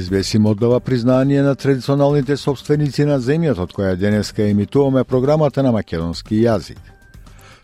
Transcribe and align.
СБС 0.00 0.34
им 0.34 0.46
оддава 0.46 0.80
признание 0.80 1.42
на 1.42 1.54
традиционалните 1.54 2.36
собственици 2.36 3.04
на 3.04 3.18
земјата 3.20 3.66
од 3.66 3.72
која 3.76 3.96
денеска 3.96 4.46
емитуваме 4.48 5.04
програмата 5.04 5.62
на 5.62 5.72
македонски 5.72 6.38
јазик. 6.40 6.78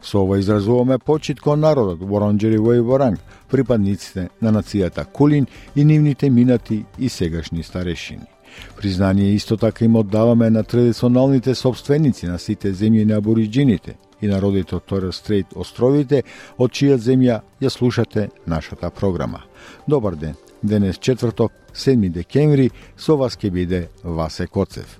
Со 0.03 0.21
ова 0.21 0.39
изразуваме 0.39 0.99
почит 0.99 1.41
кон 1.41 1.61
народот 1.61 2.01
Воронџери 2.01 2.59
во 2.59 2.77
Воранг, 2.85 3.19
припадниците 3.51 4.29
на 4.41 4.53
нацијата 4.53 5.05
Кулин 5.05 5.47
и 5.77 5.85
нивните 5.85 6.31
минати 6.31 6.85
и 6.99 7.09
сегашни 7.09 7.63
старешини. 7.63 8.27
Признание 8.77 9.35
исто 9.35 9.57
така 9.57 9.85
им 9.85 9.97
оддаваме 9.97 10.51
на 10.51 10.65
традиционалните 10.65 11.55
собственици 11.55 12.27
на 12.27 12.39
сите 12.39 12.75
земји 12.75 13.05
на 13.05 13.17
абориджините 13.17 13.97
и 14.21 14.29
народите 14.29 14.77
од 14.77 14.85
Торес 14.85 15.17
Стрейт 15.17 15.47
островите, 15.57 16.23
од 16.59 16.71
чија 16.71 16.99
земја 16.99 17.41
ја 17.63 17.71
слушате 17.71 18.29
нашата 18.47 18.91
програма. 18.91 19.43
Добар 19.89 20.15
ден, 20.15 20.35
Денес 20.63 20.99
четврток, 20.99 21.53
7 21.75 22.09
декември, 22.11 22.71
со 22.97 23.17
вас 23.17 23.37
ќе 23.39 23.51
биде 23.51 23.89
Васе 24.03 24.47
Коцев. 24.47 24.99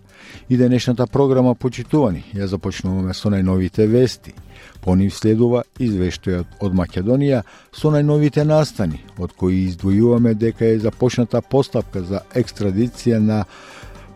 И 0.49 0.57
денешната 0.57 1.07
програма 1.07 1.55
почитувани 1.55 2.25
ја 2.35 2.47
започнуваме 2.47 3.15
со 3.15 3.31
најновите 3.31 3.87
вести. 3.87 4.35
По 4.81 4.95
нив 4.95 5.15
следува 5.15 5.65
извештајот 5.81 6.61
од 6.61 6.75
Македонија 6.75 7.43
со 7.73 7.91
најновите 7.91 8.45
настани, 8.45 9.03
од 9.19 9.33
кои 9.33 9.65
издвојуваме 9.67 10.35
дека 10.35 10.67
е 10.67 10.79
започната 10.79 11.43
постапка 11.43 12.03
за 12.03 12.23
екстрадиција 12.35 13.19
на 13.19 13.45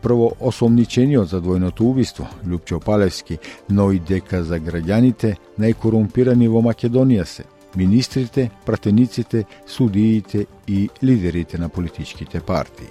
прво 0.02 0.32
осомничениот 0.40 1.28
за 1.28 1.40
двојното 1.40 1.86
убиство, 1.90 2.28
Лјупчо 2.46 2.78
Палевски, 2.84 3.38
но 3.68 3.90
и 3.92 3.98
дека 3.98 4.44
за 4.44 4.60
граѓаните 4.60 5.36
најкорумпирани 5.58 6.48
во 6.48 6.62
Македонија 6.62 7.24
се 7.24 7.44
министрите, 7.76 8.50
пратениците, 8.66 9.44
судиите 9.66 10.46
и 10.68 10.90
лидерите 11.02 11.58
на 11.58 11.68
политичките 11.68 12.40
партии. 12.40 12.88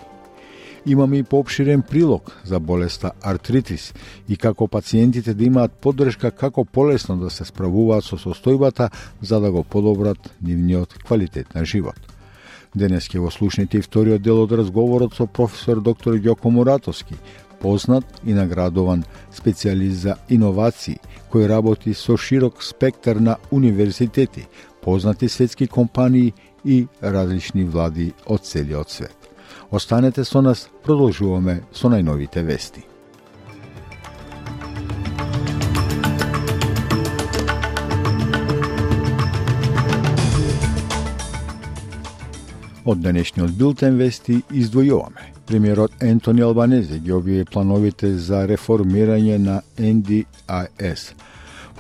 Имаме 0.86 1.18
и 1.18 1.24
поопширен 1.24 1.82
прилог 1.82 2.42
за 2.44 2.60
болеста 2.60 3.12
артритис 3.22 3.94
и 4.30 4.38
како 4.38 4.68
пациентите 4.68 5.34
да 5.34 5.44
имаат 5.44 5.72
поддршка 5.72 6.32
како 6.32 6.66
полесно 6.66 7.18
да 7.18 7.30
се 7.30 7.46
справуваат 7.46 8.04
со 8.04 8.18
состојбата 8.18 8.90
за 9.22 9.40
да 9.40 9.52
го 9.52 9.64
подобрат 9.64 10.34
нивниот 10.42 10.94
квалитет 11.06 11.54
на 11.56 11.66
живот. 11.66 12.00
Денес 12.76 13.10
ќе 13.12 13.20
го 13.20 13.32
слушнете 13.32 13.78
и 13.78 13.82
вториот 13.86 14.22
дел 14.22 14.42
од 14.42 14.52
разговорот 14.52 15.14
со 15.14 15.28
професор 15.28 15.82
доктор 15.82 16.16
Ѓоко 16.16 16.50
Муратовски, 16.50 17.16
познат 17.62 18.06
и 18.26 18.34
наградован 18.34 19.04
специјалист 19.30 20.02
за 20.08 20.16
иновации, 20.30 20.98
кој 21.30 21.48
работи 21.48 21.94
со 21.94 22.18
широк 22.18 22.64
спектар 22.64 23.20
на 23.20 23.38
универзитети, 23.52 24.48
познати 24.82 25.30
светски 25.30 25.68
компании 25.68 26.34
и 26.66 26.88
различни 27.04 27.64
влади 27.64 28.14
од 28.26 28.46
целиот 28.46 28.90
свет. 28.90 29.18
Останете 29.72 30.24
со 30.24 30.42
нас, 30.42 30.70
продолжуваме 30.84 31.62
со 31.74 31.90
најновите 31.90 32.44
вести. 32.44 32.84
Од 42.86 43.00
денешниот 43.00 43.52
билтен 43.52 43.98
вести 43.98 44.42
издвојуваме. 44.52 45.30
Премиерот 45.46 45.92
Ентони 46.02 46.42
Албанезе 46.42 47.00
ги 47.00 47.12
објави 47.12 47.46
плановите 47.46 48.18
за 48.18 48.46
реформирање 48.48 49.38
на 49.38 49.62
NDIS– 49.78 51.14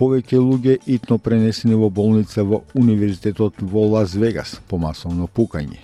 повеќе 0.01 0.39
луѓе 0.41 0.79
итно 0.89 1.19
пренесени 1.22 1.78
во 1.78 1.91
болница 1.94 2.41
во 2.47 2.63
Универзитетот 2.73 3.62
во 3.62 3.85
Лас 3.91 4.16
Вегас 4.17 4.56
по 4.67 4.79
масовно 4.81 5.28
пукање. 5.28 5.78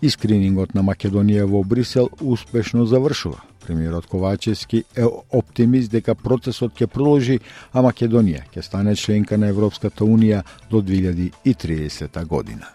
И 0.00 0.10
скринингот 0.12 0.74
на 0.74 0.84
Македонија 0.86 1.48
во 1.50 1.64
Брисел 1.64 2.10
успешно 2.20 2.86
завршува. 2.86 3.42
Премиерот 3.66 4.06
Ковачевски 4.06 4.84
е 4.94 5.06
оптимист 5.32 5.90
дека 5.90 6.14
процесот 6.14 6.78
ќе 6.78 6.86
продолжи, 6.86 7.40
а 7.72 7.82
Македонија 7.82 8.44
ќе 8.54 8.62
стане 8.62 8.94
членка 8.94 9.38
на 9.38 9.50
Европската 9.50 10.04
Унија 10.04 10.44
до 10.70 10.82
2030 10.82 12.24
година. 12.26 12.70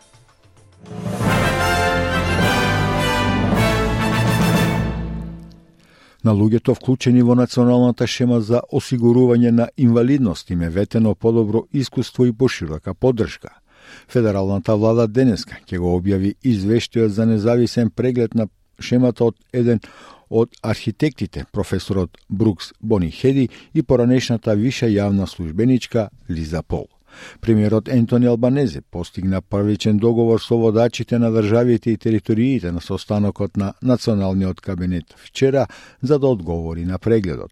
На 6.23 6.33
луѓето 6.37 6.75
вклучени 6.75 7.23
во 7.25 7.35
националната 7.35 8.07
шема 8.07 8.41
за 8.41 8.61
осигурување 8.73 9.51
на 9.51 9.67
инвалидност 9.77 10.49
им 10.49 10.61
е 10.61 10.69
ветено 10.69 11.15
подобро 11.15 11.65
искуство 11.73 12.25
и 12.25 12.33
поширока 12.33 12.93
поддршка. 12.93 13.49
Федералната 14.07 14.75
влада 14.75 15.07
денеска 15.07 15.57
ќе 15.65 15.79
го 15.79 15.97
објави 15.97 16.35
извештајот 16.45 17.07
за 17.07 17.25
независен 17.25 17.89
преглед 17.89 18.35
на 18.35 18.47
шемата 18.79 19.25
од 19.25 19.35
еден 19.53 19.79
од 20.29 20.49
архитектите, 20.63 21.45
професорот 21.51 22.17
Брукс 22.29 22.71
Бони 22.79 23.11
Хеди 23.11 23.49
и 23.73 23.83
поранешната 23.83 24.55
виша 24.55 24.87
јавна 24.87 25.27
службеничка 25.27 26.09
Лиза 26.29 26.63
Пол. 26.63 26.87
Премиерот 27.41 27.89
Ентони 27.89 28.25
Албанезе 28.25 28.81
постигна 28.81 29.41
првичен 29.41 29.97
договор 29.97 30.39
со 30.39 30.57
водачите 30.57 31.19
на 31.19 31.31
државите 31.31 31.91
и 31.91 31.97
териториите 31.97 32.71
на 32.71 32.81
состанокот 32.81 33.57
на 33.57 33.73
Националниот 33.81 34.61
кабинет 34.61 35.15
вчера 35.17 35.67
за 36.01 36.19
да 36.19 36.27
одговори 36.27 36.85
на 36.85 36.99
прегледот. 36.99 37.51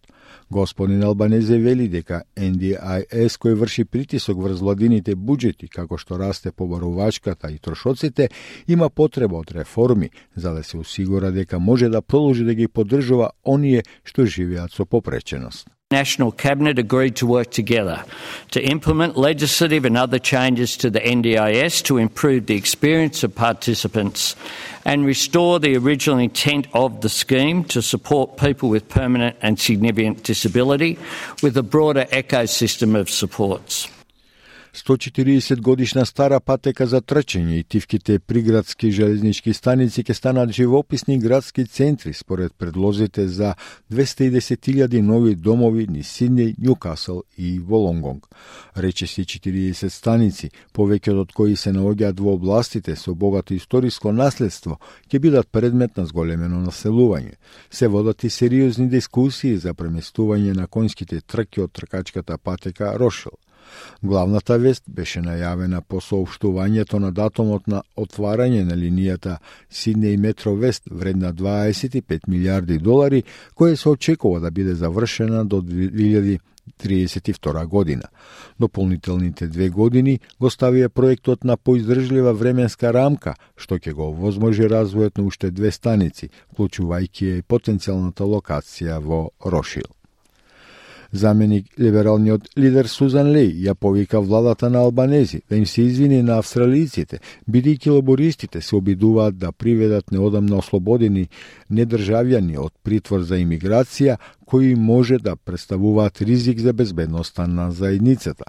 Господин 0.52 1.04
Албанезе 1.04 1.58
вели 1.58 1.88
дека 1.88 2.24
NDIS 2.36 3.38
кој 3.38 3.54
врши 3.54 3.86
притисок 3.86 4.42
врз 4.42 4.62
владините 4.66 5.16
буџети, 5.16 5.70
како 5.70 5.98
што 5.98 6.18
расте 6.18 6.52
побарувачката 6.52 7.52
и 7.54 7.58
трошоците, 7.58 8.30
има 8.68 8.90
потреба 8.90 9.38
од 9.38 9.52
реформи 9.52 10.10
за 10.36 10.54
да 10.54 10.64
се 10.64 10.78
осигура 10.78 11.32
дека 11.32 11.60
може 11.60 11.90
да 11.90 12.02
продолжи 12.02 12.46
да 12.46 12.54
ги 12.54 12.68
поддржува 12.68 13.32
оние 13.46 13.84
што 14.04 14.26
живеат 14.26 14.72
со 14.74 14.86
попреченост. 14.86 15.70
National 15.92 16.32
Cabinet 16.32 16.78
agreed 16.78 17.16
to 17.16 17.26
work 17.26 17.50
together 17.50 18.06
to 18.52 18.62
implement 18.62 19.18
legislative 19.18 19.86
and 19.86 19.98
other 19.98 20.20
changes 20.20 20.78
to 20.78 20.92
the 20.92 21.00
NDIS 21.00 21.82
to 21.86 21.98
improve 21.98 22.46
the 22.46 22.56
experience 22.56 23.24
of 23.24 23.34
participants 23.34 24.36
and 24.86 25.04
restore 25.04 25.60
the 25.60 25.76
original 25.76 26.20
intent 26.20 26.68
of 26.76 27.02
the 27.02 27.10
scheme 27.10 27.64
to 27.64 27.82
support 27.82 28.38
people 28.38 28.70
with 28.70 28.88
permanent 28.88 29.36
and 29.42 29.60
significant 29.60 30.22
disability 30.24 31.00
with 31.42 31.58
a 31.58 31.64
broader 31.64 32.06
ecosystem 32.12 32.96
of 32.96 33.10
supports. 33.10 33.88
140 34.74 35.62
годишна 35.62 36.06
стара 36.06 36.40
патека 36.40 36.86
за 36.88 37.02
трчење 37.02 37.60
и 37.60 37.64
тивките 37.64 38.20
приградски 38.20 38.92
железнички 38.94 39.54
станици 39.54 40.04
ќе 40.04 40.14
станат 40.14 40.52
живописни 40.54 41.18
градски 41.20 41.66
центри 41.66 42.14
според 42.14 42.54
предлозите 42.54 43.28
за 43.28 43.56
210.000 43.92 45.02
нови 45.02 45.36
домови 45.36 45.88
ни 45.88 46.04
Сиднеј, 46.04 46.56
Ньюкасл 46.60 47.22
и 47.38 47.60
Волонгонг. 47.60 48.28
Речеси 48.78 49.26
40 49.26 49.90
станици, 49.90 50.52
повеќе 50.74 51.18
од 51.18 51.34
кои 51.34 51.56
се 51.56 51.74
наоѓаат 51.74 52.22
во 52.22 52.38
областите 52.38 52.96
со 52.96 53.16
богато 53.16 53.58
историско 53.58 54.14
наследство, 54.14 54.78
ќе 55.10 55.20
бидат 55.20 55.50
предмет 55.52 55.98
на 55.98 56.06
зголемено 56.06 56.62
населување. 56.62 57.42
Се 57.72 57.88
водат 57.88 58.24
и 58.24 58.30
сериозни 58.30 58.90
дискусии 58.90 59.58
за 59.58 59.74
преместување 59.74 60.54
на 60.54 60.68
конските 60.68 61.22
трки 61.22 61.62
од 61.62 61.74
тркачката 61.74 62.38
патека 62.38 62.94
Рошел. 63.00 63.34
Главната 64.04 64.58
вест 64.58 64.84
беше 64.88 65.22
најавена 65.22 65.82
по 65.82 66.02
соопштувањето 66.02 67.00
на 67.00 67.12
датумот 67.12 67.68
на 67.68 67.82
отварање 67.98 68.64
на 68.64 68.76
линијата 68.76 69.38
Сиднеј 69.72 70.18
Метро 70.18 70.56
Вест 70.56 70.84
вредна 70.92 71.34
25 71.34 72.28
милиарди 72.28 72.78
долари, 72.78 73.24
која 73.56 73.76
се 73.76 73.90
очекува 73.90 74.40
да 74.40 74.52
биде 74.52 74.76
завршена 74.76 75.46
до 75.46 75.62
2032 75.62 77.66
година. 77.66 78.04
Дополнителните 78.60 79.48
две 79.48 79.70
години 79.70 80.20
го 80.40 80.50
ставија 80.50 80.90
проектот 80.90 81.44
на 81.44 81.58
поиздржлива 81.58 82.34
временска 82.34 82.94
рамка, 82.94 83.36
што 83.56 83.76
ќе 83.76 83.94
го 83.94 84.14
возможи 84.14 84.64
развојот 84.64 85.18
на 85.18 85.24
уште 85.24 85.52
две 85.52 85.72
станици, 85.72 86.30
вклучувајќи 86.54 87.38
и 87.38 87.44
потенцијалната 87.44 88.24
локација 88.24 89.00
во 89.00 89.30
Рошил. 89.46 89.99
Заменик 91.12 91.66
либералниот 91.80 92.50
лидер 92.58 92.88
Сузан 92.88 93.32
Лей 93.34 93.50
ја 93.66 93.74
повика 93.74 94.22
владата 94.22 94.70
на 94.70 94.80
Албанези 94.80 95.42
да 95.50 95.56
им 95.56 95.66
се 95.66 95.82
извини 95.82 96.22
на 96.22 96.38
австралиците, 96.38 97.20
бидејќи 97.50 97.90
лабористите 97.90 98.62
се 98.62 98.76
обидуваат 98.76 99.38
да 99.38 99.52
приведат 99.52 100.12
неодамно 100.12 100.60
ослободени 100.62 101.30
недржавјани 101.72 102.60
од 102.62 102.74
притвор 102.84 103.26
за 103.26 103.42
имиграција 103.42 104.20
кои 104.46 104.76
може 104.76 105.18
да 105.18 105.36
представуваат 105.36 106.22
ризик 106.22 106.60
за 106.60 106.74
безбедноста 106.74 107.48
на 107.48 107.72
заедницата. 107.72 108.46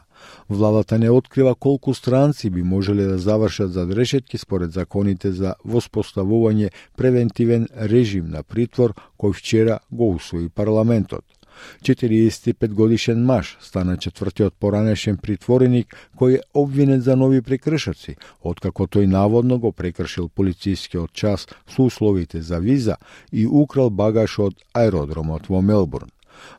Владата 0.49 0.99
не 0.99 1.11
открива 1.11 1.55
колку 1.55 1.95
странци 1.95 2.51
би 2.51 2.63
можеле 2.63 3.05
да 3.05 3.19
завршат 3.19 3.73
за 3.73 3.87
решетки 3.87 4.39
според 4.39 4.73
законите 4.73 5.33
за 5.33 5.55
воспоставување 5.65 6.71
превентивен 6.97 7.69
режим 7.77 8.29
на 8.29 8.43
притвор 8.43 8.93
кој 9.19 9.33
вчера 9.33 9.79
го 9.93 10.15
усвои 10.15 10.49
парламентот. 10.49 11.25
45 11.83 12.69
годишен 12.69 13.25
маж 13.25 13.57
стана 13.61 13.97
четвртиот 13.97 14.55
поранешен 14.55 15.17
притвореник 15.17 15.97
кој 16.17 16.39
е 16.39 16.43
обвинет 16.55 17.03
за 17.03 17.17
нови 17.17 17.41
прекршоци, 17.43 18.17
откако 18.43 18.87
тој 18.87 19.07
наводно 19.07 19.59
го 19.59 19.73
прекршил 19.73 20.29
полицискиот 20.29 21.12
час 21.12 21.49
со 21.69 21.83
условите 21.83 22.43
за 22.43 22.59
виза 22.59 22.97
и 23.33 23.47
украл 23.47 23.91
багаж 23.91 24.39
од 24.39 24.55
аеродромот 24.75 25.49
во 25.49 25.61
Мелбурн. 25.61 26.11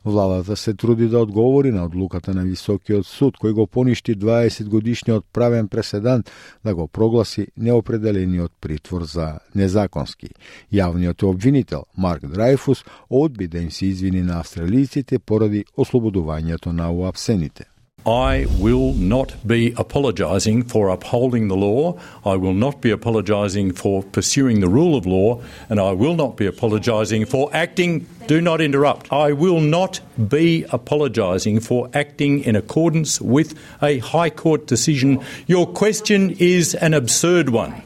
Владата 0.04 0.56
се 0.56 0.74
труди 0.74 1.08
да 1.08 1.18
одговори 1.18 1.70
на 1.70 1.84
одлуката 1.84 2.34
на 2.34 2.44
Високиот 2.44 3.06
суд, 3.06 3.38
кој 3.38 3.52
го 3.52 3.66
поништи 3.66 4.16
20 4.16 4.68
годишниот 4.68 5.24
правен 5.32 5.68
преседан 5.68 6.24
да 6.64 6.74
го 6.74 6.88
прогласи 6.88 7.46
неопределениот 7.56 8.52
притвор 8.60 9.02
за 9.02 9.38
незаконски. 9.54 10.28
Јавниот 10.72 11.22
обвинител 11.22 11.84
Марк 11.96 12.26
Драйфус 12.26 12.84
одби 13.10 13.48
да 13.48 13.58
им 13.58 13.70
се 13.70 13.86
извини 13.86 14.22
на 14.22 14.40
австралиците 14.40 15.18
поради 15.18 15.64
ослободувањето 15.76 16.72
на 16.72 16.92
уапсените. 16.92 17.71
I 18.06 18.46
will 18.58 18.94
not 18.94 19.46
be 19.46 19.74
apologising 19.76 20.64
for 20.64 20.88
upholding 20.88 21.46
the 21.46 21.56
law. 21.56 22.00
I 22.24 22.34
will 22.34 22.54
not 22.54 22.80
be 22.80 22.90
apologising 22.90 23.72
for 23.74 24.02
pursuing 24.02 24.60
the 24.60 24.68
rule 24.68 24.96
of 24.96 25.06
law. 25.06 25.40
And 25.68 25.78
I 25.78 25.92
will 25.92 26.14
not 26.14 26.36
be 26.36 26.46
apologising 26.46 27.26
for 27.26 27.48
acting. 27.54 28.08
Do 28.26 28.40
not 28.40 28.60
interrupt. 28.60 29.12
I 29.12 29.32
will 29.32 29.60
not 29.60 30.00
be 30.28 30.64
apologising 30.70 31.60
for 31.60 31.90
acting 31.94 32.40
in 32.40 32.56
accordance 32.56 33.20
with 33.20 33.56
a 33.80 33.98
High 33.98 34.30
Court 34.30 34.66
decision. 34.66 35.20
Your 35.46 35.66
question 35.66 36.30
is 36.40 36.74
an 36.74 36.94
absurd 36.94 37.50
one. 37.50 37.82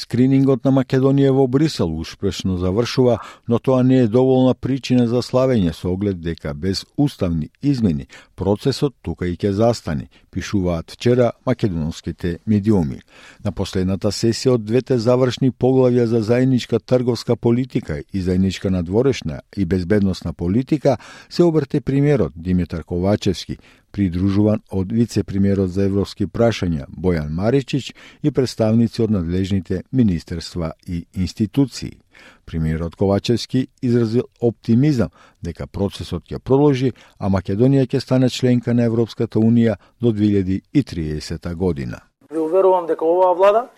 Скринингот 0.00 0.64
на 0.64 0.70
Македонија 0.72 1.32
во 1.36 1.44
Брисел 1.46 1.90
успешно 2.00 2.56
завршува, 2.56 3.18
но 3.48 3.58
тоа 3.58 3.82
не 3.84 3.98
е 4.00 4.08
доволна 4.08 4.54
причина 4.54 5.04
за 5.08 5.20
славење 5.20 5.74
со 5.76 5.90
оглед 5.92 6.22
дека 6.24 6.54
без 6.54 6.86
уставни 6.96 7.50
измени 7.62 8.06
процесот 8.34 8.94
тука 9.02 9.28
и 9.28 9.36
ќе 9.36 9.50
застане, 9.52 10.08
пишуваат 10.30 10.96
вчера 10.96 11.32
македонските 11.46 12.38
медиуми. 12.46 13.02
На 13.44 13.52
последната 13.52 14.08
сесија 14.08 14.54
од 14.56 14.64
двете 14.64 14.96
завршни 14.98 15.52
поглавја 15.52 16.06
за 16.08 16.22
заедничка 16.24 16.80
трговска 16.80 17.36
политика 17.36 18.00
и 18.12 18.22
заедничка 18.22 18.70
надворешна 18.70 19.40
и 19.56 19.64
безбедносна 19.64 20.32
политика 20.32 20.96
се 21.28 21.42
обрте 21.44 21.80
примерот 21.80 22.32
Димитар 22.36 22.84
Ковачевски, 22.84 23.58
придружуван 23.92 24.62
од 24.70 24.92
вице-премиерот 24.92 25.70
за 25.70 25.84
европски 25.88 26.26
прашања 26.26 26.86
Бојан 26.90 27.30
Маричич 27.34 27.92
и 28.22 28.30
представници 28.30 29.02
од 29.02 29.10
надлежните 29.10 29.82
министерства 29.92 30.72
и 30.86 31.04
институции. 31.14 31.98
Премиерот 32.44 32.96
Ковачевски 32.96 33.68
изразил 33.82 34.22
оптимизам 34.40 35.08
дека 35.42 35.66
процесот 35.66 36.24
ќе 36.28 36.38
продолжи, 36.38 36.92
а 37.18 37.28
Македонија 37.28 37.86
ќе 37.86 38.00
стане 38.00 38.28
членка 38.28 38.74
на 38.74 38.84
Европската 38.84 39.38
Унија 39.38 39.76
до 40.00 40.12
2030 40.12 41.54
година. 41.54 42.00
Ви 42.30 42.38
уверувам 42.38 42.86
дека 42.86 43.04
оваа 43.04 43.34
влада, 43.34 43.68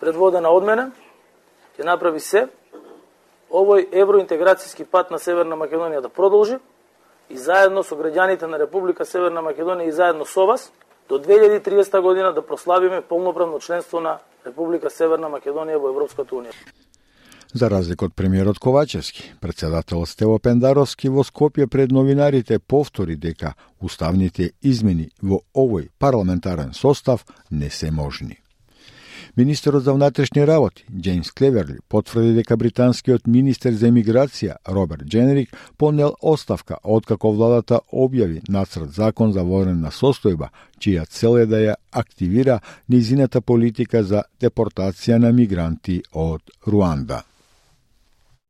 предводена 0.00 0.50
од 0.50 0.64
мене, 0.64 0.90
ќе 1.78 1.84
направи 1.84 2.20
се 2.20 2.46
овој 3.50 3.88
евроинтеграцијски 3.92 4.84
пат 4.84 5.10
на 5.10 5.18
Северна 5.18 5.56
Македонија 5.56 6.02
да 6.02 6.08
продолжи 6.08 6.58
и 7.30 7.36
заедно 7.36 7.82
со 7.82 7.96
граѓаните 7.96 8.46
на 8.46 8.58
Република 8.58 9.04
Северна 9.04 9.42
Македонија 9.42 9.88
и 9.88 9.92
заедно 9.92 10.24
со 10.24 10.46
вас 10.46 10.72
до 11.08 11.18
2030 11.18 12.00
година 12.00 12.32
да 12.32 12.46
прославиме 12.46 13.00
полноправно 13.00 13.60
членство 13.60 14.00
на 14.00 14.18
Република 14.46 14.90
Северна 14.90 15.28
Македонија 15.28 15.78
во 15.78 15.88
Европската 15.88 16.34
Унија. 16.34 16.54
За 17.54 17.70
разлика 17.70 18.04
од 18.04 18.14
премиерот 18.14 18.58
Ковачевски, 18.58 19.34
председател 19.40 20.06
Стево 20.06 20.38
Пендаровски 20.38 21.08
во 21.08 21.24
Скопје 21.24 21.66
пред 21.66 21.90
новинарите 21.90 22.58
повтори 22.58 23.16
дека 23.16 23.54
уставните 23.80 24.50
измени 24.62 25.08
во 25.22 25.40
овој 25.54 25.88
парламентарен 25.98 26.74
состав 26.74 27.24
не 27.50 27.70
се 27.70 27.90
можни. 27.90 28.45
Министерот 29.36 29.84
за 29.84 29.92
внатрешни 29.92 30.46
работи, 30.46 30.84
Джеймс 31.00 31.30
Клеверли, 31.30 31.76
потврди 31.88 32.32
дека 32.32 32.56
британскиот 32.56 33.26
министер 33.26 33.74
за 33.76 33.90
емиграција, 33.92 34.56
Роберт 34.64 35.04
Дженерик, 35.04 35.50
понел 35.76 36.14
оставка 36.22 36.78
откако 36.82 37.32
владата 37.32 37.80
објави 37.92 38.40
нацрт 38.48 38.96
закон 38.96 39.32
за 39.32 39.44
военна 39.44 39.92
состојба, 39.92 40.48
чија 40.80 41.04
цел 41.04 41.36
е 41.36 41.44
да 41.46 41.60
ја 41.60 41.74
активира 41.92 42.60
низината 42.88 43.40
политика 43.40 44.02
за 44.02 44.22
депортација 44.40 45.18
на 45.18 45.32
мигранти 45.32 46.02
од 46.12 46.40
Руанда. 46.66 47.22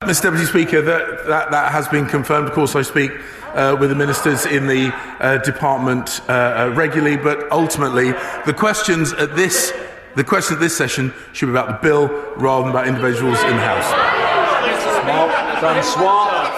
Mr 0.05 0.31
Deputy 0.31 0.47
Speaker, 0.47 0.83
that, 0.83 1.27
that, 1.27 1.51
that 1.51 1.73
has 1.73 1.89
been 1.89 2.07
confirmed. 2.07 2.49
Of 2.49 2.55
course, 2.55 2.77
I 2.77 2.83
speak 2.83 3.11
uh, 3.55 3.77
with 3.81 3.91
the 3.91 3.97
ministers 3.97 4.47
in 4.47 4.69
the 4.69 4.93
uh, 4.93 5.39
department 5.39 6.21
uh, 6.29 6.33
uh 6.33 6.73
regularly, 6.77 7.17
but 7.17 7.51
ultimately, 7.51 8.13
the 8.45 8.55
questions 8.55 9.15
at 9.15 9.35
this 9.35 9.73
The 10.17 10.25
question 10.25 10.55
of 10.55 10.61
this 10.61 10.75
session 10.75 11.13
should 11.35 11.47
be 11.47 11.51
about 11.51 11.69
the 11.69 11.87
bill 11.87 12.09
rather 12.37 12.63
than 12.63 12.71
about 12.71 12.89
individuals 12.89 13.39
in 13.43 13.51
the 13.51 13.63
House. 13.63 13.85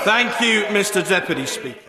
Thank 0.04 0.40
you, 0.40 0.62
Mr. 0.66 1.06
Deputy 1.06 1.44
Speaker. 1.44 1.87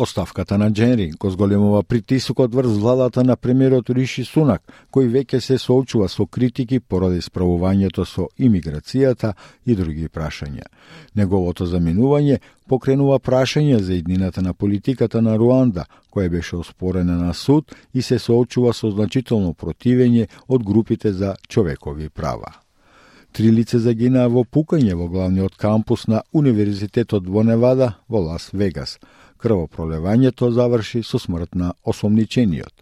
Оставката 0.00 0.58
на 0.58 0.72
Дженри 0.72 1.10
го 1.10 1.30
зголемува 1.30 1.82
притисокот 1.82 2.54
врз 2.54 2.78
владата 2.78 3.24
на 3.24 3.36
премиерот 3.36 3.90
Риши 3.90 4.22
Сунак, 4.24 4.62
кој 4.88 5.10
веќе 5.12 5.40
се 5.44 5.58
соочува 5.60 6.08
со 6.08 6.24
критики 6.24 6.78
поради 6.80 7.20
справувањето 7.20 8.06
со 8.08 8.30
имиграцијата 8.40 9.34
и 9.66 9.76
други 9.76 10.08
прашања. 10.08 10.64
Неговото 11.14 11.68
заминување 11.68 12.40
покренува 12.66 13.18
прашање 13.18 13.76
за 13.76 13.92
иднината 14.00 14.40
на 14.40 14.54
политиката 14.54 15.20
на 15.20 15.36
Руанда, 15.36 15.84
која 16.10 16.32
беше 16.32 16.56
оспорена 16.56 17.20
на 17.20 17.34
суд 17.34 17.76
и 17.92 18.00
се 18.02 18.18
соочува 18.18 18.72
со 18.72 18.90
значително 18.90 19.52
противење 19.52 20.28
од 20.48 20.64
групите 20.64 21.12
за 21.12 21.36
човекови 21.48 22.08
права. 22.08 22.56
Три 23.32 23.52
лице 23.52 23.78
загинаа 23.78 24.32
во 24.32 24.48
пукање 24.48 24.96
во 24.96 25.12
главниот 25.12 25.60
кампус 25.60 26.06
на 26.06 26.22
Универзитетот 26.32 27.28
во 27.28 27.44
Невада 27.44 27.98
во 28.08 28.24
Лас 28.24 28.48
Вегас– 28.52 28.98
Крвопролевањето 29.40 30.50
заврши 30.52 31.02
со 31.02 31.18
смрт 31.18 31.54
на 31.54 31.72
осомничениот. 31.84 32.74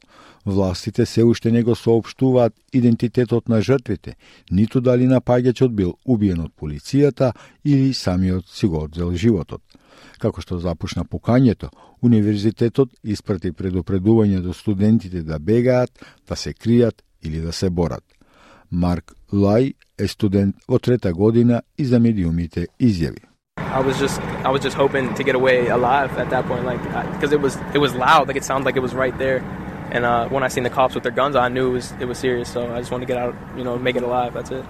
Властите 0.45 1.07
се 1.07 1.25
уште 1.25 1.53
не 1.53 1.63
го 1.63 1.75
соопштуваат 1.75 2.55
идентитетот 2.73 3.49
на 3.49 3.61
жртвите, 3.61 4.15
ниту 4.51 4.81
дали 4.81 5.07
напаѓачот 5.07 5.69
бил 5.69 5.95
убиен 6.05 6.41
од 6.41 6.53
полицијата 6.57 7.33
или 7.65 7.93
самиот 7.95 8.49
си 8.49 8.67
го 8.67 8.85
одзел 8.89 9.13
животот. 9.15 9.63
Како 10.19 10.41
што 10.41 10.59
започна 10.59 11.05
пукањето, 11.05 11.69
универзитетот 12.03 12.91
испрати 13.05 13.53
предупредување 13.53 14.41
до 14.41 14.53
студентите 14.53 15.23
да 15.23 15.39
бегаат, 15.39 15.93
да 16.29 16.37
се 16.37 16.55
кријат 16.55 17.05
или 17.23 17.41
да 17.41 17.53
се 17.53 17.71
борат. 17.71 18.05
Марк 18.71 19.15
Лај 19.33 19.75
е 19.99 20.09
студент 20.09 20.57
во 20.69 20.79
трета 20.79 21.13
година 21.13 21.63
и 21.79 21.85
за 21.85 22.01
медиумите 22.01 22.67
изјави. 22.81 23.28
I 23.69 23.81
was 23.81 23.99
just 23.99 24.21
I 24.21 24.51
was 24.51 24.63
just 24.63 24.77
hoping 24.77 25.15
to 25.15 25.25
get 25.25 25.35
away 25.35 25.69
alive 25.69 26.17
at 26.19 26.31
that 26.31 26.47
point, 26.47 26.65
like 26.65 26.83
because 27.13 27.33
it 27.33 27.41
was 27.41 27.57
it 27.75 27.79
was 27.79 27.95
loud, 27.95 28.29
like 28.29 28.37
it 28.37 28.45
sounded 28.45 28.65
like 28.65 28.77
it 28.77 28.81
was 28.81 28.95
right 28.95 29.17
there. 29.19 29.39
And 29.91 30.05
uh, 30.05 30.29
when 30.29 30.43
I 30.43 30.49
seen 30.49 30.65
the 30.65 30.71
cops 30.71 30.95
with 30.95 31.03
their 31.03 31.13
guns, 31.13 31.37
I 31.37 31.49
knew 31.49 31.69
it 31.69 31.73
was 31.73 31.93
it 32.01 32.05
was 32.07 32.19
serious. 32.19 32.53
So 32.53 32.75
I 32.75 32.79
just 32.79 32.91
wanted 32.91 33.07
to 33.07 33.13
get 33.13 33.23
out, 33.23 33.35
you 33.57 33.65
know, 33.65 33.79
make 33.79 33.97
it 33.97 34.03
alive. 34.03 34.35
That's 34.35 34.51
it. 34.51 34.65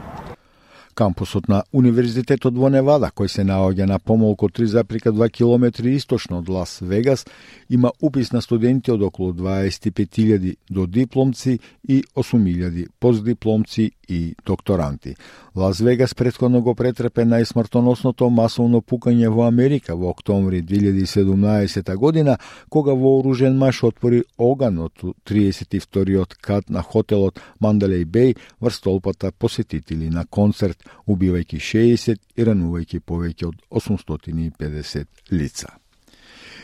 Кампусот 0.98 1.46
на 1.46 1.62
Универзитетот 1.70 2.56
во 2.58 2.66
Невада, 2.74 3.12
кој 3.14 3.30
се 3.30 3.44
наоѓа 3.46 3.86
на 3.86 4.00
помалку 4.02 4.48
3,2 4.50 5.28
км 5.30 5.70
источно 5.92 6.40
од 6.40 6.48
Лас 6.50 6.80
Вегас, 6.82 7.22
има 7.70 7.92
упис 8.02 8.32
на 8.32 8.42
студенти 8.42 8.90
од 8.90 9.04
околу 9.06 9.30
25.000 9.32 10.56
до 10.68 10.86
дипломци 10.86 11.60
и 11.86 12.02
8.000 12.16 12.88
постдипломци 12.98 13.92
и 14.08 14.34
докторанти. 14.46 15.14
Лас 15.56 15.78
Вегас 15.78 16.14
предходно 16.14 16.62
го 16.62 16.74
претрпе 16.74 17.22
најсмртоносното 17.28 18.28
масовно 18.30 18.80
пукање 18.80 19.28
во 19.28 19.46
Америка 19.46 19.94
во 19.94 20.10
октомври 20.10 20.62
2017 20.62 21.94
година, 21.96 22.38
кога 22.68 22.92
вооружен 22.92 23.58
маш 23.58 23.84
отвори 23.84 24.24
оган 24.38 24.78
од 24.78 24.98
32-иот 25.28 26.34
кат 26.40 26.70
на 26.70 26.82
хотелот 26.82 27.40
Мандалей 27.60 28.04
Бей 28.04 28.34
врз 28.60 28.80
толпата 28.80 29.32
посетители 29.32 30.10
на 30.10 30.26
концерт, 30.26 30.87
убивајќи 31.06 31.60
60 31.60 32.16
и 32.36 32.44
ранувајќи 32.44 33.00
повеќе 33.00 33.46
од 33.48 33.60
850 33.70 35.06
лица. 35.30 35.78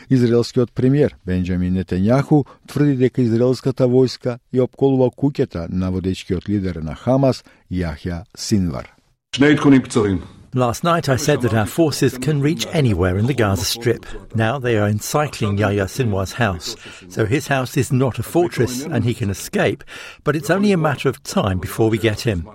Израелскиот 0.09 0.71
премиер 0.73 1.15
Бенџамин 1.25 1.73
Нетењаху 1.73 2.43
тврди 2.67 2.95
дека 2.99 3.21
израелската 3.21 3.87
војска 3.89 4.37
ја 4.53 4.67
обколува 4.69 5.09
куќата 5.09 5.67
на 5.69 5.89
водечкиот 5.89 6.49
лидер 6.49 6.81
на 6.83 6.95
Хамас 6.95 7.43
Јахја 7.71 8.23
Синвар. 8.37 8.91
Last 10.55 10.85
night 10.85 11.09
I 11.09 11.17
said 11.17 11.41
that 11.41 11.53
our 11.53 11.65
forces 11.65 12.17
can 12.17 12.39
reach 12.39 12.65
anywhere 12.71 13.17
in 13.17 13.25
the 13.25 13.33
Gaza 13.33 13.65
Strip. 13.65 14.05
Now 14.35 14.57
they 14.57 14.77
are 14.77 14.87
encircling 14.87 15.57
Yahya 15.57 15.87
Sinwar's 15.89 16.31
house. 16.31 16.77
So 17.09 17.25
his 17.25 17.47
house 17.47 17.75
is 17.75 17.91
not 17.91 18.19
a 18.19 18.23
fortress 18.23 18.85
and 18.85 19.03
he 19.03 19.13
can 19.13 19.29
escape, 19.29 19.83
but 20.23 20.33
it's 20.33 20.49
only 20.49 20.71
a 20.71 20.77
matter 20.77 21.09
of 21.09 21.21
time 21.23 21.59
before 21.59 21.89
we 21.89 21.97
get 21.97 22.21
him. 22.21 22.47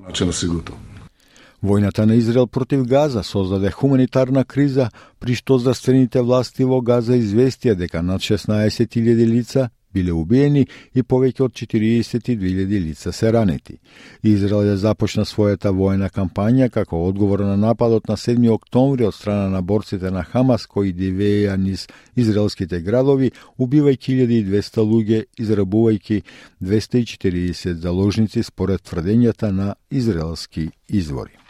Војната 1.63 2.07
на 2.07 2.15
Израел 2.15 2.47
против 2.47 2.87
Газа 2.87 3.23
создаде 3.23 3.71
хуманитарна 3.71 4.45
криза, 4.45 4.89
при 5.19 5.35
што 5.35 5.59
здравствените 5.59 6.23
власти 6.25 6.65
во 6.65 6.81
Газа 6.81 7.19
известија 7.21 7.75
дека 7.77 8.01
над 8.03 8.25
16.000 8.25 9.27
лица 9.29 9.69
биле 9.93 10.13
убиени 10.13 10.67
и 10.95 11.03
повеќе 11.03 11.43
од 11.45 11.53
42.000 11.53 12.81
лица 12.81 13.13
се 13.13 13.33
ранети. 13.33 13.77
Израел 14.23 14.71
ја 14.71 14.77
започна 14.81 15.27
својата 15.29 15.73
војна 15.75 16.09
кампања 16.09 16.71
како 16.71 17.03
одговор 17.09 17.45
на 17.45 17.57
нападот 17.57 18.09
на 18.09 18.17
7 18.17 18.49
октомври 18.55 19.05
од 19.05 19.15
страна 19.15 19.49
на 19.49 19.63
борците 19.63 20.11
на 20.11 20.25
Хамас 20.25 20.67
кои 20.67 20.95
дивеја 20.95 21.57
низ 21.57 21.89
израелските 22.17 22.81
градови, 22.81 23.33
убивајќи 23.59 24.17
1200 24.25 24.87
луѓе, 24.95 25.25
израбувајќи 25.37 26.23
240 26.63 27.85
заложници 27.85 28.43
според 28.43 28.83
тврдењата 28.83 29.53
на 29.53 29.75
израелски 29.91 30.71
извори. 30.89 31.50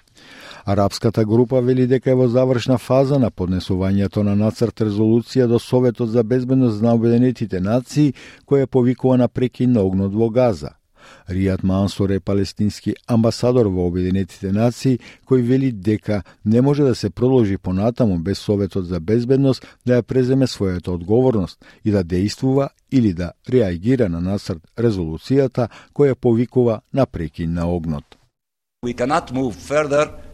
Арапската 0.72 1.24
група 1.24 1.60
вели 1.60 1.86
дека 1.86 2.10
е 2.10 2.14
во 2.14 2.28
завршна 2.30 2.76
фаза 2.78 3.16
на 3.18 3.30
поднесувањето 3.34 4.22
на 4.22 4.36
нацрт 4.38 4.84
резолуција 4.86 5.48
до 5.50 5.58
Советот 5.58 6.12
за 6.14 6.22
безбедност 6.22 6.82
на 6.82 6.92
Обединетите 6.94 7.58
нации, 7.60 8.12
која 8.46 8.66
повикува 8.66 9.16
на 9.18 9.28
прекин 9.28 9.72
на 9.72 9.82
огнот 9.82 10.14
во 10.14 10.30
Газа. 10.30 10.70
Ријат 11.26 11.64
Мансор 11.64 12.10
е 12.10 12.20
палестински 12.20 12.94
амбасадор 13.08 13.66
во 13.66 13.88
Обединетите 13.88 14.52
нации, 14.52 15.00
кој 15.26 15.42
вели 15.42 15.72
дека 15.72 16.22
не 16.44 16.62
може 16.62 16.86
да 16.86 16.94
се 16.94 17.10
продолжи 17.10 17.58
понатаму 17.58 18.18
без 18.18 18.38
Советот 18.38 18.86
за 18.86 19.00
безбедност 19.00 19.66
да 19.86 19.98
ја 19.98 20.06
преземе 20.06 20.46
својата 20.46 20.94
одговорност 20.94 21.58
и 21.84 21.90
да 21.90 22.04
действува 22.04 22.68
или 22.92 23.12
да 23.12 23.32
реагира 23.50 24.08
на 24.08 24.20
насрт 24.20 24.62
резолуцијата 24.78 25.68
која 25.94 26.14
повикува 26.14 26.80
на 26.94 27.06
прекин 27.06 27.54
на 27.54 27.66
огнот. 27.66 28.04
We 28.86 28.94
cannot 28.94 29.32
move 29.32 29.54
further 29.54 30.29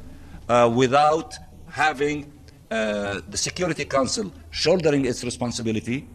uh, 0.48 0.70
without 0.74 1.34
having 1.70 2.32
uh, 2.70 3.20
the 3.28 3.36
Security 3.36 3.84
Council 3.84 4.32
shouldering 4.50 5.04
its 5.04 5.22
responsibility 5.24 6.08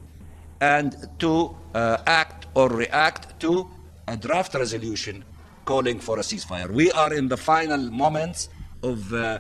and 0.60 1.08
to 1.20 1.56
uh, 1.74 1.98
act 2.06 2.48
or 2.56 2.70
react 2.70 3.40
to 3.40 3.70
a 4.08 4.18
draft 4.18 4.54
resolution 4.54 5.24
calling 5.66 6.00
for 6.00 6.20
a 6.20 6.22
ceasefire. 6.22 6.70
We 6.70 6.92
are 6.92 7.14
in 7.14 7.28
the 7.28 7.38
final 7.38 7.80
moments 7.90 8.50
of 8.84 9.14
uh, 9.14 9.40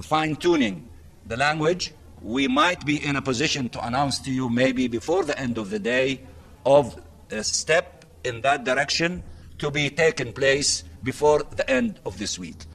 fine 0.00 0.36
tuning 0.36 0.88
the 1.26 1.36
language. 1.36 1.92
We 2.20 2.46
might 2.48 2.84
be 2.86 3.04
in 3.04 3.16
a 3.16 3.22
position 3.22 3.68
to 3.70 3.84
announce 3.84 4.20
to 4.20 4.30
you, 4.30 4.48
maybe 4.48 4.86
before 4.88 5.24
the 5.24 5.38
end 5.38 5.58
of 5.58 5.70
the 5.70 5.78
day, 5.78 6.20
of 6.64 7.00
a 7.30 7.42
step 7.42 8.04
in 8.24 8.40
that 8.42 8.64
direction 8.64 9.22
to 9.58 9.70
be 9.70 9.90
taken 9.90 10.32
place 10.32 10.84
before 11.02 11.42
the 11.56 11.68
end 11.68 11.98
of 12.06 12.18
this 12.18 12.38
week. 12.38 12.66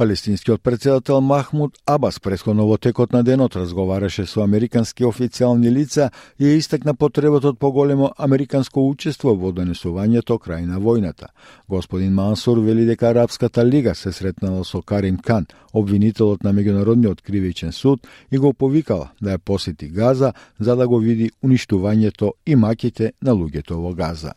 Палестинскиот 0.00 0.62
председател 0.62 1.20
Махмуд 1.20 1.74
Абас 1.84 2.20
претходно 2.20 2.64
во 2.66 2.78
текот 2.78 3.12
на 3.12 3.22
денот 3.22 3.54
разговараше 3.56 4.24
со 4.24 4.40
американски 4.40 5.04
официјални 5.04 5.68
лица 5.68 6.06
и 6.38 6.46
ја 6.46 6.56
истакна 6.56 6.94
потребата 6.94 7.50
од 7.52 7.58
поголемо 7.58 8.08
американско 8.16 8.80
учество 8.80 9.34
во 9.36 9.52
донесувањето 9.52 10.40
крај 10.40 10.64
на 10.64 10.80
војната. 10.80 11.28
Господин 11.68 12.14
Мансур 12.14 12.64
вели 12.64 12.86
дека 12.86 13.10
Арабската 13.10 13.60
лига 13.64 13.94
се 13.94 14.12
сретнала 14.12 14.64
со 14.64 14.80
Карим 14.80 15.18
Кан, 15.18 15.46
обвинителот 15.74 16.44
на 16.44 16.54
меѓународниот 16.54 17.20
кривичен 17.20 17.72
суд, 17.72 18.00
и 18.30 18.38
го 18.38 18.54
повикала 18.54 19.10
да 19.20 19.36
ја 19.36 19.38
посети 19.38 19.88
Газа 19.88 20.32
за 20.58 20.76
да 20.76 20.88
го 20.88 20.98
види 20.98 21.30
уништувањето 21.44 22.32
и 22.46 22.56
маките 22.56 23.12
на 23.20 23.32
луѓето 23.36 23.76
во 23.76 23.92
Газа. 23.92 24.32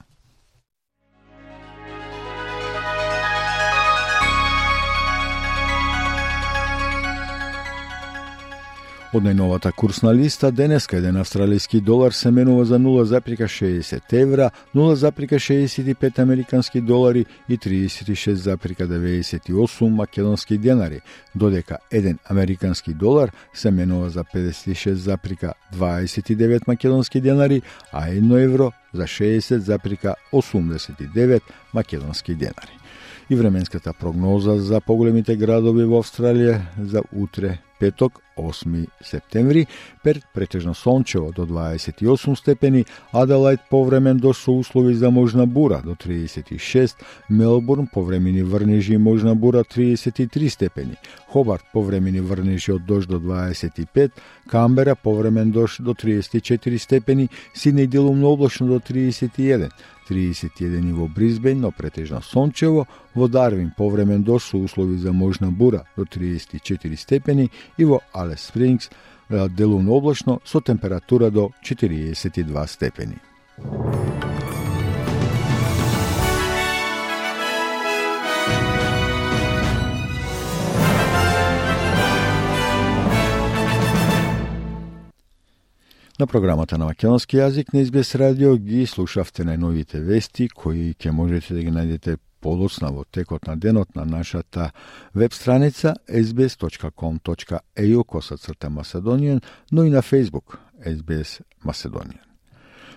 Од 9.13 9.21
најновата 9.21 9.69
курсна 9.77 10.09
листа, 10.09 10.49
денеска 10.49 10.97
еден 10.97 11.21
австралијски 11.21 11.77
долар 11.85 12.17
се 12.17 12.33
менува 12.33 12.65
за 12.65 12.81
0,60 12.81 14.09
евра, 14.17 14.49
0,65 14.73 16.19
американски 16.19 16.81
долари 16.81 17.25
и 17.49 17.57
36,98 17.57 19.89
македонски 19.89 20.57
денари, 20.57 21.01
додека 21.35 21.77
еден 21.91 22.17
американски 22.29 22.93
долар 22.93 23.31
се 23.53 23.71
менува 23.71 24.09
за 24.09 24.23
56,29 24.23 26.67
македонски 26.67 27.21
денари, 27.21 27.61
а 27.91 28.07
1 28.07 28.43
евро 28.43 28.71
за 28.93 29.03
60,89 29.03 31.41
македонски 31.73 32.35
денари. 32.35 32.82
И 33.29 33.35
временската 33.35 33.93
прогноза 33.93 34.57
за 34.59 34.81
поголемите 34.81 35.35
градови 35.35 35.85
во 35.87 36.01
Австралија 36.03 36.59
за 36.77 37.03
утре 37.11 37.59
петок 37.83 38.21
8 38.37 38.87
септември, 39.03 39.67
Перт 40.03 40.23
претежно 40.33 40.73
сончево 40.73 41.31
до 41.31 41.45
28 41.45 42.35
степени, 42.35 42.85
Аделајд 43.13 43.59
повремен 43.69 44.17
до 44.17 44.33
со 44.33 44.51
услови 44.51 44.95
за 44.95 45.11
можна 45.11 45.45
бура 45.45 45.81
до 45.85 45.95
36, 45.95 46.95
Мелбурн 47.29 47.87
повремени 47.87 48.43
врнежи 48.43 48.93
и 48.93 48.97
можна 48.97 49.35
бура 49.35 49.63
33 49.63 50.49
степени, 50.49 50.95
Хобарт 51.27 51.63
повремени 51.73 52.19
врнежи 52.19 52.71
од 52.73 52.85
дожд 52.85 53.09
до 53.09 53.19
25, 53.19 54.11
Камбера 54.47 54.95
повремен 54.95 55.51
дожд 55.51 55.83
до 55.83 55.93
34 55.93 56.77
степени, 56.77 57.29
Сиднеј 57.55 57.87
делумно 57.87 58.27
облачно 58.27 58.67
до 58.67 58.79
31, 58.79 59.71
31 60.07 60.93
во 60.93 61.07
Бризбен, 61.07 61.61
но 61.61 61.71
претежно 61.71 62.21
сончево, 62.21 62.87
во 63.13 63.27
Дарвин 63.27 63.71
повремен 63.77 64.23
дожд 64.23 64.45
со 64.45 64.57
услови 64.57 64.97
за 64.97 65.13
можна 65.13 65.51
бура 65.51 65.85
до 65.97 66.05
34 66.05 66.97
степени 66.97 67.51
и 67.77 67.85
во 67.85 68.01
Алес 68.13 68.41
Спрингс 68.41 68.89
делумно 69.29 69.91
облачно 69.91 70.39
со 70.45 70.61
температура 70.61 71.29
до 71.29 71.51
42 71.63 72.67
степени. 72.67 73.17
На 86.23 86.27
програмата 86.27 86.77
на 86.79 86.85
македонски 86.87 87.35
јазик 87.35 87.73
на 87.75 87.81
Избес 87.83 88.15
радио 88.15 88.53
ги 88.55 88.85
слушавте 88.87 89.43
најновите 89.43 89.99
вести 89.99 90.45
кои 90.47 90.93
ќе 90.95 91.11
можете 91.11 91.51
да 91.51 91.59
ги 91.59 91.73
најдете 91.75 92.15
подоцна 92.39 92.93
во 92.95 93.03
текот 93.03 93.43
на 93.47 93.57
денот 93.59 93.91
на 93.95 94.05
нашата 94.05 94.69
веб 95.13 95.33
страница 95.33 95.97
sbs.com.eu 96.07 98.03
косацрта 98.03 98.69
Macedonian, 98.69 99.43
но 99.71 99.83
и 99.83 99.89
на 99.89 100.01
Facebook 100.01 100.55
SBS 100.85 101.41
Macedonian. 101.65 102.23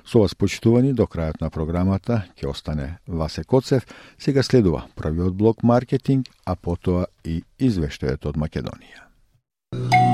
Со 0.05 0.19
вас 0.21 0.35
почитувани 0.35 0.95
до 0.95 1.11
крајот 1.11 1.41
на 1.41 1.51
програмата 1.51 2.23
ќе 2.39 2.47
остане 2.47 2.99
Васе 3.09 3.43
Коцев, 3.45 3.87
сега 4.19 4.43
следува 4.43 4.87
првиот 4.95 5.35
блок 5.35 5.63
маркетинг, 5.63 6.27
а 6.45 6.55
потоа 6.55 7.07
и 7.25 7.43
извештајот 7.59 8.27
од 8.27 8.37
Македонија. 8.37 10.06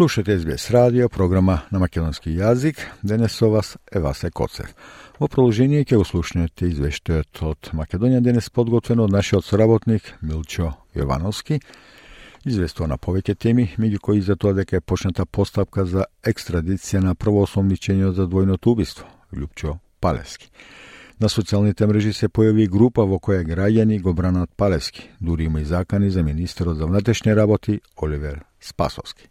Слушате 0.00 0.38
СБС 0.38 0.70
радио, 0.70 1.08
програма 1.08 1.58
на 1.72 1.78
македонски 1.78 2.30
јазик. 2.32 2.78
Денес 3.04 3.34
со 3.36 3.50
вас 3.50 3.76
е 3.92 4.00
Васе 4.00 4.30
Коцев. 4.30 4.72
Во 5.20 5.28
продолжение 5.28 5.84
ќе 5.84 5.98
го 6.00 6.06
слушнете 6.08 6.70
извештајот 6.70 7.42
од 7.44 7.68
Македонија 7.76 8.22
денес 8.24 8.48
подготвен 8.48 9.02
од 9.04 9.12
нашиот 9.12 9.44
соработник 9.44 10.08
Милчо 10.22 10.70
Јовановски. 10.96 11.60
Известува 12.48 12.88
на 12.88 12.96
повеќе 12.96 13.36
теми, 13.36 13.66
меѓу 13.76 14.00
кои 14.00 14.22
за 14.24 14.38
тоа 14.40 14.56
дека 14.56 14.80
е 14.80 14.80
почната 14.80 15.26
постапка 15.26 15.84
за 15.84 16.06
екстрадиција 16.24 17.04
на 17.04 17.12
првоосомничениот 17.14 18.16
за 18.16 18.24
двојното 18.24 18.72
убиство, 18.72 19.04
Лјупчо 19.36 19.76
Палевски. 20.00 20.48
На 21.20 21.28
социјалните 21.28 21.84
мрежи 21.84 22.14
се 22.16 22.32
појави 22.32 22.70
група 22.72 23.04
во 23.04 23.20
која 23.20 23.44
граѓани 23.44 24.00
го 24.00 24.14
бранат 24.14 24.48
Палевски, 24.56 25.10
дури 25.20 25.44
има 25.52 25.60
и 25.60 25.68
закани 25.68 26.10
за 26.10 26.22
министерот 26.22 26.78
за 26.78 26.86
внатрешни 26.86 27.36
работи 27.36 27.80
Оливер 28.00 28.40
Спасовски. 28.60 29.29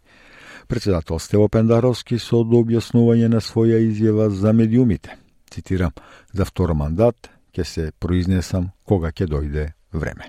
Председател 0.70 1.18
Стево 1.18 1.48
Пендаровски 1.50 2.14
со 2.22 2.44
дообјаснување 2.46 3.26
на 3.32 3.40
своја 3.42 3.80
изјава 3.82 4.28
за 4.30 4.52
медиумите– 4.54 5.16
цитирам, 5.50 5.90
за 6.30 6.44
втор 6.46 6.76
мандат 6.78 7.26
ќе 7.50 7.64
се 7.66 7.86
произнесам 7.98 8.68
кога 8.86 9.10
ќе 9.10 9.26
дојде 9.26 9.64
време. 9.90 10.28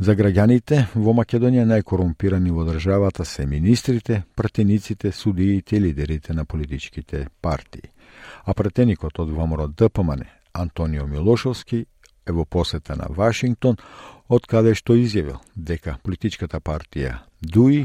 За 0.00 0.14
граѓаните 0.16 0.78
во 0.94 1.12
Македонија 1.12 1.66
најкорумпирани 1.68 2.48
во 2.48 2.64
државата 2.64 3.26
се 3.28 3.44
министрите, 3.46 4.22
пратениците, 4.34 5.12
судиите 5.12 5.76
и 5.76 5.80
лидерите 5.80 6.32
на 6.32 6.46
политичките 6.46 7.26
партии. 7.42 7.92
А 8.48 8.54
пратеникот 8.54 9.20
од 9.20 9.28
ВМРО 9.28 9.68
ДПМН 9.68 10.24
Антонио 10.54 11.04
Милошовски 11.06 11.84
е 12.26 12.32
во 12.32 12.46
посета 12.48 12.96
на 12.96 13.12
Вашингтон, 13.12 13.76
од 14.32 14.48
каде 14.48 14.72
што 14.72 14.96
изјавил 14.96 15.44
дека 15.56 15.98
политичката 16.00 16.64
партија 16.64 17.20
ДУИ 17.42 17.84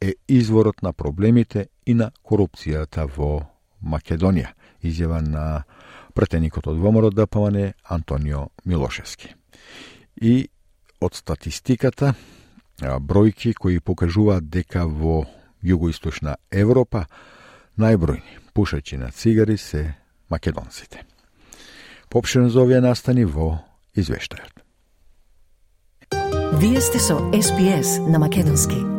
е 0.00 0.14
изворот 0.28 0.82
на 0.82 0.92
проблемите 0.92 1.68
и 1.86 1.94
на 1.94 2.10
корупцијата 2.24 3.06
во 3.16 3.42
Македонија, 3.82 4.52
изјава 4.82 5.20
на 5.22 5.64
претеникот 6.14 6.66
од 6.66 6.78
ВМРО 6.78 7.10
ДПМН 7.10 7.72
Антонио 7.84 8.48
Милошевски. 8.64 9.34
И 10.22 10.48
од 11.00 11.14
статистиката, 11.14 12.14
бројки 12.80 13.54
кои 13.54 13.80
покажуваат 13.80 14.48
дека 14.50 14.86
во 14.86 15.24
југоисточна 15.62 16.36
Европа 16.50 17.06
најбројни 17.78 18.42
пушачи 18.54 18.96
на 18.98 19.10
цигари 19.10 19.58
се 19.58 19.94
македонците. 20.30 21.04
Попшен 22.10 22.48
за 22.48 22.62
овие 22.62 22.80
настани 22.80 23.24
во 23.24 23.58
извештајот. 23.96 24.64
Вие 26.58 26.80
сте 26.80 26.98
со 26.98 27.18
СПС 27.30 27.98
на 28.08 28.18
Македонски. 28.18 28.97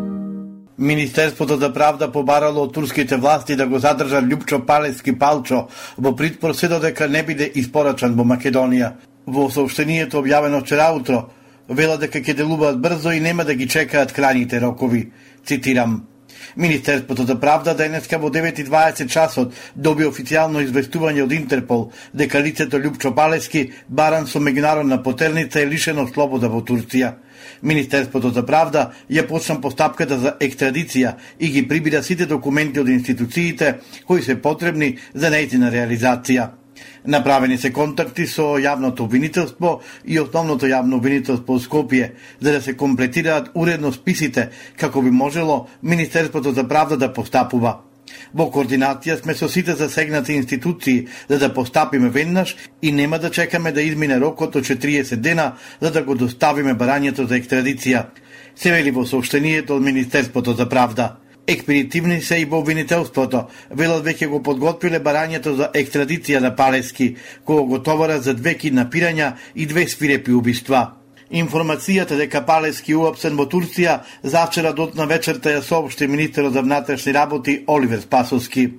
Министерството 0.79 1.57
за 1.57 1.74
правда 1.74 2.07
побарало 2.12 2.62
од 2.63 2.74
турските 2.74 3.17
власти 3.17 3.55
да 3.59 3.65
го 3.67 3.79
задржат 3.83 4.24
Лјупчо 4.24 4.62
Палески 4.65 5.12
Палчо 5.12 5.65
во 5.98 6.13
притвор 6.15 6.53
се 6.55 6.69
додека 6.71 7.09
не 7.09 7.24
биде 7.24 7.50
испорачан 7.59 8.15
во 8.15 8.24
Македонија. 8.24 8.93
Во 9.27 9.50
сообщението 9.51 10.21
објавено 10.24 10.62
вчера 10.63 10.88
утро, 10.95 11.25
вела 11.67 11.98
дека 12.00 12.24
ќе 12.24 12.33
делуваат 12.33 12.79
брзо 12.79 13.12
и 13.12 13.19
нема 13.19 13.43
да 13.43 13.59
ги 13.59 13.67
чекаат 13.67 14.15
крајните 14.15 14.62
рокови. 14.63 15.12
Цитирам. 15.45 16.05
Министерството 16.55 17.25
за 17.25 17.36
правда 17.39 17.75
денеска 17.75 18.17
во 18.17 18.29
9.20 18.31 19.07
часот 19.07 19.53
доби 19.75 20.07
официјално 20.07 20.63
известување 20.63 21.27
од 21.27 21.33
Интерпол 21.36 21.89
дека 22.13 22.39
лицето 22.39 22.79
Лјупчо 22.79 23.12
Палески 23.15 23.71
баран 23.89 24.27
со 24.27 24.39
меѓународна 24.39 25.03
потерница 25.03 25.59
е 25.59 25.67
лишено 25.67 26.07
слобода 26.07 26.48
во 26.48 26.63
Турција. 26.63 27.17
Министерството 27.62 28.29
за 28.29 28.46
правда 28.46 28.91
ја 29.10 29.27
почна 29.27 29.60
постапката 29.62 30.19
за 30.19 30.36
екстрадиција 30.39 31.15
и 31.39 31.50
ги 31.50 31.67
прибира 31.67 32.03
сите 32.03 32.25
документи 32.25 32.79
од 32.79 32.89
институциите 32.89 33.75
кои 34.05 34.22
се 34.22 34.41
потребни 34.41 34.98
за 35.13 35.29
нејзина 35.29 35.72
реализација. 35.72 36.50
Направени 37.05 37.58
се 37.58 37.72
контакти 37.74 38.27
со 38.27 38.58
јавното 38.60 39.03
обвинителство 39.08 39.79
и 40.05 40.19
основното 40.19 40.67
јавно 40.67 41.00
обвинителство 41.00 41.53
во 41.53 41.60
Скопје 41.60 42.12
за 42.39 42.51
да 42.51 42.62
се 42.62 42.77
комплетираат 42.77 43.51
уредно 43.55 43.91
списите 43.93 44.50
како 44.77 45.01
би 45.01 45.12
можело 45.12 45.67
Министерството 45.81 46.51
за 46.51 46.67
правда 46.67 46.98
да 46.98 47.13
постапува. 47.13 47.88
Во 48.33 48.49
координација 48.51 49.19
сме 49.21 49.35
со 49.35 49.49
сите 49.49 49.75
засегнати 49.75 50.33
институции 50.33 51.07
за 51.29 51.39
да 51.39 51.53
постапиме 51.53 52.09
веднаш 52.09 52.55
и 52.81 52.91
нема 52.91 53.19
да 53.19 53.31
чекаме 53.31 53.71
да 53.71 53.81
измине 53.81 54.19
рокот 54.19 54.55
од 54.55 54.65
40 54.65 55.15
дена 55.15 55.53
за 55.81 55.91
да 55.91 56.03
го 56.03 56.15
доставиме 56.15 56.73
барањето 56.73 57.27
за 57.27 57.39
екстрадиција. 57.39 58.05
Се 58.55 58.71
вели 58.71 58.91
во 58.91 59.05
сообщението 59.05 59.75
од 59.75 59.83
Министерството 59.83 60.53
за 60.53 60.69
правда. 60.69 61.15
Експедитивни 61.47 62.21
се 62.21 62.37
и 62.37 62.45
во 62.45 62.59
обвинителството. 62.61 63.47
Велат 63.71 64.03
веќе 64.05 64.27
го 64.29 64.43
подготвиле 64.43 64.99
барањето 65.01 65.55
за 65.57 65.71
екстрадиција 65.73 66.43
на 66.45 66.55
Палески, 66.55 67.15
кога 67.45 67.63
го 67.63 67.79
товара 67.81 68.19
за 68.21 68.33
две 68.37 68.53
киднапирања 68.53 69.33
и 69.55 69.65
две 69.65 69.87
свирепи 69.87 70.31
убиства. 70.31 70.99
Информацијата 71.29 72.15
дека 72.17 72.41
Палески 72.41 72.95
уапсен 72.98 73.36
во 73.38 73.45
Турција 73.45 74.00
завчера 74.24 74.74
на 74.98 75.05
вечерта 75.05 75.51
ја 75.53 75.62
соопшти 75.62 76.07
министерот 76.07 76.53
за 76.53 76.62
внатрешни 76.62 77.13
работи 77.13 77.63
Оливер 77.67 78.00
Спасовски. 78.01 78.69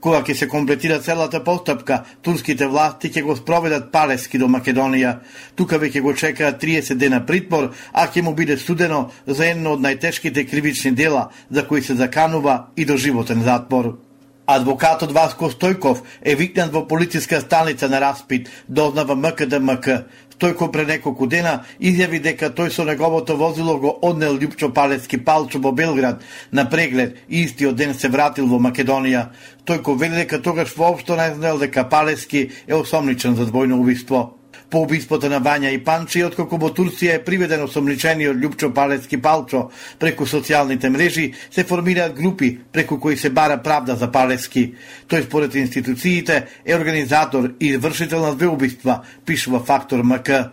Кога 0.00 0.22
ќе 0.22 0.34
се 0.34 0.48
комплетира 0.48 0.98
целата 0.98 1.44
постапка, 1.44 2.04
турските 2.22 2.66
власти 2.66 3.10
ќе 3.12 3.22
го 3.22 3.36
спроведат 3.36 3.92
Палески 3.92 4.38
до 4.38 4.48
Македонија. 4.48 5.18
Тука 5.54 5.78
веќе 5.78 6.00
го 6.00 6.14
чекаат 6.14 6.62
30 6.62 6.94
дена 6.94 7.20
притвор, 7.26 7.74
а 7.92 8.06
ќе 8.08 8.22
му 8.22 8.32
биде 8.34 8.56
судено 8.56 9.10
за 9.26 9.50
едно 9.50 9.76
од 9.76 9.84
најтешките 9.84 10.48
кривични 10.48 10.94
дела 10.96 11.28
за 11.50 11.66
кои 11.68 11.82
се 11.82 11.94
заканува 11.94 12.72
и 12.76 12.84
до 12.84 12.96
животен 12.96 13.42
затвор. 13.44 13.98
Адвокатот 14.46 15.12
Васко 15.14 15.48
Стојков 15.50 16.00
е 16.20 16.34
викнат 16.34 16.72
во 16.74 16.82
полициска 16.88 17.40
станица 17.40 17.88
на 17.88 18.00
распит, 18.00 18.50
дознава 18.68 19.14
МКДМК. 19.14 20.02
Тој 20.42 20.56
кој 20.58 20.72
пре 20.74 20.82
неколку 20.88 21.28
дена 21.30 21.52
изјави 21.78 22.18
дека 22.18 22.48
тој 22.50 22.72
со 22.74 22.82
неговото 22.82 23.36
возило 23.38 23.76
го 23.78 23.92
однел 24.02 24.34
Лјупчо 24.34 24.72
Палецки 24.74 25.20
Палчо 25.22 25.60
во 25.62 25.70
Белград 25.70 26.24
на 26.50 26.66
преглед 26.66 27.14
и 27.28 27.44
истиот 27.44 27.76
ден 27.78 27.94
се 27.94 28.10
вратил 28.10 28.50
во 28.50 28.58
Македонија. 28.58 29.28
Тој 29.62 29.84
кој 29.86 29.98
вели 30.02 30.24
дека 30.24 30.42
тогаш 30.42 30.74
воопшто 30.74 31.14
не 31.14 31.30
знаел 31.36 31.62
дека 31.62 31.86
Палески 31.88 32.48
е 32.66 32.74
осомничен 32.74 33.36
за 33.38 33.46
двојно 33.46 33.78
убиство. 33.78 34.41
По 34.72 34.80
убиството 34.86 35.28
на 35.28 35.36
Вања 35.44 35.68
и 35.68 35.78
Панчи, 35.84 36.22
откако 36.24 36.56
во 36.56 36.70
Турција 36.72 37.18
е 37.18 37.22
приведен 37.24 37.60
осомничениот 37.60 38.38
Лјупчо 38.40 38.70
Палецки 38.72 39.18
Палчо 39.20 39.66
преку 40.00 40.24
социјалните 40.24 40.88
мрежи, 40.88 41.26
се 41.50 41.64
формираат 41.68 42.14
групи 42.16 42.48
преку 42.72 42.96
кои 43.00 43.16
се 43.16 43.28
бара 43.30 43.58
правда 43.62 43.96
за 44.00 44.08
Палески. 44.08 44.72
Тој 45.12 45.26
според 45.26 45.54
институциите 45.54 46.46
е 46.64 46.76
организатор 46.76 47.50
и 47.60 47.74
извршител 47.76 48.24
на 48.24 48.34
две 48.34 48.46
убиства, 48.48 49.02
пишува 49.26 49.60
фактор 49.60 50.02
МК. 50.02 50.50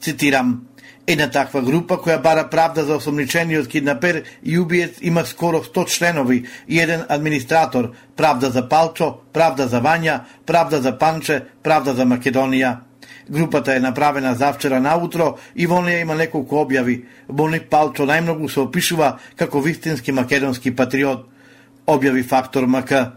Цитирам, 0.00 0.62
Една 1.06 1.26
таква 1.30 1.60
група 1.62 1.96
која 1.98 2.22
бара 2.22 2.44
правда 2.48 2.84
за 2.84 2.96
осомничениот 2.96 3.66
киднапер 3.68 4.22
и 4.44 4.58
убиец 4.58 4.96
има 5.02 5.24
скоро 5.26 5.58
100 5.64 5.86
членови 5.86 6.46
и 6.68 6.80
еден 6.80 7.04
администратор, 7.08 7.90
правда 8.16 8.50
за 8.50 8.68
Палчо, 8.68 9.18
правда 9.32 9.68
за 9.68 9.82
Вања, 9.82 10.20
правда 10.46 10.80
за 10.80 10.98
Панче, 10.98 11.42
правда 11.62 11.94
за 11.94 12.06
Македонија. 12.06 12.91
Групата 13.30 13.74
е 13.74 13.80
направена 13.80 14.34
завчера 14.34 14.80
наутро 14.80 15.36
и 15.56 15.66
во 15.66 15.80
неја 15.82 16.02
има 16.02 16.14
неколку 16.14 16.56
објави. 16.64 17.02
Боник 17.28 17.68
Палчо 17.70 18.06
најмногу 18.06 18.48
се 18.50 18.60
опишува 18.60 19.18
како 19.36 19.60
вистински 19.60 20.12
македонски 20.12 20.74
патриот. 20.74 21.28
Објави 21.86 22.22
фактор 22.26 22.66
МК. 22.66 23.12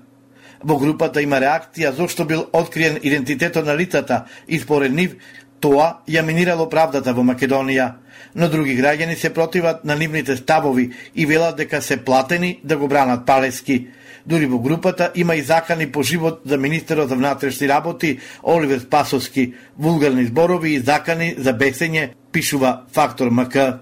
Во 0.63 0.77
групата 0.77 1.21
има 1.21 1.39
реакција 1.41 1.91
зошто 1.93 2.25
бил 2.25 2.45
откриен 2.53 2.99
идентитетот 3.01 3.65
на 3.65 3.75
лицата 3.75 4.25
и 4.47 4.59
според 4.59 4.93
нив 4.93 5.17
тоа 5.59 6.01
ја 6.07 6.21
минирало 6.21 6.69
правдата 6.69 7.13
во 7.13 7.23
Македонија. 7.23 7.93
Но 8.35 8.49
други 8.49 8.77
граѓани 8.77 9.15
се 9.15 9.33
противат 9.33 9.85
на 9.85 9.95
нивните 9.95 10.35
ставови 10.37 10.91
и 11.15 11.25
велат 11.25 11.57
дека 11.57 11.81
се 11.81 11.97
платени 11.97 12.59
да 12.63 12.77
го 12.77 12.87
бранат 12.87 13.25
Палески. 13.25 13.87
Дури 14.25 14.45
во 14.45 14.59
групата 14.59 15.11
има 15.15 15.35
и 15.35 15.41
закани 15.41 15.91
по 15.91 16.03
живот 16.03 16.41
за 16.45 16.57
министерот 16.57 17.09
за 17.09 17.15
внатрешни 17.15 17.69
работи 17.69 18.19
Оливер 18.43 18.79
Спасовски, 18.79 19.53
вулгарни 19.77 20.25
зборови 20.25 20.73
и 20.73 20.79
закани 20.79 21.35
за 21.37 21.53
бесење, 21.53 22.09
пишува 22.31 22.81
Фактор 22.93 23.29
МК. 23.29 23.79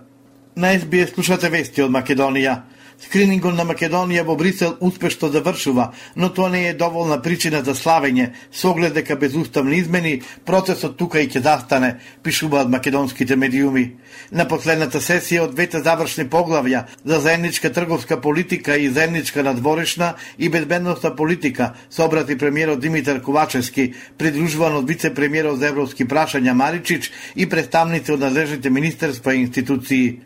На 0.56 0.74
СБС 0.80 1.14
слушате 1.16 1.50
вести 1.50 1.82
од 1.82 1.92
Македонија. 1.92 2.60
Скринингот 3.02 3.56
на 3.56 3.66
Македонија 3.66 4.24
во 4.24 4.36
Брисел 4.36 4.78
успешно 4.80 5.30
завршува, 5.30 5.92
но 6.16 6.30
тоа 6.30 6.50
не 6.50 6.68
е 6.70 6.74
доволна 6.74 7.22
причина 7.22 7.64
за 7.64 7.76
славење, 7.76 8.32
со 8.52 8.72
оглед 8.72 8.94
дека 8.94 9.16
без 9.16 9.36
уставни 9.36 9.78
измени 9.78 10.22
процесот 10.46 10.98
тука 10.98 11.22
и 11.22 11.30
ќе 11.30 11.42
застане, 11.44 11.98
пишуваат 12.24 12.70
македонските 12.70 13.36
медиуми. 13.36 13.86
На 14.32 14.48
последната 14.48 15.02
сесија 15.02 15.48
од 15.48 15.56
двете 15.56 15.82
завршни 15.84 16.26
поглавја 16.30 16.86
за 17.06 17.20
заедничка 17.20 17.74
трговска 17.74 18.22
политика 18.22 18.78
и 18.78 18.90
заедничка 18.90 19.44
надворешна 19.44 20.14
и 20.40 20.50
безбедностна 20.50 21.16
политика 21.16 21.74
се 21.90 22.02
обрати 22.04 22.38
премиерот 22.38 22.80
Димитар 22.80 23.22
Ковачевски, 23.22 23.94
придружуван 24.18 24.78
од 24.78 24.90
вице-премиерот 24.90 25.60
за 25.60 25.72
европски 25.74 26.06
прашања 26.06 26.54
Маричич 26.54 27.12
и 27.36 27.50
представници 27.50 28.14
од 28.14 28.20
надлежните 28.20 28.70
министерства 28.70 29.36
и 29.36 29.42
институции. 29.42 30.20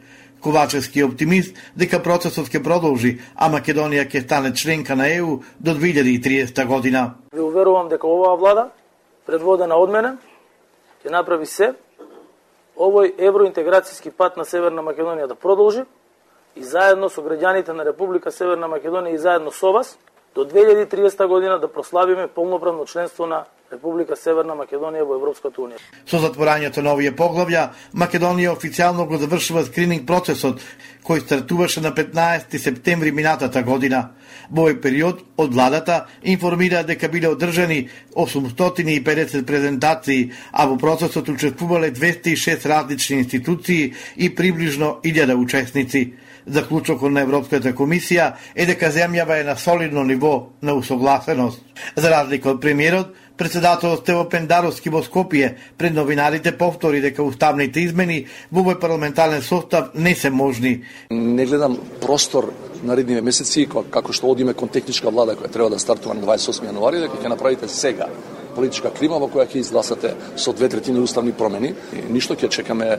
Ковачевски 0.47 0.99
е 0.99 1.05
оптимист 1.05 1.57
дека 1.75 1.97
процесот 1.99 2.47
ќе 2.47 2.62
продолжи, 2.63 3.17
а 3.36 3.49
Македонија 3.51 4.05
ќе 4.07 4.21
стане 4.23 4.53
членка 4.55 4.95
на 4.95 5.10
ЕУ 5.12 5.41
до 5.60 5.73
2030 5.75 6.65
година. 6.65 7.01
Ви 7.36 7.43
уверувам 7.43 7.89
дека 7.91 8.07
оваа 8.07 8.38
влада, 8.39 8.69
предводена 9.27 9.75
од 9.75 9.91
мене, 9.91 10.13
ќе 11.03 11.12
направи 11.12 11.45
се 11.51 11.73
овој 12.79 13.12
евроинтеграцијски 13.19 14.13
пат 14.15 14.39
на 14.39 14.45
Северна 14.47 14.79
Македонија 14.88 15.27
да 15.27 15.36
продолжи 15.36 15.83
и 16.55 16.63
заедно 16.63 17.10
со 17.12 17.19
граѓаните 17.19 17.75
на 17.75 17.83
Република 17.83 18.31
Северна 18.31 18.71
Македонија 18.71 19.19
и 19.19 19.19
заедно 19.19 19.51
со 19.51 19.75
вас 19.75 19.97
до 20.38 20.45
2030 20.45 21.28
година 21.28 21.60
да 21.60 21.71
прославиме 21.73 22.28
полноправно 22.28 22.86
членство 22.86 23.26
на 23.26 23.45
Република 23.71 24.15
Северна 24.15 24.54
Македонија 24.56 25.04
во 25.04 25.15
Европската 25.17 25.60
Унија. 25.60 25.80
Со 26.08 26.21
затворањето 26.23 26.84
на 26.86 26.93
овие 26.93 27.12
поглавја, 27.12 27.71
Македонија 27.91 28.54
официјално 28.54 29.08
го 29.10 29.17
завршува 29.17 29.65
скрининг 29.67 30.06
процесот, 30.08 30.62
кој 31.04 31.23
стартуваше 31.26 31.82
на 31.82 31.91
15 31.91 32.56
септември 32.63 33.12
минатата 33.12 33.63
година. 33.63 34.13
Во 34.52 34.67
овој 34.67 34.78
период, 34.82 35.26
од 35.38 35.58
владата 35.58 36.06
информира 36.23 36.84
дека 36.88 37.10
биле 37.10 37.34
одржани 37.34 37.89
850 38.15 39.43
презентации, 39.43 40.32
а 40.54 40.67
во 40.67 40.78
процесот 40.78 41.28
учествувале 41.34 41.91
206 41.91 42.69
различни 42.69 43.19
институции 43.26 43.93
и 44.15 44.34
приближно 44.36 45.00
1000 45.04 45.36
учесници. 45.36 46.13
Заклучокот 46.47 47.12
на 47.12 47.21
Европската 47.27 47.73
комисија 47.75 48.33
е 48.55 48.65
дека 48.65 48.91
земјава 48.91 49.41
е 49.41 49.43
на 49.43 49.57
солидно 49.57 50.03
ниво 50.03 50.49
на 50.62 50.73
усогласеност. 50.73 51.62
За 51.95 52.10
разлика 52.10 52.51
од 52.51 52.62
премиерот, 52.62 53.13
Председателот 53.38 53.99
Стево 54.01 54.23
Пендаровски 54.25 54.89
во 54.89 55.03
Скопје 55.05 55.51
пред 55.77 55.93
новинарите 55.93 56.55
повтори 56.57 57.03
дека 57.03 57.21
уставните 57.21 57.83
измени 57.86 58.23
во 58.49 58.63
овој 58.63 58.79
парламентарен 58.81 59.43
состав 59.45 59.91
не 59.93 60.15
се 60.15 60.31
можни. 60.33 60.81
Не 61.12 61.45
гледам 61.45 61.77
простор 62.01 62.49
наредниве 62.83 63.21
месеци 63.21 63.67
како 63.69 64.13
што 64.13 64.31
одиме 64.33 64.57
кон 64.57 64.73
техничка 64.73 65.13
влада 65.13 65.38
која 65.38 65.53
треба 65.53 65.69
да 65.69 65.79
стартува 65.79 66.17
на 66.17 66.25
28 66.25 66.65
јануари 66.71 67.03
дека 67.05 67.21
ќе 67.21 67.29
направите 67.29 67.69
сега 67.69 68.10
политичка 68.55 68.89
клима 68.89 69.21
во 69.21 69.29
која 69.29 69.45
ќе 69.45 69.62
изгласате 69.62 70.15
со 70.36 70.53
две 70.53 70.69
третини 70.69 70.99
уставни 70.99 71.31
промени. 71.31 71.75
И 71.93 72.01
ништо 72.10 72.33
ќе 72.33 72.49
чекаме 72.49 72.97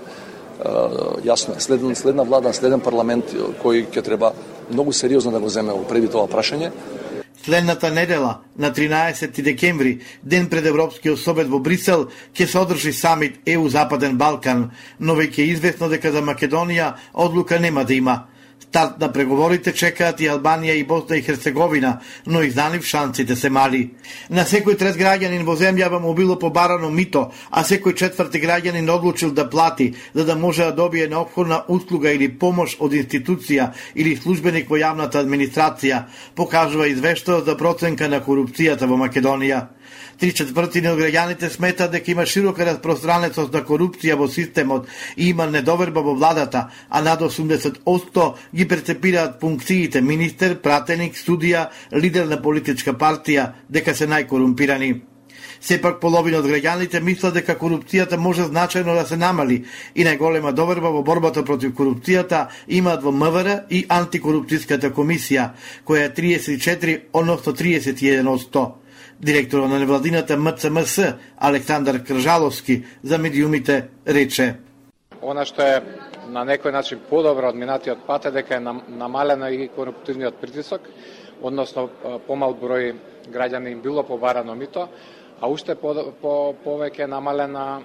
јасно 0.58 1.56
е 1.56 1.60
следен, 1.60 1.94
следна 1.94 2.22
влада, 2.22 2.52
следен 2.52 2.80
парламент 2.80 3.34
кој 3.62 3.86
ќе 3.92 4.02
треба 4.02 4.32
многу 4.70 4.92
сериозно 4.92 5.30
да 5.32 5.40
го 5.40 5.48
земе 5.48 5.72
преди 5.88 6.08
тоа 6.08 6.26
прашање 6.26 6.72
Следната 7.44 7.90
недела, 7.90 8.40
на 8.58 8.72
13 8.72 9.42
декември, 9.42 10.00
ден 10.22 10.48
пред 10.48 10.66
Европскиот 10.66 11.18
совет 11.18 11.48
во 11.48 11.60
Брисел, 11.64 12.08
ќе 12.34 12.44
се 12.44 12.58
одржи 12.58 12.92
самит 12.92 13.38
ЕУ 13.46 13.68
Западен 13.72 14.18
Балкан, 14.18 14.70
но 15.00 15.14
веќе 15.14 15.46
е 15.46 15.54
известно 15.54 15.88
дека 15.88 16.12
за 16.12 16.20
Македонија 16.20 16.92
одлука 17.14 17.60
нема 17.60 17.84
да 17.84 17.94
има. 17.94 18.16
Старт 18.68 19.00
на 19.00 19.06
да 19.06 19.12
преговорите 19.12 19.72
чекаат 19.72 20.20
и 20.20 20.26
Албанија 20.28 20.74
и 20.76 20.84
Босна 20.84 21.16
и 21.16 21.22
Херцеговина, 21.22 22.00
но 22.26 22.42
и 22.42 22.50
за 22.50 22.68
нив 22.68 22.84
шансите 22.84 23.36
се 23.36 23.48
мали. 23.50 23.94
На 24.30 24.44
секој 24.44 24.76
трет 24.76 24.98
граѓанин 25.00 25.46
во 25.48 25.54
земјава 25.56 25.98
му 25.98 26.12
било 26.14 26.36
побарано 26.38 26.90
мито, 26.90 27.30
а 27.50 27.64
секој 27.64 27.96
четврти 27.96 28.42
граѓанин 28.44 28.90
одлучил 28.92 29.32
да 29.32 29.48
плати, 29.50 29.94
за 30.14 30.24
да 30.24 30.36
може 30.36 30.64
да 30.64 30.72
добие 30.72 31.08
необходна 31.08 31.62
услуга 31.68 32.12
или 32.12 32.28
помош 32.28 32.76
од 32.78 32.92
институција 32.92 33.72
или 33.94 34.16
службеник 34.16 34.68
во 34.68 34.76
јавната 34.76 35.24
администрација, 35.24 36.04
покажува 36.36 36.92
извештаот 36.92 37.48
за 37.48 37.56
проценка 37.56 38.08
на 38.08 38.20
корупцијата 38.20 38.84
во 38.84 39.00
Македонија. 39.00 39.77
Три 40.18 40.32
четвртини 40.34 40.88
од 40.90 40.98
граѓаните 40.98 41.46
сметаат 41.46 41.92
дека 41.94 42.10
има 42.10 42.24
широка 42.26 42.64
распространетост 42.66 43.52
на 43.54 43.60
корупција 43.62 44.16
во 44.18 44.26
системот 44.26 44.88
и 45.14 45.28
има 45.30 45.46
недоверба 45.46 46.02
во 46.02 46.14
владата, 46.18 46.64
а 46.90 47.02
над 47.06 47.20
80% 47.22 48.32
ги 48.54 48.66
прецепираат 48.68 49.36
функциите 49.40 50.00
министер, 50.02 50.56
пратеник, 50.62 51.14
студија, 51.14 51.68
лидер 51.94 52.26
на 52.26 52.40
политичка 52.42 52.96
партија, 52.98 53.52
дека 53.70 53.94
се 53.94 54.10
најкорумпирани. 54.10 54.90
Сепак 55.60 56.00
половина 56.02 56.42
од 56.42 56.50
граѓаните 56.50 56.98
мислат 56.98 57.38
дека 57.38 57.54
корупцијата 57.54 58.18
може 58.18 58.50
значајно 58.50 58.98
да 58.98 59.06
се 59.06 59.16
намали 59.16 59.60
и 59.94 60.02
најголема 60.02 60.50
доверба 60.52 60.90
во 60.90 61.04
борбата 61.06 61.44
против 61.44 61.76
корупцијата 61.78 62.48
имаат 62.66 63.06
во 63.06 63.14
МВР 63.14 63.60
и 63.70 63.84
антикорупцијската 63.86 64.90
комисија, 64.90 65.52
која 65.86 66.10
е 66.10 66.14
34, 66.18 67.00
односно 67.12 67.54
31%. 67.54 68.87
Директорот 69.20 69.70
на 69.70 69.78
невладината 69.78 70.36
МЦМС 70.36 70.98
Александар 71.36 72.04
Кржаловски 72.04 72.84
за 73.02 73.18
медиумите 73.18 73.88
рече. 74.06 74.54
Она 75.22 75.42
што 75.42 75.62
е 75.66 75.80
на 76.30 76.44
некој 76.46 76.70
начин 76.70 77.00
подобро 77.10 77.50
од 77.50 77.56
минатиот 77.58 78.04
пат 78.06 78.28
е 78.28 78.30
дека 78.30 78.54
е 78.54 78.60
намалена 78.62 79.50
и 79.50 79.66
коруптивниот 79.74 80.38
притисок, 80.38 80.86
односно 81.42 81.88
помал 82.28 82.54
број 82.54 82.94
граѓани 83.26 83.72
им 83.74 83.80
било 83.82 84.06
побарано 84.06 84.54
мито, 84.54 84.86
а 85.40 85.48
уште 85.48 85.74
по, 85.74 85.94
по, 86.22 86.54
повеќе 86.64 87.06
намалена 87.06 87.80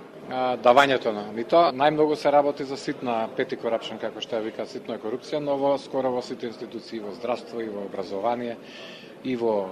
давањето 0.63 1.11
на 1.13 1.25
мито. 1.35 1.69
Најмногу 1.75 2.15
се 2.15 2.31
работи 2.31 2.63
за 2.63 2.77
ситна 2.77 3.27
пети 3.37 3.57
корапшн, 3.59 3.99
како 4.01 4.21
што 4.21 4.37
ја 4.37 4.45
вика 4.47 4.65
ситна 4.65 4.97
корупција, 4.97 5.39
но 5.43 5.57
во 5.57 5.77
скоро 5.77 6.09
во 6.09 6.21
сите 6.21 6.47
институции, 6.47 6.99
во 6.99 7.13
здравство 7.13 7.61
и 7.61 7.69
во 7.69 7.85
образование 7.85 8.57
и 9.23 9.35
во 9.35 9.69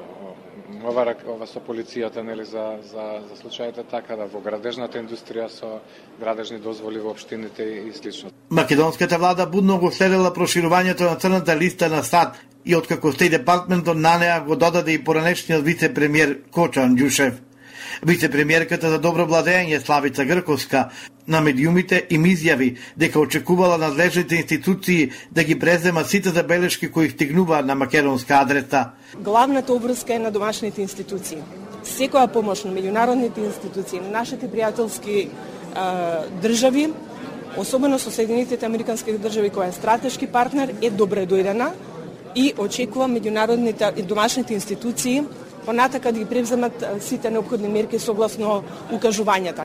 ова, 0.84 1.16
ова 1.28 1.48
со 1.48 1.60
полицијата 1.60 2.24
нели 2.24 2.46
за 2.46 2.80
за 2.84 3.22
за 3.30 3.36
случаите 3.36 3.84
така 3.84 4.16
да 4.16 4.26
во 4.26 4.40
градежната 4.40 5.00
индустрија 5.00 5.48
со 5.50 5.80
градежни 6.20 6.60
дозволи 6.60 7.00
во 7.00 7.12
општините 7.12 7.64
и 7.64 7.94
слично. 7.94 8.32
Македонската 8.50 9.18
влада 9.18 9.46
будно 9.46 9.80
го 9.80 9.92
следела 9.92 10.34
проширувањето 10.34 11.10
на 11.10 11.16
црната 11.16 11.56
листа 11.56 11.90
на 11.90 12.04
САД 12.04 12.36
и 12.66 12.76
откако 12.76 13.12
Стеј 13.12 13.30
департментот 13.30 13.98
на 13.98 14.18
неа 14.18 14.42
го 14.42 14.56
додаде 14.56 14.92
и 14.94 15.04
поранешниот 15.04 15.64
вице-премиер 15.64 16.42
Кочан 16.52 16.96
Ѓушев. 16.96 17.51
Вице-премиерката 18.04 18.90
за 18.90 19.00
добро 19.00 19.26
владење 19.28 19.80
Славица 19.80 20.26
Грковска 20.26 20.90
на 21.28 21.42
медиумите 21.42 22.02
им 22.10 22.26
изјави 22.26 22.76
дека 22.98 23.20
очекувала 23.20 23.78
надлежните 23.78 24.36
институции 24.36 25.12
да 25.32 25.44
ги 25.44 25.60
преземат 25.60 26.10
сите 26.10 26.30
забелешки 26.30 26.92
кои 26.92 27.10
стигнуваат 27.10 27.66
на 27.66 27.76
македонска 27.76 28.34
адреса. 28.42 28.86
Главната 29.20 29.74
обврска 29.74 30.14
е 30.14 30.20
на 30.20 30.32
домашните 30.32 30.82
институции. 30.82 31.38
Секоја 31.86 32.28
помош 32.32 32.64
на 32.64 32.72
меѓународните 32.72 33.46
институции, 33.46 34.00
на 34.00 34.10
нашите 34.22 34.46
пријателски 34.46 35.30
а, 35.76 36.26
држави, 36.42 36.92
особено 37.58 38.00
со 38.00 38.12
Соединетите 38.12 38.66
Американски 38.66 39.18
држави 39.18 39.50
која 39.50 39.70
е 39.70 39.78
стратешки 39.78 40.28
партнер, 40.28 40.76
е 40.82 40.90
добре 40.90 41.26
дојдена 41.26 41.72
и 42.36 42.54
очекува 42.58 43.08
меѓународните 43.10 43.98
и 43.98 44.04
домашните 44.04 44.54
институции 44.54 45.24
понатака 45.66 46.12
да 46.12 46.20
ги 46.20 46.26
превземат 46.26 46.86
сите 47.00 47.30
необходни 47.30 47.68
мерки 47.68 48.00
согласно 48.00 48.64
укажувањата. 48.92 49.64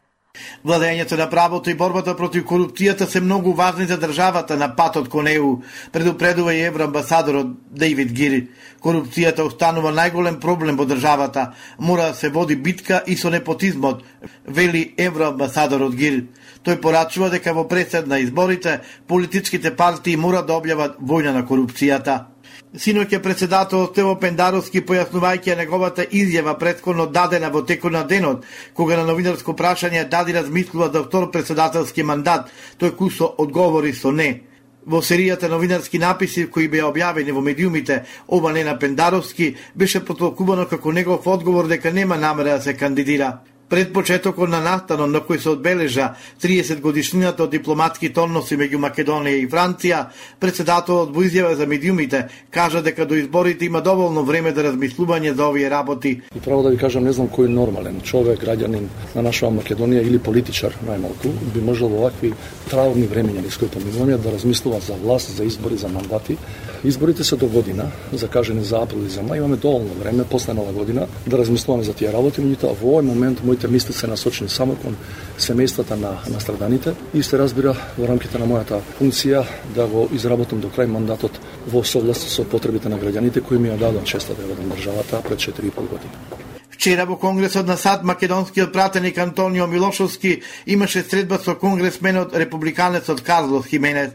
Владењето 0.64 1.16
на 1.16 1.30
правото 1.30 1.70
и 1.70 1.74
борбата 1.74 2.16
против 2.16 2.44
корупцијата 2.44 3.06
се 3.06 3.20
многу 3.20 3.52
важни 3.52 3.86
за 3.86 3.98
државата 3.98 4.56
на 4.56 4.68
патот 4.76 5.08
кон 5.08 5.28
ЕУ, 5.28 5.62
предупредува 5.92 6.54
и 6.54 6.60
евроамбасадорот 6.60 7.46
Дейвид 7.70 8.12
Гири. 8.12 8.48
Корупцијата 8.82 9.46
останува 9.46 9.92
најголем 9.92 10.40
проблем 10.40 10.76
во 10.76 10.86
државата. 10.86 11.52
Мора 11.78 12.10
да 12.10 12.14
се 12.14 12.28
води 12.28 12.56
битка 12.56 13.02
и 13.06 13.16
со 13.16 13.30
непотизмот, 13.30 14.02
вели 14.46 14.94
евроамбасадорот 14.98 15.94
Гири. 15.94 16.26
Тој 16.64 16.80
порачува 16.80 17.30
дека 17.30 17.54
во 17.54 17.68
пресед 17.68 18.06
на 18.06 18.18
изборите 18.18 18.80
политичките 19.06 19.76
партии 19.76 20.16
мора 20.16 20.42
да 20.42 20.58
објават 20.58 20.98
војна 20.98 21.32
на 21.32 21.46
корупцијата. 21.46 22.35
Синоќа 22.76 23.22
председател 23.24 23.86
Тево 23.96 24.18
Пендаровски 24.20 24.82
појаснувајќи 24.84 25.54
неговата 25.56 26.04
изјава 26.04 26.52
предходно 26.60 27.06
дадена 27.06 27.48
во 27.54 27.62
текот 27.64 27.92
на 27.92 28.02
денот, 28.04 28.44
кога 28.74 28.98
на 28.98 29.06
новинарско 29.08 29.54
прашање 29.56 30.02
дади 30.12 30.34
размислува 30.36 30.90
за 30.92 31.02
втор 31.06 31.30
председателски 31.32 32.02
мандат, 32.02 32.52
тој 32.78 32.92
кусо 32.98 33.32
одговори 33.38 33.94
со 33.94 34.12
не. 34.12 34.42
Во 34.84 35.00
серијата 35.00 35.48
новинарски 35.48 35.98
написи 35.98 36.46
кои 36.52 36.68
беа 36.68 36.90
објавени 36.92 37.32
во 37.32 37.40
медиумите, 37.40 38.02
ова 38.28 38.52
не 38.52 38.64
на 38.64 38.78
Пендаровски 38.78 39.54
беше 39.74 40.04
потолкувано 40.04 40.68
како 40.68 40.92
негов 40.92 41.26
одговор 41.26 41.66
дека 41.72 41.92
нема 41.92 42.16
намера 42.16 42.58
да 42.58 42.62
се 42.62 42.76
кандидира. 42.76 43.38
Пред 43.68 43.92
почетокот 43.92 44.48
на 44.48 44.60
настанот 44.62 45.10
на 45.10 45.18
кој 45.26 45.40
се 45.42 45.50
одбележа 45.50 46.12
30 46.42 46.78
годишнината 46.80 47.42
од 47.42 47.50
дипломатските 47.50 48.20
односи 48.22 48.54
меѓу 48.54 48.78
Македонија 48.78 49.40
и 49.40 49.48
Франција, 49.50 50.04
председателот 50.38 51.10
во 51.10 51.24
изјава 51.26 51.56
за 51.58 51.66
медиумите 51.66 52.28
кажа 52.54 52.78
дека 52.82 53.06
до 53.06 53.18
изборите 53.18 53.66
има 53.66 53.80
доволно 53.82 54.22
време 54.22 54.52
за 54.54 54.62
размислување 54.68 55.34
за 55.34 55.48
овие 55.48 55.70
работи. 55.70 56.20
И 56.36 56.40
право 56.40 56.62
да 56.62 56.70
ви 56.70 56.78
кажам, 56.78 57.04
не 57.04 57.12
знам 57.12 57.26
кој 57.26 57.50
нормален 57.50 57.98
човек, 58.06 58.44
граѓанин 58.44 58.86
на 59.16 59.26
нашава 59.26 59.58
Македонија 59.58 60.06
или 60.06 60.22
политичар 60.22 60.78
најмалку 60.86 61.34
би 61.54 61.60
можел 61.60 61.90
во 61.90 62.04
овакви 62.06 62.32
травни 62.70 63.08
времења 63.10 63.42
низ 63.42 63.58
кои 63.58 63.68
поминуваме 63.68 64.18
да 64.22 64.30
размислува 64.30 64.78
за 64.80 64.94
власт, 64.94 65.34
за 65.34 65.44
избори, 65.44 65.76
за 65.76 65.88
мандати. 65.88 66.38
Изборите 66.84 67.24
се 67.24 67.36
до 67.36 67.46
година, 67.46 67.90
закажени 68.12 68.64
за 68.64 68.78
април 68.78 69.06
и 69.06 69.10
за 69.10 69.26
мај, 69.26 69.36
имаме 69.36 69.56
доволно 69.56 69.94
време 69.98 70.24
после 70.30 70.54
нова 70.54 70.72
година 70.72 71.06
да 71.26 71.38
размислуваме 71.38 71.84
за 71.84 71.94
тие 71.94 72.12
работи, 72.12 72.40
меѓутоа 72.40 72.78
во 72.78 72.94
овој 72.94 73.02
момент 73.02 73.42
мој 73.42 73.55
моите 73.56 73.68
мисли 73.68 73.92
се 73.92 74.06
насочени 74.06 74.50
само 74.50 74.76
кон 74.76 74.96
семејствата 75.40 75.96
на 75.96 76.18
настраданите 76.28 76.92
и 77.14 77.22
се 77.22 77.38
разбира 77.38 77.72
во 77.96 78.08
рамките 78.08 78.38
на 78.38 78.44
мојата 78.44 78.82
функција 78.98 79.44
да 79.74 79.86
го 79.88 80.08
изработам 80.12 80.60
до 80.60 80.68
крај 80.68 80.92
мандатот 80.92 81.40
во 81.72 81.80
согласност 81.84 82.36
со 82.36 82.44
потребите 82.44 82.92
на 82.92 82.98
граѓаните 83.00 83.40
кои 83.40 83.58
ми 83.58 83.72
ја 83.72 83.78
дадоа 83.80 84.04
честа 84.04 84.36
да 84.36 84.44
ја 84.44 84.74
државата 84.74 85.22
пред 85.24 85.38
4,5 85.38 85.88
години. 85.88 86.45
Вчера 86.76 87.06
во 87.06 87.16
Конгресот 87.16 87.66
на 87.66 87.76
САД 87.76 88.04
македонскиот 88.04 88.72
пратеник 88.72 89.16
Антонио 89.18 89.66
Милошовски 89.66 90.42
имаше 90.66 91.02
средба 91.02 91.38
со 91.42 91.54
конгресменот 91.54 92.36
републиканецот 92.36 93.22
Карлос 93.22 93.66
Хименес. 93.66 94.10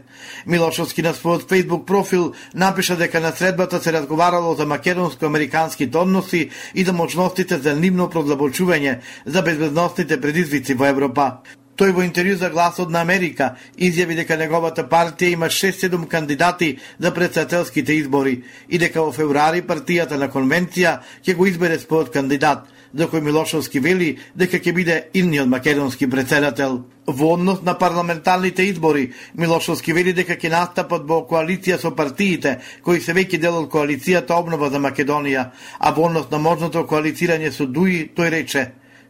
Милошовски 0.46 1.02
на 1.02 1.12
својот 1.12 1.48
Facebook 1.48 1.84
профил 1.86 2.34
напиша 2.54 2.96
дека 2.96 3.20
на 3.20 3.32
средбата 3.32 3.82
се 3.82 3.92
разговарало 3.92 4.54
за 4.54 4.66
македонско-американските 4.66 5.98
односи 5.98 6.50
и 6.74 6.84
за 6.84 6.92
можностите 6.92 7.58
за 7.58 7.74
нивно 7.74 8.06
продлабочување 8.06 9.00
за 9.26 9.42
безбедностните 9.42 10.20
предизвици 10.20 10.74
во 10.74 10.86
Европа. 10.86 11.42
Тој 11.82 11.90
во 11.96 12.04
интервју 12.06 12.36
за 12.38 12.46
Гласот 12.54 12.92
на 12.94 13.00
Америка 13.02 13.56
изјави 13.74 14.14
дека 14.14 14.36
неговата 14.38 14.84
партија 14.86 15.32
има 15.34 15.48
6-7 15.50 16.04
кандидати 16.06 16.76
за 17.02 17.10
председателските 17.10 17.96
избори 17.98 18.36
и 18.68 18.78
дека 18.78 19.02
во 19.02 19.10
февруари 19.10 19.64
партијата 19.66 20.14
на 20.14 20.28
конвенција 20.30 20.92
ќе 21.26 21.34
го 21.34 21.48
избере 21.50 21.80
својот 21.82 22.12
кандидат, 22.14 22.68
за 22.94 23.08
кој 23.10 23.24
Милошовски 23.26 23.82
вели 23.82 24.12
дека 24.38 24.60
ќе 24.62 24.74
биде 24.76 24.98
идниот 25.12 25.50
македонски 25.50 26.06
председател. 26.10 26.84
Во 27.06 27.32
однос 27.34 27.64
на 27.66 27.74
парламентарните 27.78 28.62
избори, 28.62 29.08
Милошовски 29.34 29.92
вели 29.92 30.12
дека 30.14 30.36
ќе 30.38 30.52
настапат 30.54 31.02
во 31.02 31.24
коалиција 31.26 31.80
со 31.82 31.90
партиите 31.90 32.60
кои 32.86 33.00
се 33.00 33.10
веќе 33.10 33.42
дел 33.42 33.58
од 33.64 33.66
коалицијата 33.74 34.38
Обнова 34.38 34.70
за 34.70 34.78
Македонија, 34.78 35.48
а 35.80 35.90
во 35.90 36.06
однос 36.06 36.30
на 36.30 36.38
можното 36.38 36.86
коалицирање 36.86 37.50
со 37.50 37.66
ДУИ, 37.66 38.12
тој 38.14 38.30
рече 38.38 38.64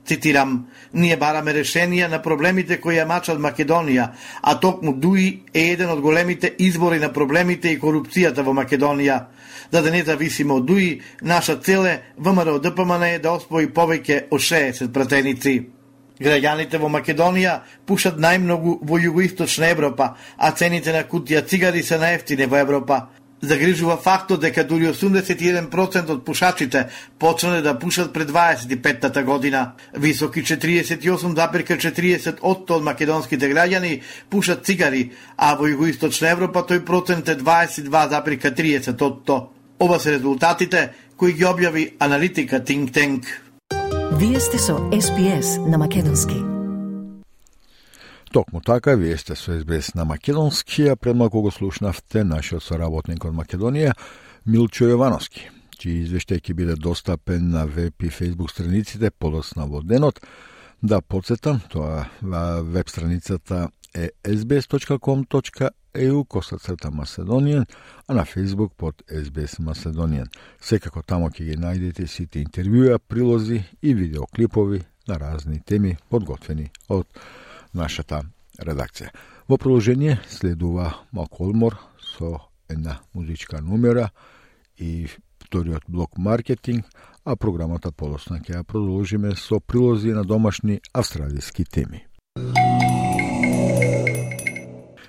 Цитирам, 0.06 0.66
ние 0.94 1.16
бараме 1.16 1.52
решенија 1.54 2.08
на 2.10 2.18
проблемите 2.22 2.80
кои 2.82 2.96
ја 2.96 3.04
мачат 3.06 3.38
Македонија, 3.38 4.08
а 4.42 4.54
токму 4.60 4.96
ДУИ 4.98 5.28
е 5.54 5.66
еден 5.72 5.92
од 5.94 6.00
големите 6.02 6.50
избори 6.58 6.98
на 6.98 7.12
проблемите 7.12 7.70
и 7.70 7.78
корупцијата 7.78 8.42
во 8.42 8.50
Македонија. 8.52 9.20
За 9.70 9.82
да 9.82 9.90
не 9.90 10.02
зависиме 10.02 10.58
од 10.58 10.66
ДУИ, 10.66 11.00
наша 11.22 11.56
цел 11.56 11.86
е 11.86 12.02
ВМРО 12.18 12.58
ДПМН 12.58 13.02
е 13.14 13.18
да 13.18 13.36
освои 13.38 13.70
повеќе 13.70 14.26
од 14.30 14.40
60 14.40 14.92
пратеници. 14.92 15.54
Граѓаните 16.22 16.78
во 16.78 16.90
Македонија 16.90 17.60
пушат 17.86 18.18
најмногу 18.18 18.80
во 18.82 18.98
југоисточна 18.98 19.70
Европа, 19.70 20.16
а 20.36 20.50
цените 20.50 20.92
на 20.92 21.06
кутија 21.06 21.46
цигари 21.46 21.82
се 21.82 21.98
најефтини 22.02 22.46
во 22.50 22.58
Европа 22.58 23.06
загрижува 23.42 23.96
фактот 23.96 24.40
дека 24.40 24.64
дури 24.64 24.86
81% 24.88 26.10
од 26.10 26.24
пушачите 26.24 26.86
почнале 27.18 27.62
да 27.62 27.78
пушат 27.78 28.12
пред 28.12 28.30
25-та 28.30 29.22
година. 29.22 29.72
Високи 29.94 30.42
48,40 30.42 32.38
од 32.42 32.82
македонските 32.82 33.50
граѓани 33.50 34.00
пушат 34.30 34.64
цигари, 34.64 35.10
а 35.36 35.54
во 35.54 35.66
Југоисточна 35.66 36.30
Европа 36.32 36.62
тој 36.62 36.84
процент 36.84 37.28
е 37.28 37.36
22,30 37.36 39.02
од 39.02 39.30
Ова 39.82 39.98
се 39.98 40.12
резултатите 40.12 40.92
кои 41.16 41.32
ги 41.32 41.44
објави 41.44 41.92
аналитика 41.98 42.60
Think 42.60 42.90
Tank. 42.94 43.26
Вие 44.18 44.40
сте 44.40 44.58
со 44.58 44.78
SPS 44.92 45.58
на 45.66 45.78
Македонски. 45.78 46.51
Токму 48.32 48.60
така, 48.60 48.96
вие 48.96 49.18
сте 49.18 49.36
со 49.36 49.60
СБС 49.60 49.94
на 49.94 50.04
Македонски, 50.04 50.88
а 50.88 50.96
пред 50.96 51.16
го 51.16 51.50
слушнавте 51.50 52.24
нашиот 52.24 52.62
соработник 52.62 53.24
од 53.24 53.34
Македонија, 53.36 53.92
Милчо 54.48 54.88
Јовановски, 54.88 55.50
чиј 55.76 56.06
извештај 56.06 56.40
ќе 56.40 56.54
биде 56.56 56.76
достапен 56.80 57.50
на 57.52 57.66
веб 57.66 58.02
и 58.02 58.08
фейсбук 58.08 58.50
страниците 58.50 59.10
подосна 59.10 59.66
во 59.66 59.82
денот. 59.82 60.22
Да 60.82 61.02
подсетам, 61.02 61.60
тоа 61.68 62.08
веб 62.62 62.88
страницата 62.88 63.68
е 63.94 64.10
sbs.com.eu 64.24 66.24
косацрта 66.24 66.88
Macedonian, 66.88 67.68
а 68.08 68.14
на 68.14 68.24
Facebook 68.24 68.72
под 68.76 69.02
SBS 69.10 69.60
Macedonian. 69.60 70.32
Секако 70.60 71.02
тамо 71.02 71.28
ќе 71.28 71.44
ги 71.44 71.60
најдете 71.60 72.06
сите 72.06 72.40
интервјуа, 72.40 72.98
прилози 72.98 73.62
и 73.82 73.94
видеоклипови 73.94 74.80
на 75.08 75.20
разни 75.20 75.60
теми 75.60 75.96
подготвени 76.08 76.70
од 76.88 77.06
нашата 77.74 78.22
редакција. 78.58 79.10
Во 79.48 79.56
продолжение 79.56 80.20
следува 80.28 80.92
малку 81.12 81.48
одмор 81.48 81.78
со 81.98 82.48
една 82.68 83.00
музичка 83.14 83.60
номера 83.60 84.10
и 84.78 85.08
вториот 85.40 85.82
блок 85.88 86.18
маркетинг, 86.18 86.86
а 87.24 87.36
програмата 87.36 87.92
подосна 87.92 88.40
ќе 88.40 88.58
ја 88.58 88.62
продолжиме 88.64 89.36
со 89.36 89.60
прилози 89.60 90.12
на 90.12 90.24
домашни 90.24 90.80
австралиски 90.92 91.64
теми. 91.64 92.06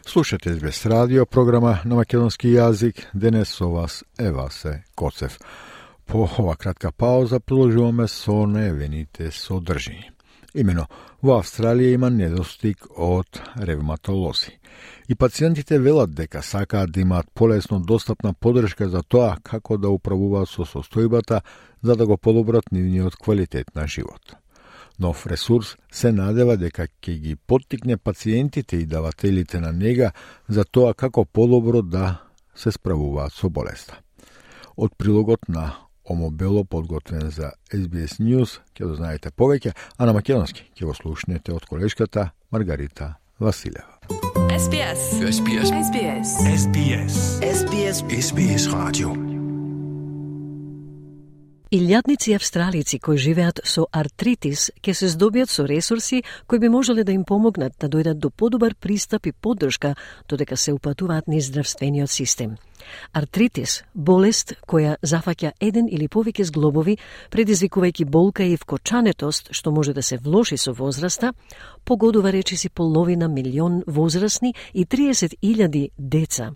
Слушате 0.06 0.54
без 0.56 0.86
радио, 0.86 1.26
програма 1.26 1.80
на 1.86 1.96
македонски 1.96 2.48
јазик. 2.54 3.08
Денес 3.14 3.50
со 3.50 3.70
вас 3.70 4.04
е 4.20 4.32
Васе 4.32 4.84
Коцев. 4.96 5.40
По 6.06 6.30
ова 6.40 6.56
кратка 6.56 6.92
пауза 6.92 7.40
продолжуваме 7.40 8.08
со 8.08 8.44
најавените 8.46 9.32
содржини. 9.32 10.13
Имено, 10.54 10.86
во 11.26 11.40
Австралија 11.40 11.96
има 11.96 12.12
недостиг 12.14 12.86
од 12.94 13.40
ревматолози. 13.58 14.52
И 15.10 15.16
пациентите 15.16 15.80
велат 15.80 16.14
дека 16.14 16.44
сакаат 16.44 16.92
да 16.92 17.02
имаат 17.02 17.32
полесно 17.34 17.80
достапна 17.80 18.34
подршка 18.34 18.90
за 18.90 19.02
тоа 19.02 19.38
како 19.44 19.78
да 19.78 19.90
управуваат 19.90 20.50
со 20.50 20.66
состојбата 20.70 21.42
за 21.82 21.96
да 21.96 22.06
го 22.06 22.18
подобрат 22.18 22.72
нивниот 22.72 23.16
квалитет 23.16 23.76
на 23.76 23.88
живот. 23.88 24.36
Нов 25.00 25.26
ресурс 25.28 25.76
се 25.92 26.12
надева 26.12 26.58
дека 26.58 26.86
ќе 27.02 27.18
ги 27.20 27.36
поттикне 27.36 27.98
пациентите 27.98 28.78
и 28.78 28.86
давателите 28.86 29.60
на 29.60 29.72
нега 29.74 30.12
за 30.48 30.66
тоа 30.66 30.94
како 30.94 31.26
подобро 31.26 31.82
да 31.82 32.22
се 32.56 32.72
справуваат 32.72 33.34
со 33.34 33.50
болеста. 33.50 33.98
Од 34.78 34.94
прилогот 34.98 35.50
на 35.50 35.74
Омо 36.06 36.32
Бело 36.32 36.64
подготвен 36.66 37.30
за 37.30 37.52
SBS 37.74 38.20
News, 38.20 38.60
ќе 38.76 38.88
го 38.88 38.96
знаете 38.96 39.32
повеќе, 39.32 39.74
а 39.98 40.06
на 40.06 40.14
македонски 40.14 40.70
ќе 40.76 40.86
го 40.86 40.94
слушнете 40.94 41.54
од 41.54 41.66
колешката 41.66 42.30
Маргарита 42.52 43.16
Василева. 43.40 44.00
SBS. 44.54 45.02
SBS. 45.32 45.70
SBS. 45.88 46.30
SBS. 46.64 47.16
SBS. 47.42 48.04
SBS 48.22 48.74
Radio. 48.74 49.33
Илјадници 51.74 52.36
австралици 52.36 53.00
кои 53.02 53.18
живеат 53.18 53.58
со 53.66 53.88
артритис 53.98 54.68
ќе 54.86 54.94
се 54.94 55.08
здобиат 55.10 55.50
со 55.50 55.64
ресурси 55.66 56.20
кои 56.46 56.60
би 56.62 56.70
можеле 56.70 57.04
да 57.04 57.12
им 57.12 57.24
помогнат 57.26 57.74
да 57.82 57.88
дојдат 57.90 58.20
до 58.22 58.30
подобар 58.30 58.76
пристап 58.76 59.26
и 59.26 59.32
поддршка 59.32 59.96
додека 60.30 60.58
се 60.58 60.74
упатуваат 60.74 61.28
низ 61.28 61.48
здравствениот 61.48 62.12
систем. 62.12 62.58
Артритис, 63.14 63.82
болест 63.96 64.54
која 64.70 65.00
зафаќа 65.02 65.52
еден 65.60 65.88
или 65.90 66.08
повеќе 66.08 66.46
зглобови, 66.46 66.98
предизвикувајќи 67.32 68.06
болка 68.06 68.44
и 68.44 68.58
вкочанетост, 68.58 69.50
што 69.50 69.72
може 69.72 69.94
да 69.94 70.04
се 70.04 70.18
влоши 70.18 70.58
со 70.58 70.74
возраста, 70.74 71.34
погодува 71.86 72.32
речиси 72.32 72.70
половина 72.70 73.28
милион 73.28 73.82
возрастни 73.88 74.54
и 74.74 74.86
30.000 74.86 75.90
деца. 75.98 76.52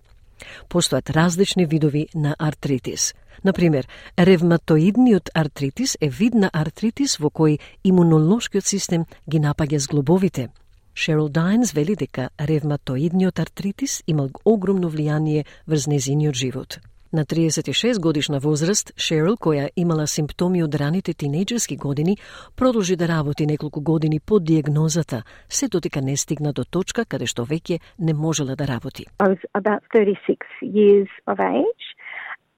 Постојат 0.68 1.10
различни 1.10 1.66
видови 1.66 2.08
на 2.14 2.34
артритис. 2.38 3.14
Например, 3.44 3.88
ревматоидниот 4.18 5.30
артритис 5.34 5.96
е 6.00 6.08
вид 6.08 6.34
на 6.34 6.50
артритис 6.52 7.18
во 7.18 7.30
кој 7.30 7.58
имунолошкиот 7.84 8.66
систем 8.66 9.06
ги 9.30 9.38
напаѓа 9.38 9.78
зглобовите– 9.78 10.48
Шерил 10.98 11.28
Дайнс 11.28 11.72
вели 11.74 11.94
дека 11.94 12.30
ревматоидниот 12.38 13.38
артритис 13.38 14.02
имал 14.06 14.32
огромно 14.44 14.88
влијание 14.90 15.44
врз 15.66 15.86
незиниот 15.86 16.34
живот. 16.34 16.80
На 17.12 17.24
36 17.24 18.00
годишна 18.02 18.38
возраст, 18.38 18.92
Шерил, 18.96 19.36
која 19.36 19.68
имала 19.76 20.06
симптоми 20.06 20.62
од 20.62 20.74
раните 20.74 21.12
тинејџерски 21.12 21.78
години, 21.78 22.16
продолжи 22.56 22.96
да 22.96 23.08
работи 23.08 23.46
неколку 23.46 23.80
години 23.80 24.20
по 24.20 24.40
диагнозата, 24.40 25.22
се 25.48 25.68
додека 25.68 26.00
не 26.02 26.16
стигна 26.16 26.52
до 26.52 26.64
точка 26.64 27.04
каде 27.04 27.26
што 27.26 27.44
веќе 27.44 27.80
не 27.98 28.14
можела 28.14 28.56
да 28.56 28.66
работи. 28.66 29.06
I 29.18 29.28
was 29.28 29.42
about 29.54 29.82
36 29.94 30.46
years 30.62 31.08
of 31.26 31.40
age. 31.40 31.84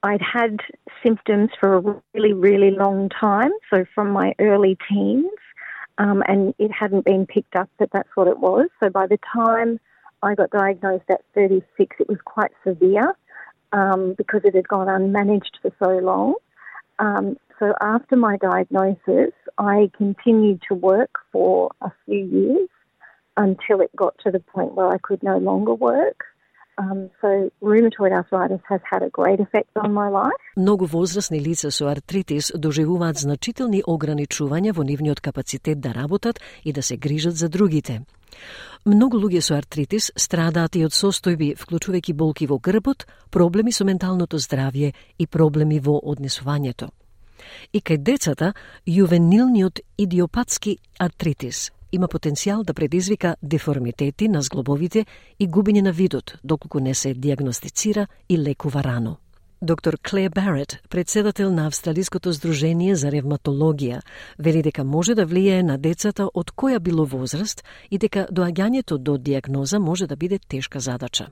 I'd 0.02 0.24
had 0.36 0.56
symptoms 1.04 1.50
for 1.60 1.68
a 1.76 1.80
really, 2.14 2.32
really 2.32 2.70
long 2.70 3.10
time, 3.10 3.52
so 3.70 3.84
from 3.94 4.08
my 4.12 4.32
early 4.38 4.76
teens. 4.88 5.40
um, 6.00 6.22
and 6.26 6.54
it 6.58 6.70
hadn't 6.72 7.04
been 7.04 7.26
picked 7.26 7.54
up 7.56 7.68
that 7.78 7.90
that's 7.92 8.08
what 8.14 8.26
it 8.26 8.38
was. 8.38 8.68
So 8.80 8.88
by 8.88 9.06
the 9.06 9.18
time 9.32 9.78
I 10.22 10.34
got 10.34 10.50
diagnosed 10.50 11.04
at 11.10 11.20
36, 11.34 11.96
it 12.00 12.08
was 12.08 12.18
quite 12.24 12.52
severe 12.64 13.14
um, 13.71 14.15
because 14.17 14.41
it 14.43 14.55
had 14.55 14.67
gone 14.67 14.87
unmanaged 14.87 15.55
for 15.61 15.71
so 15.83 15.91
long. 15.99 16.35
Um, 16.99 17.37
so 17.59 17.73
after 17.81 18.15
my 18.15 18.37
diagnosis, 18.37 19.33
I 19.57 19.89
continued 19.97 20.61
to 20.69 20.75
work 20.75 21.19
for 21.31 21.71
a 21.81 21.91
few 22.05 22.23
years 22.25 22.69
until 23.37 23.81
it 23.81 23.91
got 23.95 24.13
to 24.23 24.31
the 24.31 24.39
point 24.39 24.75
where 24.75 24.89
I 24.89 24.97
could 24.97 25.21
no 25.23 25.37
longer 25.37 25.73
work. 25.73 26.23
Um, 26.77 27.09
so 27.21 27.49
rheumatoid 27.61 28.11
arthritis 28.11 28.59
has 28.67 28.81
had 28.91 29.01
a 29.01 29.09
great 29.09 29.39
effect 29.39 29.69
on 29.77 29.93
my 29.93 30.09
life. 30.09 30.41
Многу 30.57 30.85
возрастни 30.85 31.39
лица 31.39 31.71
со 31.71 31.87
артритис 31.87 32.51
доживуваат 32.55 33.17
значителни 33.17 33.81
ограничувања 33.87 34.73
во 34.73 34.83
нивниот 34.83 35.21
капацитет 35.21 35.79
да 35.79 35.93
работат 35.93 36.39
и 36.65 36.73
да 36.73 36.83
се 36.83 36.97
грижат 36.97 37.35
за 37.35 37.49
другите. 37.49 38.01
Многу 38.84 39.18
луѓе 39.20 39.40
со 39.40 39.56
артритис 39.56 40.10
страдаат 40.16 40.76
и 40.76 40.84
од 40.84 40.94
состојби 40.96 41.52
вклучувајќи 41.58 42.14
болки 42.14 42.46
во 42.46 42.58
грбот, 42.58 43.06
проблеми 43.30 43.72
со 43.72 43.84
менталното 43.84 44.38
здравје 44.38 44.92
и 45.18 45.26
проблеми 45.26 45.80
во 45.80 46.00
однесувањето. 46.00 46.88
И 47.72 47.80
кај 47.80 47.98
децата, 47.98 48.52
јувенилниот 48.86 49.80
идиопатски 49.98 50.78
артритис 50.98 51.70
има 51.92 52.06
потенцијал 52.08 52.64
да 52.64 52.74
предизвика 52.74 53.34
деформитети 53.42 54.28
на 54.28 54.42
зглобовите 54.42 55.06
и 55.38 55.48
губење 55.48 55.82
на 55.82 55.92
видот, 55.92 56.38
доколку 56.42 56.80
не 56.80 56.94
се 56.94 57.14
диагностицира 57.14 58.06
и 58.28 58.38
лекува 58.38 58.82
рано. 58.82 59.16
Доктор 59.62 59.98
Кле 60.10 60.28
Барет, 60.28 60.78
председател 60.90 61.52
на 61.52 61.66
Австралиското 61.66 62.32
здружение 62.32 62.94
за 62.96 63.10
ревматологија, 63.12 64.00
вели 64.38 64.62
дека 64.64 64.84
може 64.84 65.12
да 65.14 65.26
влијае 65.28 65.60
на 65.62 65.76
децата 65.76 66.24
од 66.32 66.54
која 66.56 66.78
било 66.80 67.04
возраст 67.04 67.60
и 67.90 67.98
дека 67.98 68.24
доаѓањето 68.32 68.96
до 68.96 69.18
диагноза 69.18 69.78
може 69.78 70.06
да 70.06 70.16
биде 70.16 70.38
тешка 70.38 70.80
задача. 70.80 71.28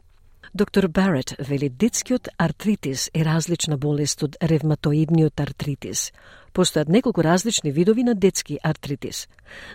Доктор 0.55 0.89
Барет 0.89 1.35
вели 1.39 1.69
детскиот 1.69 2.29
артритис 2.39 3.11
е 3.15 3.25
различна 3.25 3.79
болест 3.79 4.23
од 4.23 4.37
ревматоидниот 4.43 5.41
артритис. 5.41 6.13
Постојат 6.59 6.89
неколку 6.91 7.23
различни 7.23 7.71
видови 7.71 8.03
на 8.03 8.15
детски 8.15 8.57
артритис. 8.65 9.29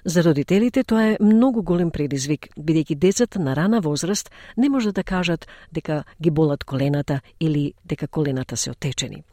За 0.06 0.24
родителите 0.24 0.84
тоа 0.84 1.04
е 1.04 1.18
многу 1.22 1.62
голем 1.64 1.92
предизвик, 1.96 2.50
бидејќи 2.60 2.98
децата 3.00 3.40
на 3.40 3.56
рана 3.56 3.80
возраст 3.80 4.32
не 4.58 4.70
може 4.70 4.92
да 4.92 5.04
кажат 5.04 5.48
дека 5.72 6.04
ги 6.22 6.32
болат 6.32 6.64
колената 6.64 7.22
или 7.40 7.74
дека 7.86 8.08
колената 8.08 8.58
се 8.58 8.72
отечени. 8.72 9.24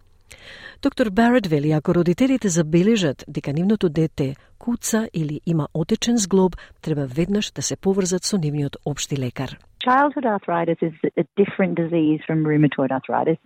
Доктор 0.82 1.10
Барет 1.10 1.46
вели 1.46 1.72
ако 1.72 1.94
родителите 1.94 2.48
забележат 2.48 3.24
дека 3.28 3.52
нивното 3.52 3.88
дете 3.88 4.36
куца 4.58 5.08
или 5.14 5.40
има 5.46 5.68
отечен 5.74 6.16
зглоб, 6.16 6.56
треба 6.82 7.06
веднаш 7.06 7.50
да 7.50 7.62
се 7.62 7.76
поврзат 7.76 8.24
со 8.24 8.38
нивниот 8.38 8.76
општи 8.84 9.16
лекар. 9.16 9.58
Childhood 9.80 10.26
arthritis 10.36 10.78
is 10.88 10.94
a 11.22 11.24
different 11.40 11.74
disease 11.82 12.20
from 12.28 12.44
rheumatoid 12.44 12.92
arthritis. 12.92 13.38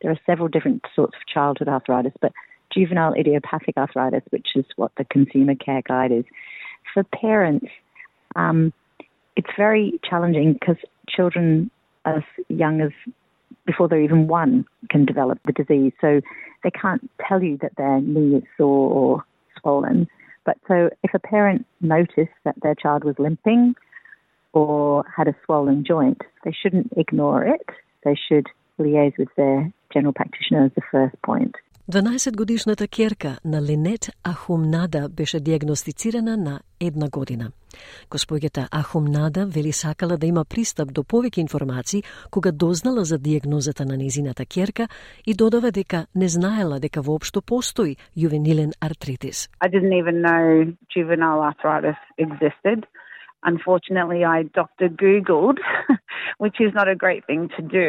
There 0.00 0.12
are 0.14 0.22
several 0.30 0.48
different 0.56 0.80
sorts 0.96 1.14
of 1.18 1.22
childhood 1.34 1.68
arthritis, 1.76 2.14
but 2.20 2.32
juvenile 2.74 3.14
idiopathic 3.14 3.76
arthritis, 3.76 4.22
which 4.30 4.48
is 4.54 4.64
what 4.76 4.92
the 4.96 5.04
consumer 5.04 5.54
care 5.54 5.82
guide 5.86 6.12
is, 6.12 6.24
for 6.92 7.04
parents, 7.04 7.66
um, 8.36 8.72
it's 9.36 9.50
very 9.56 10.00
challenging 10.08 10.54
because 10.54 10.76
children 11.08 11.70
as 12.04 12.22
young 12.48 12.80
as 12.80 12.90
before 13.66 13.88
they're 13.88 14.00
even 14.00 14.26
one 14.26 14.64
can 14.90 15.04
develop 15.04 15.38
the 15.46 15.52
disease. 15.52 15.92
So 16.00 16.20
they 16.64 16.70
can't 16.70 17.08
tell 17.26 17.42
you 17.42 17.58
that 17.58 17.76
their 17.76 18.00
knee 18.00 18.36
is 18.36 18.42
sore 18.56 18.90
or 18.90 19.24
swollen. 19.60 20.08
But 20.44 20.58
so 20.66 20.90
if 21.02 21.14
a 21.14 21.18
parent 21.18 21.66
noticed 21.80 22.32
that 22.44 22.56
their 22.62 22.74
child 22.74 23.04
was 23.04 23.14
limping 23.18 23.74
or 24.52 25.04
had 25.16 25.28
a 25.28 25.36
swollen 25.44 25.84
joint, 25.84 26.22
they 26.44 26.52
shouldn't 26.52 26.92
ignore 26.96 27.44
it. 27.44 27.66
They 28.04 28.16
should 28.28 28.48
liaise 28.78 29.16
with 29.16 29.28
their 29.36 29.72
general 29.92 30.12
practitioner 30.12 30.64
as 30.64 30.72
the 30.74 30.82
first 30.90 31.20
point. 31.22 31.54
12-годишната 31.92 32.88
керка 32.88 33.38
на 33.44 33.62
Линет 33.62 34.00
Ахумнада 34.28 35.08
беше 35.16 35.40
диагностицирана 35.40 36.36
на 36.36 36.60
една 36.80 37.08
година. 37.10 37.44
Госпоѓата 38.10 38.62
Ахумнада 38.82 39.46
вели 39.46 39.72
сакала 39.72 40.16
да 40.16 40.26
има 40.26 40.44
пристап 40.44 40.88
до 40.96 41.02
повеќе 41.02 41.40
информации 41.40 42.02
кога 42.30 42.52
дознала 42.52 43.04
за 43.04 43.18
диагнозата 43.18 43.84
на 43.84 43.96
незината 43.96 44.44
керка 44.46 44.88
и 45.26 45.34
додава 45.34 45.70
дека 45.70 46.06
не 46.14 46.28
знаела 46.28 46.80
дека 46.80 47.02
воопшто 47.02 47.42
постои 47.42 47.96
јувенилен 48.16 48.70
артритис. 48.80 49.50
I 49.64 49.68
didn't 49.68 49.96
even 50.02 50.16
know 50.28 50.72
juvenile 50.96 51.40
arthritis 51.50 52.00
existed. 52.24 52.78
unfortunately, 53.52 54.20
I 54.36 54.38
doctor 54.60 54.88
Googled, 54.88 55.58
which 56.42 56.58
is 56.60 56.72
not 56.78 56.88
a 56.88 56.96
great 57.04 57.22
thing 57.26 57.42
to 57.56 57.62
do. 57.80 57.88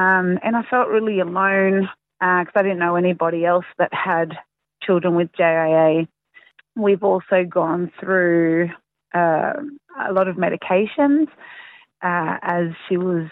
Um, 0.00 0.26
and 0.44 0.52
I 0.60 0.62
felt 0.70 0.88
really 0.96 1.18
alone 1.20 1.88
because 2.20 2.46
uh, 2.54 2.60
I 2.60 2.62
didn't 2.62 2.78
know 2.78 2.96
anybody 2.96 3.44
else 3.44 3.66
that 3.78 3.92
had 3.92 4.32
children 4.82 5.14
with 5.14 5.28
JIA. 5.38 6.08
We've 6.74 7.02
also 7.02 7.44
gone 7.48 7.92
through 8.00 8.70
uh, 9.14 9.52
a 10.08 10.12
lot 10.12 10.28
of 10.28 10.36
medications 10.36 11.26
uh, 12.02 12.36
as 12.42 12.68
she 12.88 12.96
was 12.96 13.28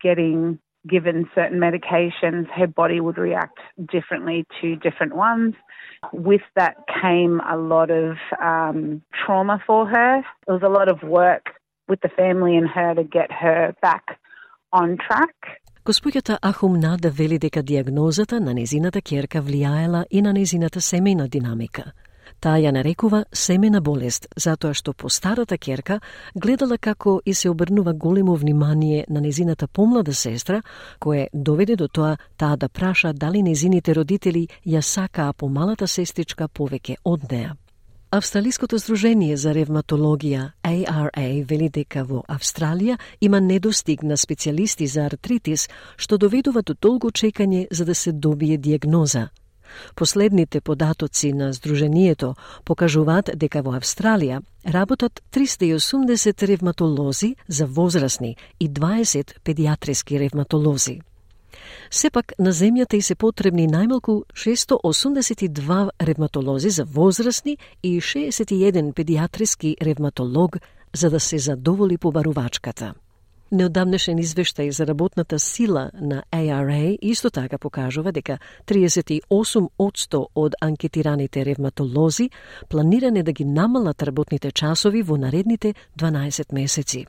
getting 0.00 0.58
given 0.88 1.28
certain 1.34 1.58
medications, 1.58 2.48
her 2.50 2.66
body 2.66 3.00
would 3.00 3.16
react 3.16 3.58
differently 3.90 4.44
to 4.60 4.76
different 4.76 5.16
ones. 5.16 5.54
With 6.12 6.42
that 6.56 6.76
came 7.02 7.40
a 7.40 7.56
lot 7.56 7.90
of 7.90 8.16
um, 8.42 9.02
trauma 9.24 9.62
for 9.66 9.86
her. 9.86 10.22
There 10.46 10.54
was 10.54 10.62
a 10.62 10.68
lot 10.68 10.88
of 10.88 11.02
work 11.02 11.46
with 11.88 12.00
the 12.02 12.10
family 12.10 12.56
and 12.56 12.68
her 12.68 12.94
to 12.94 13.04
get 13.04 13.32
her 13.32 13.74
back 13.80 14.18
on 14.72 14.98
track. 14.98 15.34
Госпоѓата 15.84 16.38
Ахумнада 16.42 17.10
вели 17.10 17.38
дека 17.38 17.62
диагнозата 17.62 18.40
на 18.40 18.54
незината 18.54 19.02
керка 19.02 19.42
влијаела 19.42 20.04
и 20.10 20.22
на 20.22 20.32
незината 20.32 20.80
семејна 20.80 21.28
динамика– 21.28 21.92
Таа 22.40 22.58
ја 22.60 22.72
нарекува 22.76 23.22
семена 23.32 23.80
болест, 23.80 24.26
затоа 24.36 24.74
што 24.76 24.92
по 24.92 25.08
старата 25.08 25.56
керка 25.58 26.00
гледала 26.34 26.76
како 26.78 27.20
и 27.24 27.34
се 27.34 27.48
обрнува 27.50 27.92
големо 27.92 28.34
внимание 28.36 29.06
на 29.08 29.20
незината 29.20 29.66
помлада 29.66 30.14
сестра, 30.14 30.62
кое 31.00 31.28
доведе 31.32 31.76
до 31.76 31.88
тоа 31.88 32.16
таа 32.36 32.56
да 32.56 32.68
праша 32.68 33.12
дали 33.12 33.42
незините 33.42 33.94
родители 33.94 34.48
ја 34.66 34.80
сакаа 34.80 35.32
помалата 35.32 35.86
сестричка 35.86 36.48
повеќе 36.48 36.96
од 37.04 37.32
неа. 37.32 37.56
Австралиското 38.14 38.78
здружение 38.78 39.34
за 39.36 39.50
ревматологија 39.56 40.52
ARA 40.62 41.24
вели 41.50 41.66
дека 41.66 42.04
во 42.06 42.20
Австралија 42.30 42.94
има 43.20 43.40
недостиг 43.42 44.04
на 44.06 44.14
специјалисти 44.14 44.86
за 44.86 45.08
артритис, 45.10 45.66
што 45.96 46.18
доведува 46.18 46.62
до 46.62 46.76
долго 46.78 47.10
чекање 47.10 47.66
за 47.70 47.84
да 47.84 47.94
се 47.94 48.12
добие 48.12 48.56
диагноза– 48.56 49.30
Последните 49.96 50.60
податоци 50.60 51.32
на 51.32 51.52
Сдруженијето 51.54 52.34
покажуваат 52.64 53.30
дека 53.34 53.62
во 53.62 53.74
Австралија 53.78 54.42
работат 54.66 55.22
380 55.32 56.46
ревматолози 56.46 57.34
за 57.48 57.66
возрастни 57.66 58.36
и 58.60 58.70
20 58.70 59.34
педиатриски 59.44 60.20
ревматолози. 60.20 61.00
Сепак 61.90 62.32
на 62.38 62.52
земјата 62.52 62.94
и 62.94 63.02
се 63.02 63.14
потребни 63.14 63.68
најмалку 63.68 64.24
682 64.34 65.90
ревматолози 66.00 66.70
за 66.70 66.84
возрастни 66.84 67.58
и 67.82 68.00
61 68.00 68.92
педиатриски 68.92 69.76
ревматолог 69.82 70.56
за 70.94 71.10
да 71.10 71.20
се 71.20 71.38
задоволи 71.38 71.98
побарувачката. 71.98 72.94
Неодамнешен 73.52 74.18
извештај 74.18 74.70
за 74.70 74.86
работната 74.86 75.38
сила 75.38 75.90
на 75.94 76.22
ARA 76.32 76.98
исто 77.02 77.30
така 77.30 77.58
покажува 77.58 78.12
дека 78.12 78.38
38% 78.66 80.26
од 80.34 80.54
анкетираните 80.60 81.44
ревматолози 81.44 82.30
планиране 82.68 83.22
да 83.22 83.32
ги 83.32 83.44
намалат 83.44 84.02
работните 84.02 84.50
часови 84.50 85.02
во 85.02 85.16
наредните 85.16 85.74
12 85.98 86.52
месеци. 86.52 87.06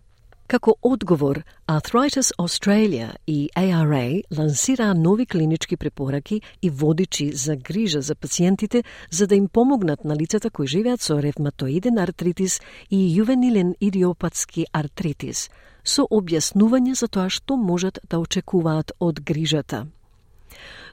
Како 0.47 0.75
одговор, 0.83 1.43
Arthritis 1.67 2.31
Australia 2.37 3.15
и 3.27 3.49
ARA 3.55 4.23
лансираа 4.37 4.93
нови 4.93 5.25
клинички 5.25 5.77
препораки 5.77 6.41
и 6.61 6.69
водичи 6.69 7.31
за 7.31 7.55
грижа 7.55 8.01
за 8.01 8.15
пациентите 8.15 8.83
за 9.11 9.27
да 9.27 9.35
им 9.35 9.47
помогнат 9.47 10.05
на 10.05 10.15
лицата 10.15 10.49
кои 10.49 10.67
живеат 10.67 11.01
со 11.01 11.23
ревматоиден 11.23 11.97
артритис 11.97 12.61
и 12.91 13.17
ювенилен 13.17 13.75
идиопатски 13.81 14.65
артритис– 14.73 15.49
со 15.85 16.07
објаснување 16.17 16.95
за 16.97 17.07
тоа 17.07 17.29
што 17.29 17.57
можат 17.61 17.99
да 18.09 18.19
очекуваат 18.19 18.91
од 18.99 19.21
грижата. 19.21 19.85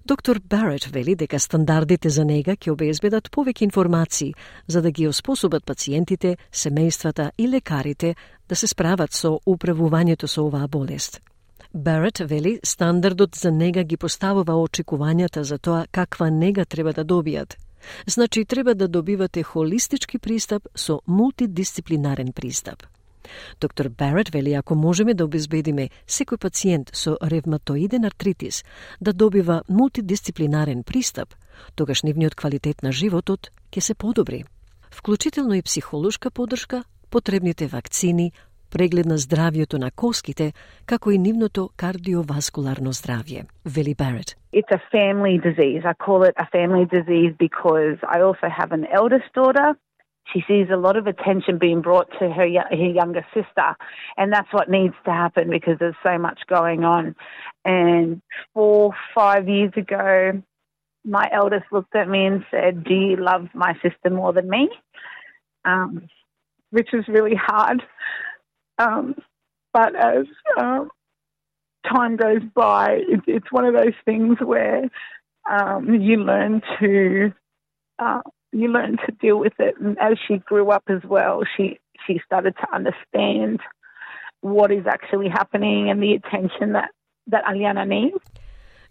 Доктор 0.04 0.40
Барет 0.40 0.84
вели 0.84 1.14
дека 1.14 1.38
стандардите 1.38 2.10
за 2.10 2.24
нега 2.24 2.56
ќе 2.58 2.72
обезбедат 2.72 3.28
повеќе 3.30 3.62
информации 3.62 4.34
за 4.66 4.82
да 4.82 4.90
ги 4.90 5.06
оспособат 5.06 5.64
пациентите, 5.64 6.36
семејствата 6.52 7.30
и 7.38 7.46
лекарите 7.48 8.14
да 8.48 8.56
се 8.56 8.66
справат 8.66 9.12
со 9.14 9.38
управувањето 9.46 10.26
со 10.26 10.42
оваа 10.42 10.66
болест. 10.66 11.20
Барет 11.74 12.18
вели 12.18 12.58
стандардот 12.64 13.34
за 13.34 13.52
нега 13.52 13.82
ги 13.82 13.96
поставува 13.96 14.58
очекувањата 14.58 15.42
за 15.42 15.58
тоа 15.58 15.86
каква 15.90 16.30
нега 16.30 16.64
треба 16.64 16.92
да 16.92 17.04
добијат. 17.04 17.54
Значи 18.06 18.44
треба 18.44 18.74
да 18.74 18.88
добивате 18.88 19.42
холистички 19.42 20.18
пристап 20.18 20.66
со 20.74 21.00
мултидисциплинарен 21.06 22.32
пристап. 22.32 22.82
Доктор 23.60 23.88
Барет 23.88 24.28
вели 24.28 24.54
ако 24.54 24.74
можеме 24.74 25.14
да 25.14 25.24
обезбедиме 25.24 25.90
секој 26.06 26.38
пациент 26.38 26.90
со 26.92 27.16
ревматоиден 27.22 28.04
артритис 28.04 28.64
да 29.00 29.12
добива 29.12 29.62
мултидисциплинарен 29.68 30.82
пристап, 30.82 31.34
тогаш 31.74 32.02
нивниот 32.02 32.34
квалитет 32.34 32.82
на 32.82 32.92
животот 32.92 33.50
ќе 33.72 33.80
се 33.80 33.94
подобри. 33.94 34.44
Вклучително 34.90 35.54
и 35.54 35.62
психолошка 35.62 36.30
поддршка, 36.30 36.84
потребните 37.10 37.66
вакцини, 37.66 38.32
преглед 38.72 39.06
на 39.06 39.18
здравјето 39.18 39.78
на 39.78 39.90
коските, 39.90 40.52
како 40.86 41.12
и 41.12 41.18
нивното 41.18 41.68
кардиоваскуларно 41.76 42.92
здравје, 42.92 43.44
вели 43.64 43.94
Барет. 43.94 44.36
It's 44.52 44.72
a 44.72 44.80
family 44.92 45.36
disease. 45.48 45.82
I 45.84 45.94
call 46.06 46.22
it 46.28 46.34
a 46.44 46.46
family 46.56 46.86
disease 46.96 47.32
because 47.46 47.98
I 48.14 48.20
also 48.26 48.48
have 48.60 48.72
an 48.78 48.84
eldest 48.98 49.28
daughter 49.34 49.68
she 50.32 50.42
sees 50.46 50.68
a 50.72 50.76
lot 50.76 50.96
of 50.96 51.06
attention 51.06 51.58
being 51.58 51.80
brought 51.80 52.10
to 52.18 52.30
her, 52.30 52.46
her 52.70 52.74
younger 52.74 53.26
sister, 53.34 53.76
and 54.16 54.32
that's 54.32 54.52
what 54.52 54.70
needs 54.70 54.94
to 55.04 55.10
happen 55.10 55.50
because 55.50 55.78
there's 55.78 55.94
so 56.02 56.18
much 56.18 56.40
going 56.48 56.84
on. 56.84 57.14
And 57.64 58.22
four, 58.54 58.94
five 59.14 59.48
years 59.48 59.72
ago, 59.76 60.42
my 61.04 61.28
eldest 61.32 61.64
looked 61.72 61.96
at 61.96 62.08
me 62.08 62.24
and 62.24 62.44
said, 62.50 62.84
Do 62.84 62.94
you 62.94 63.16
love 63.16 63.48
my 63.54 63.74
sister 63.82 64.10
more 64.10 64.32
than 64.32 64.48
me? 64.48 64.68
Um, 65.64 66.08
which 66.70 66.88
was 66.92 67.04
really 67.08 67.34
hard. 67.34 67.82
Um, 68.78 69.16
but 69.72 69.94
as 69.94 70.26
um, 70.58 70.88
time 71.90 72.16
goes 72.16 72.42
by, 72.54 73.00
it, 73.08 73.20
it's 73.26 73.50
one 73.52 73.64
of 73.64 73.74
those 73.74 73.94
things 74.04 74.38
where 74.42 74.88
um, 75.50 76.00
you 76.00 76.18
learn 76.18 76.62
to 76.80 77.32
uh, 77.98 78.20
you 78.52 78.68
learn 78.68 78.96
to 79.06 79.12
deal 79.20 79.38
with 79.38 79.54
it. 79.58 79.74
And 79.80 79.96
as 79.98 80.18
she 80.26 80.38
grew 80.38 80.70
up 80.70 80.84
as 80.88 81.02
well, 81.08 81.42
she 81.56 81.78
she 82.06 82.20
started 82.24 82.54
to 82.62 82.66
understand 82.74 83.60
what 84.40 84.70
is 84.72 84.86
actually 84.86 85.28
happening 85.28 85.90
and 85.90 86.02
the 86.02 86.12
attention 86.14 86.72
that 86.72 86.90
that 87.32 87.44
Aliana 87.44 87.86
needs. 87.86 88.22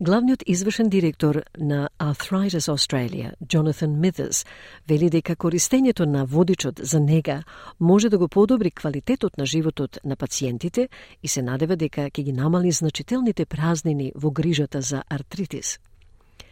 Главниот 0.03 0.43
извршен 0.45 0.89
директор 0.89 1.43
на 1.57 1.89
Arthritis 1.99 2.70
Australia, 2.76 3.34
Jonathan 3.53 3.99
Mithers, 4.01 4.47
вели 4.89 5.09
дека 5.09 5.36
користењето 5.36 6.05
на 6.05 6.26
водичот 6.26 6.80
за 6.80 6.99
нега 6.99 7.43
може 7.80 8.09
да 8.09 8.18
го 8.18 8.28
подобри 8.28 8.72
квалитетот 8.72 9.38
на 9.38 9.45
животот 9.45 9.99
на 10.05 10.16
пациентите 10.16 10.89
и 11.24 11.28
се 11.28 11.41
надева 11.41 11.76
дека 11.76 12.01
ќе 12.01 12.24
ги 12.24 12.34
намали 12.34 12.72
значителните 12.72 13.45
празнини 13.45 14.12
во 14.16 14.32
грижата 14.32 14.82
за 14.82 15.03
артритис. 15.09 15.80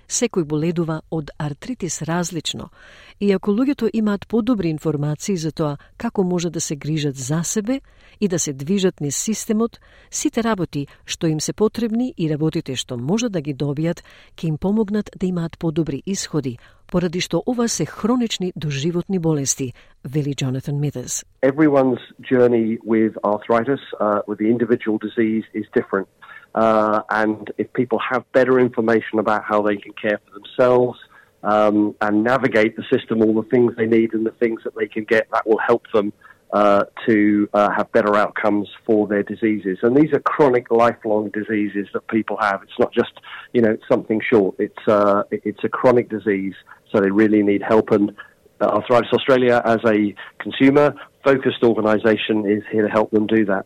Секој 0.09 0.43
боледува 0.43 1.01
од 1.13 1.29
артритис 1.37 2.01
различно, 2.01 2.71
и 3.19 3.29
ако 3.31 3.51
луѓето 3.53 3.89
имаат 3.93 4.27
подобри 4.27 4.69
информации 4.69 5.37
за 5.37 5.51
тоа 5.51 5.77
како 5.97 6.23
може 6.23 6.49
да 6.49 6.61
се 6.61 6.75
грижат 6.75 7.15
за 7.15 7.43
себе 7.43 7.81
и 8.19 8.27
да 8.27 8.39
се 8.39 8.53
движат 8.53 9.01
низ 9.01 9.17
системот, 9.17 9.79
сите 10.09 10.43
работи 10.43 10.87
што 11.05 11.27
им 11.27 11.39
се 11.39 11.53
потребни 11.53 12.13
и 12.17 12.29
работите 12.29 12.75
што 12.75 12.97
може 12.97 13.29
да 13.29 13.41
ги 13.41 13.53
добијат, 13.53 14.01
ќе 14.35 14.47
им 14.47 14.57
помогнат 14.57 15.09
да 15.15 15.27
имаат 15.27 15.59
подобри 15.59 16.01
исходи, 16.05 16.57
поради 16.91 17.21
што 17.21 17.43
ова 17.45 17.67
се 17.67 17.85
хронични 17.85 18.53
доживотни 18.55 19.19
болести, 19.19 19.73
вели 20.03 20.33
Jonathan 20.33 20.79
Mithers. 20.81 21.23
Everyone's 21.43 22.01
journey 22.31 22.79
with 22.83 23.13
arthritis, 23.23 23.83
uh, 23.99 24.21
with 24.27 24.39
the 24.39 24.49
individual 24.49 24.97
disease, 24.97 25.45
is 25.53 25.67
different. 25.77 26.07
Uh, 26.55 27.01
and 27.09 27.51
if 27.57 27.71
people 27.73 27.99
have 27.99 28.29
better 28.31 28.59
information 28.59 29.19
about 29.19 29.43
how 29.43 29.61
they 29.61 29.77
can 29.77 29.93
care 29.93 30.19
for 30.25 30.39
themselves 30.39 30.99
um, 31.43 31.95
and 32.01 32.23
navigate 32.23 32.75
the 32.75 32.83
system, 32.91 33.21
all 33.21 33.33
the 33.33 33.47
things 33.49 33.73
they 33.77 33.85
need 33.85 34.13
and 34.13 34.25
the 34.25 34.31
things 34.31 34.61
that 34.63 34.75
they 34.75 34.87
can 34.87 35.03
get, 35.03 35.29
that 35.31 35.47
will 35.47 35.59
help 35.59 35.85
them 35.93 36.11
uh, 36.51 36.85
to 37.05 37.47
uh, 37.53 37.69
have 37.69 37.91
better 37.91 38.15
outcomes 38.15 38.67
for 38.85 39.07
their 39.07 39.23
diseases. 39.23 39.77
And 39.83 39.95
these 39.95 40.11
are 40.13 40.19
chronic, 40.19 40.71
lifelong 40.71 41.29
diseases 41.29 41.87
that 41.93 42.07
people 42.07 42.37
have. 42.41 42.63
It's 42.63 42.79
not 42.79 42.91
just 42.91 43.11
you 43.53 43.61
know 43.61 43.77
something 43.89 44.19
short. 44.27 44.55
It's 44.57 44.87
uh, 44.87 45.23
it's 45.31 45.63
a 45.63 45.69
chronic 45.69 46.09
disease, 46.09 46.55
so 46.91 46.99
they 46.99 47.11
really 47.11 47.43
need 47.43 47.61
help. 47.61 47.91
And 47.91 48.15
Arthritis 48.61 49.13
Australia, 49.13 49.61
as 49.63 49.79
a 49.85 50.15
consumer 50.39 50.95
focused 51.23 51.63
organisation, 51.63 52.49
is 52.49 52.63
here 52.71 52.83
to 52.83 52.91
help 52.91 53.11
them 53.11 53.27
do 53.27 53.45
that. 53.45 53.65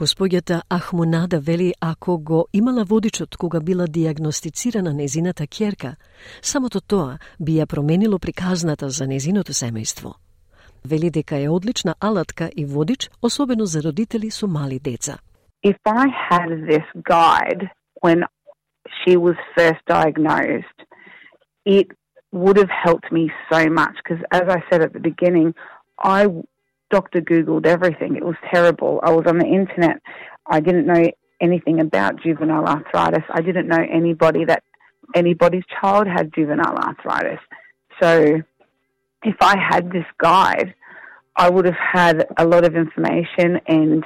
Господјата 0.00 0.62
Ахмунада 0.72 1.40
вели 1.40 1.74
ако 1.80 2.18
го 2.18 2.46
имала 2.52 2.84
водичот 2.84 3.36
кога 3.36 3.60
била 3.60 3.86
диагностицирана 3.86 4.94
незината 4.94 5.46
керка, 5.46 5.96
самото 6.42 6.80
тоа 6.80 7.18
би 7.40 7.52
ја 7.60 7.66
променило 7.66 8.18
приказната 8.18 8.88
за 8.88 9.06
незиното 9.06 9.52
семејство. 9.52 10.14
Вели 10.84 11.10
дека 11.10 11.36
е 11.36 11.48
одлична 11.48 11.94
алатка 12.00 12.50
и 12.56 12.64
водич, 12.64 13.10
особено 13.22 13.66
за 13.66 13.82
родители 13.82 14.30
со 14.30 14.48
мали 14.48 14.78
деца. 14.78 15.18
If 15.62 15.76
I 15.84 16.06
had 16.30 16.48
this 16.72 16.86
guide 17.12 17.68
when 18.02 18.24
she 18.98 19.18
was 19.26 19.36
first 19.56 19.82
diagnosed, 19.86 20.78
it 21.66 21.88
would 22.32 22.56
have 22.56 22.72
helped 22.86 23.12
me 23.12 23.24
so 23.52 23.60
much 23.80 23.96
because, 24.02 24.22
as 24.30 24.46
I 24.56 24.60
said 24.68 24.80
at 24.80 24.92
the 24.94 25.04
beginning, 25.10 25.52
I 25.98 26.22
doctor 26.90 27.20
Googled 27.20 27.66
everything. 27.66 28.16
It 28.16 28.24
was 28.24 28.36
terrible. 28.52 29.00
I 29.02 29.10
was 29.10 29.24
on 29.26 29.38
the 29.38 29.46
internet. 29.46 30.00
I 30.46 30.60
didn't 30.60 30.86
know 30.86 31.10
anything 31.40 31.80
about 31.80 32.22
juvenile 32.22 32.66
arthritis. 32.66 33.24
I 33.30 33.40
didn't 33.40 33.68
know 33.68 33.84
anybody 33.90 34.44
that 34.44 34.62
anybody's 35.14 35.64
child 35.80 36.06
had 36.06 36.34
juvenile 36.34 36.76
arthritis. 36.76 37.40
So 38.00 38.42
if 39.24 39.36
I 39.40 39.56
had 39.58 39.90
this 39.90 40.06
guide, 40.18 40.74
I 41.36 41.48
would 41.48 41.64
have 41.64 41.74
had 41.74 42.26
a 42.36 42.46
lot 42.46 42.64
of 42.64 42.74
information 42.74 43.60
and 43.66 44.04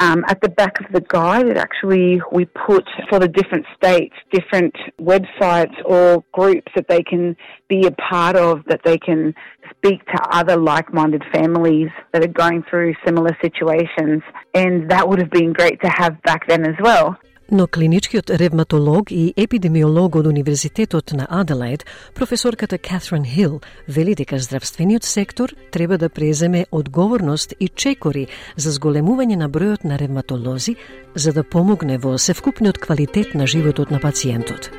um, 0.00 0.24
at 0.28 0.40
the 0.40 0.48
back 0.48 0.80
of 0.80 0.92
the 0.92 1.00
guide, 1.00 1.46
it 1.46 1.56
actually 1.56 2.20
we 2.32 2.46
put 2.46 2.84
for 3.08 3.20
the 3.20 3.28
different 3.28 3.64
states, 3.76 4.14
different 4.32 4.74
websites 5.00 5.74
or 5.84 6.24
groups 6.32 6.70
that 6.74 6.88
they 6.88 7.02
can 7.02 7.36
be 7.68 7.86
a 7.86 7.92
part 7.92 8.34
of, 8.34 8.64
that 8.66 8.80
they 8.84 8.98
can 8.98 9.34
speak 9.76 10.04
to 10.06 10.18
other 10.30 10.56
like-minded 10.56 11.22
families 11.32 11.90
that 12.12 12.24
are 12.24 12.32
going 12.32 12.64
through 12.68 12.94
similar 13.04 13.36
situations, 13.40 14.22
and 14.54 14.90
that 14.90 15.08
would 15.08 15.20
have 15.20 15.30
been 15.30 15.52
great 15.52 15.80
to 15.82 15.88
have 15.88 16.20
back 16.22 16.46
then 16.48 16.66
as 16.66 16.74
well. 16.80 17.16
Но 17.50 17.66
клиничкиот 17.66 18.30
ревматолог 18.30 19.12
и 19.12 19.32
епидемиолог 19.36 20.16
од 20.16 20.26
Универзитетот 20.26 21.12
на 21.12 21.26
Аделаид, 21.30 21.84
професорката 22.14 22.78
Катрин 22.78 23.24
Хил, 23.24 23.60
вели 23.88 24.14
дека 24.14 24.38
здравствениот 24.38 25.04
сектор 25.04 25.54
треба 25.70 25.98
да 25.98 26.08
преземе 26.08 26.66
одговорност 26.72 27.54
и 27.60 27.68
чекори 27.68 28.26
за 28.56 28.72
зголемување 28.72 29.36
на 29.36 29.50
бројот 29.50 29.84
на 29.84 29.98
ревматолози, 29.98 30.76
за 31.14 31.32
да 31.32 31.44
помогне 31.44 31.98
во 31.98 32.18
севкупниот 32.18 32.78
квалитет 32.78 33.34
на 33.34 33.46
животот 33.46 33.90
на 33.90 34.00
пациентот. 34.00 34.70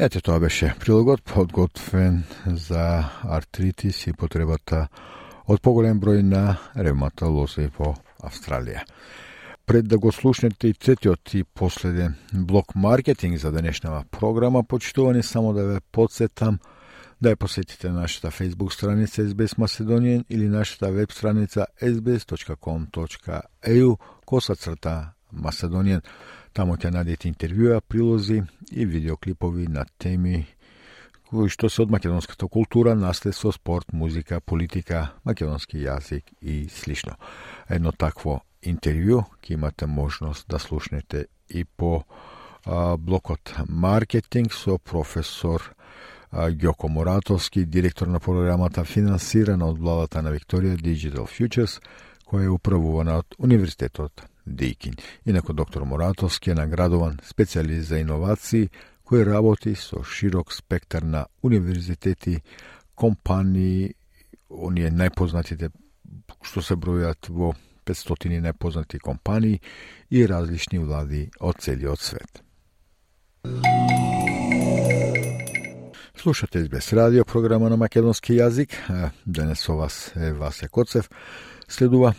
Ете, 0.00 0.22
тоа 0.24 0.40
беше 0.40 0.70
прилогот 0.80 1.20
подготвен 1.28 2.22
за 2.46 3.04
артритис 3.22 4.06
и 4.06 4.12
потребата 4.16 4.88
од 5.44 5.60
поголем 5.60 6.00
број 6.00 6.24
на 6.24 6.56
ревматолози 6.72 7.68
во 7.76 8.00
Австралија. 8.24 8.80
Пред 9.68 9.92
да 9.92 10.00
го 10.00 10.08
слушнете 10.12 10.68
и 10.68 10.74
третиот 10.74 11.34
и 11.34 11.44
последен 11.44 12.14
блок 12.32 12.74
маркетинг 12.74 13.38
за 13.38 13.52
денешнава 13.52 14.04
програма, 14.10 14.64
почитувани 14.64 15.22
само 15.22 15.52
да 15.52 15.66
ве 15.66 15.80
подсетам 15.92 16.58
да 17.20 17.30
ја 17.34 17.36
посетите 17.36 17.92
нашата 17.92 18.30
Facebook 18.30 18.72
страница 18.72 19.22
SBS 19.22 19.58
Macedonian 19.58 20.24
или 20.30 20.48
нашата 20.48 20.92
веб 20.92 21.12
страница 21.12 21.66
sbs.com.eu 21.82 23.96
коса 24.24 24.56
црта 24.56 25.12
Macedonian. 25.34 26.00
Тамо 26.52 26.74
ќе 26.76 26.90
најдете 26.90 27.28
интервјуа, 27.30 27.80
прилози 27.80 28.42
и 28.72 28.86
видеоклипови 28.86 29.68
на 29.70 29.84
теми 29.98 30.46
кои 31.30 31.46
што 31.46 31.68
се 31.70 31.84
од 31.84 31.92
македонската 31.94 32.48
култура, 32.50 32.96
наследство, 32.98 33.52
спорт, 33.54 33.92
музика, 33.92 34.40
политика, 34.40 35.12
македонски 35.24 35.78
јазик 35.78 36.32
и 36.42 36.66
слично. 36.68 37.14
Едно 37.70 37.92
такво 37.92 38.40
интервју 38.66 39.22
ќе 39.38 39.54
имате 39.54 39.86
можност 39.86 40.48
да 40.50 40.58
слушнете 40.58 41.26
и 41.48 41.64
по 41.64 42.02
а, 42.64 42.96
блокот 42.96 43.54
маркетинг 43.68 44.54
со 44.54 44.78
професор 44.78 45.70
а, 46.30 46.50
Ѓоко 46.50 46.88
Моратовски, 46.88 47.64
директор 47.64 48.06
на 48.10 48.18
програмата 48.18 48.84
финансирана 48.84 49.70
од 49.70 49.78
владата 49.78 50.22
на 50.22 50.34
Викторија 50.34 50.74
Digital 50.82 51.30
Futures, 51.30 51.78
која 52.26 52.50
е 52.50 52.56
управувана 52.58 53.20
од 53.22 53.38
Универзитетот 53.38 54.29
Дейкин. 54.50 54.94
Инако 55.26 55.52
доктор 55.52 55.82
Моратовски 55.82 56.50
е 56.50 56.54
наградуван 56.54 57.18
специјалист 57.24 57.94
за 57.94 58.00
иновации 58.00 58.70
кој 59.06 59.24
работи 59.26 59.74
со 59.74 60.04
широк 60.04 60.52
спектар 60.52 61.02
на 61.02 61.26
универзитети, 61.42 62.42
компании, 62.94 63.94
оние 64.50 64.90
најпознатите 64.90 65.70
што 66.42 66.62
се 66.62 66.76
бројат 66.76 67.28
во 67.28 67.54
500 67.86 68.38
најпознати 68.44 69.00
компании 69.02 69.60
и 70.10 70.26
различни 70.26 70.78
влади 70.78 71.30
од 71.40 71.58
целиот 71.58 72.00
свет. 72.00 72.42
Слушате 76.20 76.68
без 76.68 76.92
радио 76.92 77.24
програма 77.24 77.70
на 77.70 77.76
македонски 77.76 78.36
јазик. 78.36 78.76
Денес 79.26 79.60
со 79.60 79.74
вас 79.76 80.12
е 80.16 80.32
Васе 80.32 80.68
Коцев. 80.68 81.08
Следува 81.68 82.14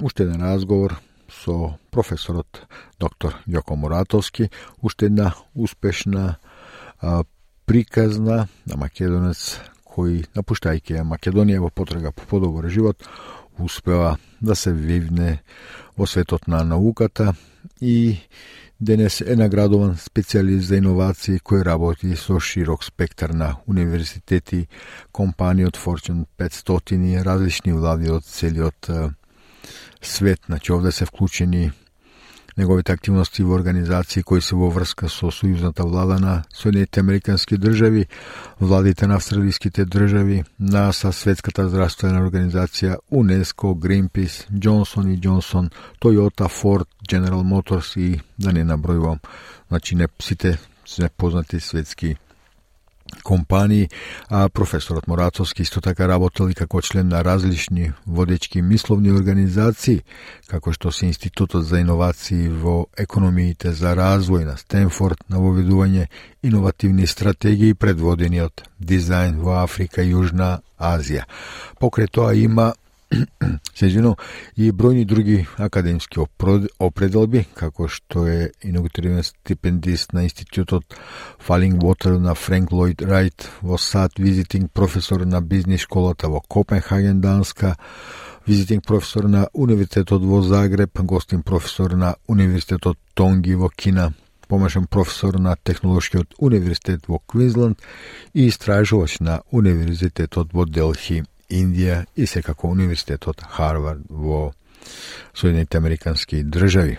уште 0.00 0.22
еден 0.22 0.42
разговор 0.42 0.96
со 1.42 1.74
професорот 1.90 2.62
доктор 3.00 3.36
Јоко 3.46 3.76
Муратовски, 3.76 4.50
уште 4.80 5.06
една 5.06 5.32
успешна 5.54 6.36
а, 7.00 7.24
приказна 7.66 8.46
на 8.66 8.76
македонец 8.76 9.58
кој, 9.92 10.24
напуштајќи 10.36 10.98
ја 10.98 11.04
Македонија 11.04 11.60
во 11.60 11.70
потрага 11.70 12.12
по 12.12 12.24
подобар 12.28 12.68
живот, 12.70 13.02
успева 13.58 14.16
да 14.40 14.54
се 14.54 14.72
вивне 14.72 15.42
во 15.96 16.06
светот 16.06 16.48
на 16.48 16.62
науката 16.64 17.34
и 17.80 18.18
денес 18.80 19.20
е 19.20 19.36
наградуван 19.36 19.94
специјалист 20.00 20.70
за 20.70 20.80
иновации 20.80 21.38
кој 21.38 21.62
работи 21.68 22.16
со 22.16 22.40
широк 22.40 22.84
спектар 22.84 23.30
на 23.30 23.56
универзитети, 23.66 24.66
компании 25.12 25.66
од 25.68 25.76
Fortune 25.78 26.24
500 26.38 26.96
и 26.96 27.22
различни 27.22 27.72
влади 27.72 28.10
од 28.10 28.24
целиот 28.24 28.90
свет, 30.02 30.40
значи 30.46 30.72
овде 30.72 30.92
се 30.92 31.04
вклучени 31.04 31.72
неговите 32.58 32.92
активности 32.92 33.42
во 33.42 33.54
организации 33.54 34.22
кои 34.22 34.40
се 34.40 34.56
во 34.56 34.68
врска 34.70 35.08
со 35.08 35.30
сојузната 35.32 35.86
влада 35.88 36.18
на 36.20 36.42
Соединените 36.52 37.00
Американски 37.00 37.56
држави, 37.58 38.06
владите 38.60 39.06
на 39.06 39.16
австралиските 39.16 39.84
држави, 39.84 40.44
НАСА, 40.60 41.12
Светската 41.12 41.68
здравствена 41.68 42.20
организација, 42.20 42.98
УНЕСКО, 43.10 43.74
Greenpeace, 43.80 44.50
Johnson 44.52 45.08
и 45.14 45.18
Johnson, 45.20 45.70
Toyota, 46.00 46.48
Ford, 46.48 46.86
General 47.08 47.42
Motors 47.42 47.96
и 48.00 48.20
да 48.38 48.52
не 48.52 48.64
набројувам. 48.64 49.18
Значи 49.68 49.94
не 49.96 50.08
сите 50.20 50.58
се 50.86 51.08
познати 51.16 51.60
светски 51.60 52.16
компании, 53.22 53.90
а 54.28 54.48
професорот 54.48 55.06
Морацовски 55.06 55.62
исто 55.62 55.80
така 55.80 56.08
работел 56.08 56.48
и 56.48 56.54
како 56.54 56.82
член 56.82 57.08
на 57.08 57.24
различни 57.24 57.92
водечки 58.06 58.62
мисловни 58.62 59.12
организации, 59.12 60.02
како 60.46 60.72
што 60.72 60.92
се 60.92 61.06
Институтот 61.06 61.64
за 61.66 61.80
иновации 61.80 62.48
во 62.48 62.86
економиите 62.98 63.72
за 63.72 63.94
развој 63.94 64.44
на 64.44 64.56
Стенфорд 64.56 65.22
на 65.28 65.38
воведување 65.38 66.08
иновативни 66.42 67.06
стратегии 67.06 67.74
предводени 67.74 68.40
од 68.40 68.64
дизајн 68.80 69.38
во 69.38 69.62
Африка 69.62 70.02
и 70.02 70.12
Јужна 70.12 70.60
Азија. 70.78 71.24
Покрај 71.80 72.10
тоа 72.10 72.34
има 72.34 72.72
се 73.74 73.86
и 74.56 74.72
бројни 74.72 75.04
други 75.04 75.46
академски 75.58 76.20
определби, 76.78 77.44
како 77.54 77.88
што 77.88 78.26
е 78.28 78.50
инаугуриран 78.62 79.22
стипендист 79.22 80.12
на 80.12 80.24
Институтот 80.24 80.84
Фалингвотер 81.38 82.12
Water 82.12 82.18
на 82.18 82.34
Франк 82.34 82.72
Лойд 82.72 83.02
Райт 83.02 83.50
во 83.62 83.78
САД, 83.78 84.18
визитинг 84.18 84.72
професор 84.72 85.26
на 85.26 85.40
бизнес 85.40 85.80
школата 85.80 86.28
во 86.28 86.40
Копенхаген, 86.40 87.20
Данска, 87.20 87.76
визитинг 88.46 88.86
професор 88.86 89.28
на 89.28 89.48
Универзитетот 89.52 90.22
во 90.22 90.42
Загреб, 90.42 90.98
гостин 91.00 91.42
професор 91.42 91.92
на 91.96 92.16
Универзитетот 92.26 92.98
Тонги 93.14 93.54
во 93.54 93.68
Кина, 93.68 94.12
помешан 94.52 94.86
професор 94.86 95.38
на 95.38 95.56
Технолошкиот 95.64 96.34
универзитет 96.38 97.04
во 97.08 97.20
Квинсленд 97.20 97.78
и 98.34 98.48
истражувач 98.48 99.20
на 99.20 99.42
Универзитетот 99.50 100.52
во 100.52 100.66
Делхи. 100.66 101.24
Индија 101.52 102.04
и 102.16 102.26
секако 102.26 102.68
Универзитетот 102.72 103.44
Харвард 103.44 104.02
во 104.08 104.52
Соединените 105.34 105.78
Американски 105.78 106.42
држави. 106.42 106.98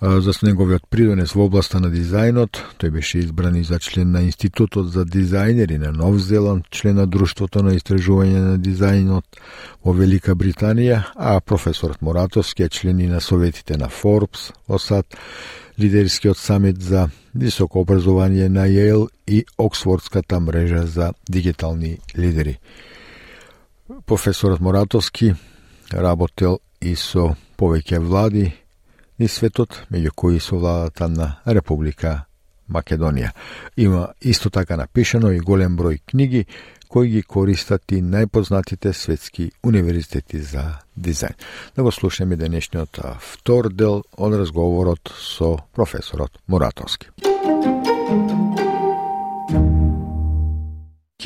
За 0.00 0.32
неговиот 0.42 0.82
придонес 0.90 1.32
во 1.32 1.46
областа 1.48 1.78
на 1.80 1.88
дизајнот, 1.88 2.58
тој 2.76 2.90
беше 2.92 3.18
избран 3.22 3.54
и 3.56 3.62
за 3.64 3.78
член 3.80 4.10
на 4.12 4.20
Институтот 4.26 4.90
за 4.92 5.06
дизајнери 5.08 5.78
на 5.80 5.92
Нов 5.92 6.18
Зеланд, 6.20 6.68
член 6.70 7.00
на 7.00 7.06
Друштвото 7.06 7.62
на 7.64 7.72
истражување 7.72 8.42
на 8.44 8.58
дизајнот 8.60 9.40
во 9.84 9.94
Велика 9.96 10.36
Британија, 10.36 11.00
а 11.16 11.40
професорот 11.40 12.02
Моратовски 12.02 12.62
е 12.62 12.68
член 12.68 13.00
и 13.00 13.06
на 13.06 13.20
советите 13.20 13.78
на 13.80 13.88
Forbes, 13.88 14.52
ОСАД, 14.68 15.16
лидерскиот 15.80 16.38
самит 16.38 16.82
за 16.82 17.08
високо 17.34 17.80
образование 17.80 18.48
на 18.48 18.68
Јел 18.68 19.08
и 19.26 19.46
Оксфордската 19.56 20.40
мрежа 20.40 20.86
за 20.86 21.14
дигитални 21.28 21.98
лидери. 22.18 22.58
Професорот 24.06 24.60
Моратовски 24.60 25.34
работел 25.92 26.58
и 26.82 26.96
со 26.98 27.36
повеќе 27.54 28.00
влади 28.02 28.48
и 29.18 29.28
светот, 29.28 29.86
меѓу 29.94 30.10
кои 30.10 30.40
со 30.40 30.58
владата 30.58 31.06
на 31.08 31.28
Република 31.46 32.24
Македонија. 32.68 33.30
Има 33.76 34.08
исто 34.20 34.50
така 34.50 34.76
напишано 34.76 35.30
и 35.30 35.38
голем 35.38 35.76
број 35.78 36.00
книги 36.02 36.46
кои 36.88 37.08
ги 37.08 37.22
користат 37.22 37.92
и 37.92 38.02
најпознатите 38.02 38.92
светски 38.92 39.52
универзитети 39.62 40.42
за 40.42 40.82
дизајн. 40.98 41.38
Да 41.76 41.82
го 41.82 41.92
слушаме 41.92 42.36
денешниот 42.36 42.98
втор 43.20 43.70
дел 43.70 44.02
од 44.18 44.34
разговорот 44.34 45.14
со 45.14 45.62
професорот 45.74 46.42
Муратовски. 46.48 47.06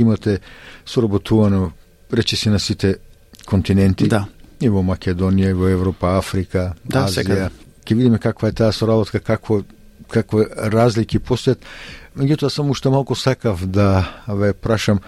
Имате 0.01 0.41
соработувано 2.11 2.17
речиси 2.17 2.49
на 2.49 2.59
сите 2.59 2.97
континенти. 3.47 4.09
Да. 4.09 4.27
И 4.61 4.69
во 4.69 4.83
Македонија, 4.83 5.51
и 5.51 5.53
во 5.53 5.69
Европа, 5.69 6.19
Африка, 6.19 6.75
да, 6.85 7.07
Азија. 7.07 7.25
Сега. 7.25 7.51
Ке 7.85 7.95
видиме 7.95 8.19
каква 8.19 8.49
е 8.49 8.53
таа 8.53 8.73
соработка, 8.73 9.21
какво 9.21 9.63
какви 10.09 10.45
разлики 10.57 11.19
постојат. 11.19 11.59
Меѓутоа 12.19 12.49
само 12.49 12.71
уште 12.71 12.91
малку 12.91 13.15
сакав 13.15 13.67
да 13.67 14.23
ве 14.29 14.53
прашам 14.53 15.01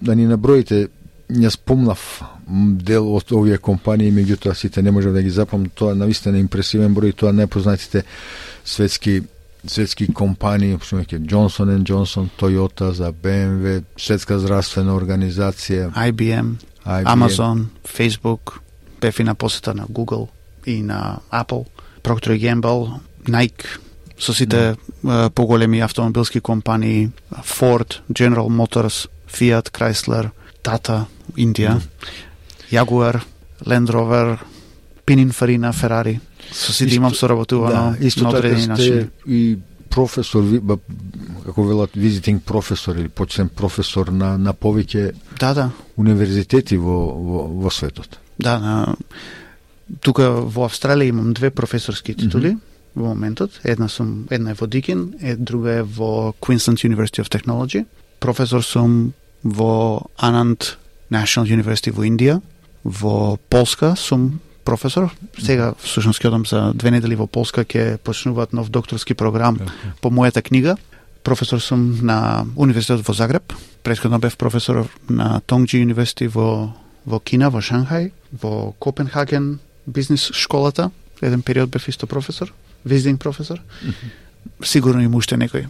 да 0.00 0.14
ни 0.14 0.26
наброите 0.26 0.88
не 1.30 1.50
спомнав 1.50 2.22
дел 2.48 3.14
од 3.14 3.32
овие 3.32 3.58
компании, 3.58 4.10
меѓутоа 4.10 4.54
сите 4.54 4.82
не 4.82 4.90
можев 4.90 5.12
да 5.12 5.22
ги 5.22 5.30
запомнам, 5.30 5.70
тоа 5.70 5.94
навистина 5.94 6.38
импресивен 6.40 6.94
број, 6.94 7.14
тоа 7.14 7.32
непознатите 7.32 8.04
светски 8.64 9.22
светски 9.68 10.12
компании, 10.12 10.78
што 10.82 11.02
Джонсон 11.04 11.84
Джонсон, 11.84 12.30
Toyota 12.38 12.90
за 12.90 13.12
BMW, 13.12 13.84
Светска 13.96 14.38
здравствена 14.38 14.96
организација, 14.96 15.92
IBM, 15.92 16.56
IBM, 16.84 17.06
Amazon, 17.06 17.66
Facebook, 17.84 18.60
бев 19.00 19.18
на 19.18 19.34
посета 19.34 19.74
на 19.74 19.86
Google 19.86 20.28
и 20.66 20.82
на 20.82 21.20
Apple, 21.32 21.66
Procter 22.02 22.36
Gamble, 22.38 23.00
Nike, 23.26 23.78
со 24.18 24.34
сите 24.34 24.76
no. 25.04 25.30
поголеми 25.30 25.80
автомобилски 25.80 26.40
компании, 26.40 27.10
Ford, 27.42 28.00
General 28.12 28.48
Motors, 28.48 29.08
Fiat, 29.28 29.70
Chrysler, 29.70 30.30
Tata, 30.62 31.06
Индија, 31.36 31.76
mm. 31.76 31.82
Jaguar, 32.72 33.22
Land 33.64 33.90
Rover, 33.90 34.38
Pininfarina, 35.08 35.72
Ferrari. 35.72 36.20
Со 36.52 36.72
сите 36.72 36.94
имам 36.94 37.14
соработувано 37.14 37.96
да, 38.00 38.06
исто 38.06 38.24
на 38.24 38.28
одредени 38.28 38.62
така 38.62 38.72
начини. 38.72 39.06
И 39.26 39.58
професор, 39.90 40.44
како 41.44 41.64
велат, 41.64 41.90
визитинг 41.96 42.44
професор 42.44 42.96
или 42.96 43.08
почнем 43.08 43.48
професор 43.48 44.08
на, 44.08 44.36
на 44.38 44.52
повеќе 44.54 45.12
да, 45.40 45.54
да. 45.54 45.70
универзитети 45.96 46.76
во, 46.76 46.98
во, 47.14 47.46
во 47.48 47.70
светот. 47.70 48.18
Да, 48.38 48.58
на, 48.58 48.96
тука 50.00 50.30
во 50.30 50.68
Австралија 50.68 51.08
имам 51.08 51.32
две 51.32 51.50
професорски 51.50 52.14
титули. 52.14 52.48
Mm 52.48 52.56
-hmm 52.56 52.68
во 52.98 53.14
моментот. 53.14 53.60
Една 53.64 53.88
сум 53.88 54.26
една 54.30 54.50
е 54.50 54.54
во 54.54 54.66
Дикин, 54.66 55.14
е 55.20 55.36
друга 55.36 55.70
е 55.70 55.82
во 55.82 56.34
Queensland 56.40 56.82
University 56.84 57.22
of 57.22 57.28
Technology. 57.28 57.84
Професор 58.20 58.62
сум 58.62 59.12
во 59.44 60.02
Anand 60.18 60.76
National 61.10 61.46
University 61.46 61.92
во 61.92 62.04
Индија. 62.04 62.40
Во 62.84 63.38
Полска 63.48 63.94
сум 63.96 64.40
професор. 64.68 65.08
Сега 65.40 65.72
всушност 65.80 66.20
ќе 66.20 66.28
одам 66.28 66.44
за 66.46 66.72
две 66.76 66.92
недели 66.92 67.16
во 67.16 67.26
Полска 67.26 67.64
ќе 67.64 67.96
почнуваат 68.04 68.52
нов 68.52 68.68
докторски 68.68 69.16
програм 69.16 69.56
по 70.02 70.12
мојата 70.12 70.44
книга. 70.44 70.76
Професор 71.24 71.60
сум 71.64 72.04
на 72.04 72.44
Универзитетот 72.56 73.08
во 73.08 73.14
Загреб. 73.16 73.52
Претходно 73.82 74.18
бев 74.18 74.36
професор 74.36 74.86
на 75.08 75.40
Тонгджи 75.46 75.80
University 75.80 76.28
во 76.28 76.74
во 77.08 77.20
Кина, 77.20 77.48
во 77.50 77.60
Шанхај, 77.64 78.12
во 78.42 78.72
Копенхаген 78.78 79.58
бизнес 79.86 80.30
школата. 80.34 80.90
Еден 81.22 81.42
период 81.42 81.70
бев 81.70 81.88
исто 81.88 82.06
професор, 82.06 82.52
визитинг 82.84 83.20
професор. 83.20 83.60
Сигурно 84.62 85.02
има 85.02 85.16
уште 85.16 85.36
некој 85.36 85.66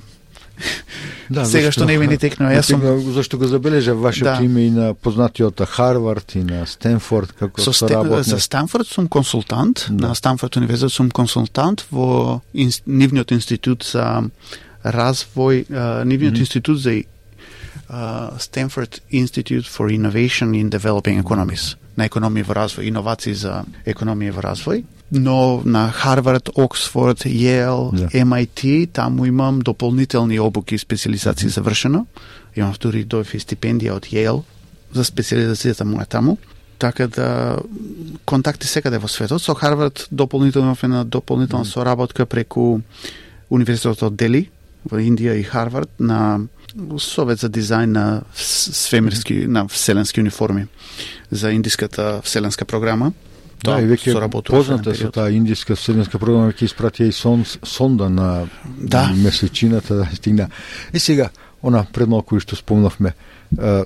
Да, 1.31 1.45
Сега 1.45 1.69
што 1.69 1.85
не 1.85 1.99
ми 2.01 2.07
ни 2.09 2.17
текнува, 2.17 2.55
јас 2.57 2.71
сум 2.73 2.81
зашто 3.13 3.37
го 3.37 3.45
забележа 3.47 3.93
вашето 3.93 4.31
да. 4.31 4.45
име 4.45 4.63
и 4.67 4.71
на 4.73 4.95
познатиот 4.95 5.61
Харвард 5.61 6.35
и 6.35 6.41
на 6.41 6.65
Стенфорд 6.67 7.35
како 7.37 7.61
Со 7.61 7.73
соработник. 7.73 8.25
За 8.25 8.41
Стенфорд 8.41 8.89
сум 8.89 9.09
консултант, 9.09 9.87
да. 9.91 10.09
на 10.09 10.15
Стенфорд 10.15 10.57
универзитет 10.57 10.93
сум 10.93 11.11
консултант 11.11 11.85
во 11.93 12.41
инс, 12.55 12.81
нивниот 12.87 13.33
институт 13.37 13.85
за 13.85 14.25
развој, 14.85 15.69
uh, 15.69 16.05
нивниот 16.05 16.33
mm 16.33 16.37
-hmm. 16.37 16.41
институт 16.41 16.81
за 16.81 16.91
uh, 16.91 17.05
Stanford 18.39 19.01
Institute 19.11 19.67
for 19.69 19.91
Innovation 19.91 20.55
in 20.55 20.71
Developing 20.71 21.23
Economies 21.23 21.77
на 21.97 22.09
економија 22.09 22.47
во 22.47 22.55
развој, 22.55 22.89
иновации 22.89 23.35
за 23.35 23.65
економија 23.87 24.33
во 24.33 24.43
развој 24.43 24.85
но 25.11 25.63
на 25.65 25.91
Харвард, 25.91 26.51
Оксфорд, 26.55 27.25
Јел, 27.25 27.93
yeah. 27.93 28.13
MIT, 28.13 28.93
таму 28.93 29.25
имам 29.25 29.61
дополнителни 29.61 30.39
обуки 30.39 30.75
и 30.75 30.79
специализации 30.79 31.49
завршено. 31.49 32.07
Имам 32.57 32.75
дури 32.81 33.05
дојф 33.05 33.35
и 33.35 33.41
стипендија 33.41 33.97
од 33.97 34.11
Јел 34.13 34.45
за 34.93 35.05
специализацијата 35.05 35.87
моја 35.89 36.07
таму. 36.07 36.39
Така 36.79 37.09
да 37.09 37.59
контакти 38.25 38.67
секаде 38.67 38.99
во 38.99 39.09
светот. 39.09 39.43
Со 39.43 39.55
Харвард 39.55 40.09
дополнително 40.11 40.77
на 40.83 41.05
дополнителна 41.05 41.65
mm 41.65 41.69
-hmm. 41.69 41.73
соработка 41.73 42.27
преку 42.27 42.81
Универзитетот 43.51 44.03
од 44.03 44.17
Дели 44.17 44.51
во 44.85 44.99
Индија 44.99 45.41
и 45.41 45.43
Харвард 45.43 45.91
на 45.99 46.41
Совет 46.99 47.41
за 47.41 47.49
дизајн 47.49 47.87
на 47.87 48.23
свемирски, 48.35 49.47
на 49.47 49.69
вселенски 49.69 50.21
униформи 50.21 50.67
за 51.31 51.51
индиската 51.51 52.21
вселенска 52.23 52.65
програма 52.65 53.13
Да, 53.65 53.81
и 53.83 53.87
веќе 53.91 54.15
позната 54.47 54.95
со 54.95 55.11
таа 55.11 55.33
индиска 55.35 55.75
вселенска 55.75 56.19
програма 56.19 56.53
ќе 56.53 56.69
испратија 56.69 57.09
и 57.11 57.13
сон, 57.13 57.45
сонда 57.45 58.09
на 58.09 58.47
да. 58.79 59.09
месечината 59.17 59.95
да 60.01 60.07
стигна. 60.15 60.49
И 60.93 60.99
сега, 60.99 61.31
она 61.63 61.85
пред 61.93 62.09
малку 62.09 62.39
што 62.41 62.57
спомнавме, 62.57 63.15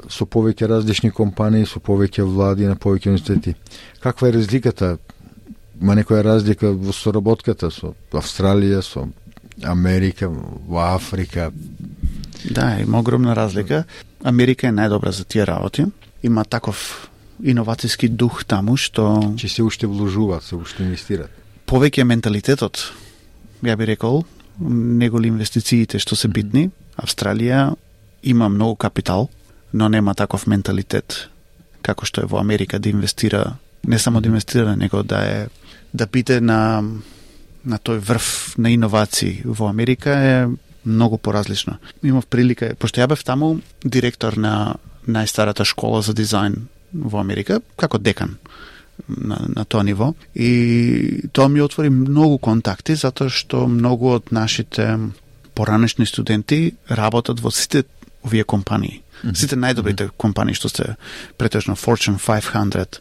со 0.09 0.27
повеќе 0.27 0.69
различни 0.69 1.11
компании, 1.11 1.67
со 1.67 1.81
повеќе 1.81 2.23
влади 2.23 2.69
на 2.69 2.77
повеќе 2.77 3.15
университети. 3.15 3.55
Каква 4.01 4.29
е 4.29 4.33
разликата 4.33 4.99
има 5.83 5.97
некоја 5.99 6.23
разлика 6.23 6.71
во 6.71 6.93
соработката 6.95 7.71
со 7.71 7.95
Австралија, 8.13 8.83
со 8.87 9.09
Америка, 9.67 10.29
во 10.29 10.85
Африка. 10.95 11.51
Да, 12.45 12.79
има 12.81 13.01
огромна 13.01 13.35
разлика. 13.37 13.85
Америка 14.25 14.69
е 14.69 14.73
најдобра 14.73 15.11
за 15.11 15.25
тие 15.25 15.47
работи. 15.47 15.87
Има 16.23 16.45
таков 16.45 17.11
иновацијски 17.43 18.09
дух 18.09 18.45
таму 18.45 18.77
што 18.77 19.35
че 19.37 19.49
се 19.49 19.63
уште 19.63 19.87
вложуваат, 19.87 20.45
се 20.45 20.57
уште 20.57 20.85
инвестираат. 20.87 21.31
Повеќе 21.67 22.05
менталитетот, 22.05 22.93
ја 23.63 23.77
би 23.77 23.87
рекол, 23.87 24.25
неголи 24.61 25.29
инвестициите 25.33 25.99
што 25.99 26.17
се 26.17 26.29
битни. 26.29 26.71
Австралија 26.97 27.75
има 28.23 28.49
многу 28.49 28.77
капитал, 28.77 29.29
но 29.73 29.89
нема 29.89 30.15
таков 30.15 30.47
менталитет 30.47 31.29
како 31.83 32.07
што 32.07 32.23
е 32.23 32.31
во 32.31 32.39
Америка 32.39 32.79
да 32.79 32.89
инвестира, 32.89 33.57
не 33.85 33.99
само 33.99 34.21
да 34.21 34.29
инвестира, 34.29 34.77
него 34.77 35.03
да 35.03 35.25
е 35.27 35.49
да 35.93 36.07
биде 36.07 36.41
на 36.41 36.83
на 37.65 37.79
тој 37.79 37.99
врв 37.99 38.59
на 38.59 38.71
иновации 38.71 39.43
во 39.45 39.69
Америка 39.69 40.11
е 40.11 40.49
многу 40.85 41.19
поразлично. 41.19 41.79
Имав 42.03 42.27
прилика, 42.27 42.75
пошто 42.75 43.01
ја 43.01 43.07
бев 43.07 43.23
таму 43.25 43.61
директор 43.85 44.37
на 44.37 44.77
најстарата 45.07 45.65
школа 45.65 46.03
за 46.03 46.15
дизајн 46.15 46.67
во 46.93 47.21
Америка, 47.21 47.61
како 47.77 47.99
декан 47.99 48.37
на, 49.09 49.41
на 49.49 49.65
тоа 49.65 49.83
ниво. 49.83 50.15
И 50.35 51.29
тоа 51.33 51.49
ми 51.49 51.61
отвори 51.61 51.91
многу 51.91 52.39
контакти, 52.39 52.95
затоа 52.95 53.31
што 53.31 53.67
многу 53.67 54.15
од 54.17 54.33
нашите 54.33 54.99
поранешни 55.55 56.07
студенти 56.07 56.75
работат 56.89 57.41
во 57.41 57.51
сите 57.51 57.85
овие 58.23 58.45
компании. 58.45 59.03
Сите 59.35 59.57
најдобрите 59.57 60.11
компании 60.17 60.55
што 60.55 60.69
се 60.69 60.97
претежно 61.39 61.77
Fortune 61.77 62.19
500 62.19 63.01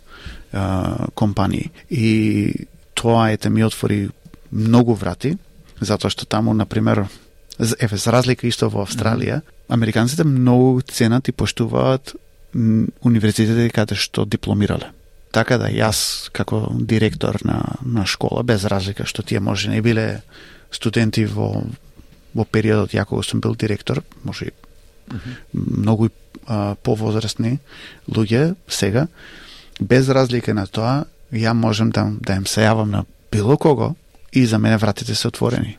uh, 0.54 1.12
компании. 1.16 1.72
И 1.90 2.68
тоа 2.94 3.32
ете 3.32 3.50
ми 3.50 3.64
отвори 3.64 4.10
многу 4.52 4.94
врати, 4.94 5.38
затоа 5.80 6.12
што 6.12 6.26
таму, 6.26 6.54
на 6.54 6.66
пример, 6.66 7.08
еве, 7.58 7.98
за 7.98 8.12
разлика 8.12 8.48
исто 8.48 8.70
во 8.70 8.86
Австралија, 8.86 9.42
американците 9.70 10.24
многу 10.24 10.82
ценат 10.82 11.28
и 11.28 11.32
поштуваат 11.32 12.16
универзитетите 12.54 13.70
каде 13.70 13.96
што 13.96 14.26
дипломирале. 14.26 14.92
Така 15.32 15.58
да 15.58 15.70
јас 15.72 16.30
како 16.32 16.68
директор 16.76 17.38
на, 17.44 17.78
на 17.82 18.06
школа, 18.06 18.44
без 18.44 18.66
разлика 18.66 19.06
што 19.06 19.24
тие 19.24 19.40
може 19.40 19.70
не 19.70 19.82
биле 19.82 20.22
студенти 20.72 21.26
во 21.26 21.64
во 22.34 22.46
периодот 22.46 22.94
ја 22.96 23.06
кога 23.06 23.24
сум 23.24 23.42
бил 23.42 23.56
директор, 23.56 24.04
може 24.24 24.46
и 24.46 24.52
mm 24.52 25.20
-hmm. 25.20 25.36
многу 25.54 26.10
а, 26.48 26.76
повозрастни 26.84 27.60
луѓе 28.10 28.56
сега, 28.68 29.08
без 29.80 30.10
разлика 30.10 30.54
на 30.54 30.68
тоа, 30.68 31.06
ја 31.34 31.54
можем 31.54 31.90
да, 31.90 32.12
да 32.22 32.36
им 32.36 32.46
се 32.46 32.62
јавам 32.62 32.90
на 32.92 33.06
било 33.32 33.58
кого 33.58 33.96
и 34.34 34.46
за 34.46 34.60
мене 34.60 34.78
вратите 34.78 35.16
се 35.16 35.28
отворени. 35.28 35.78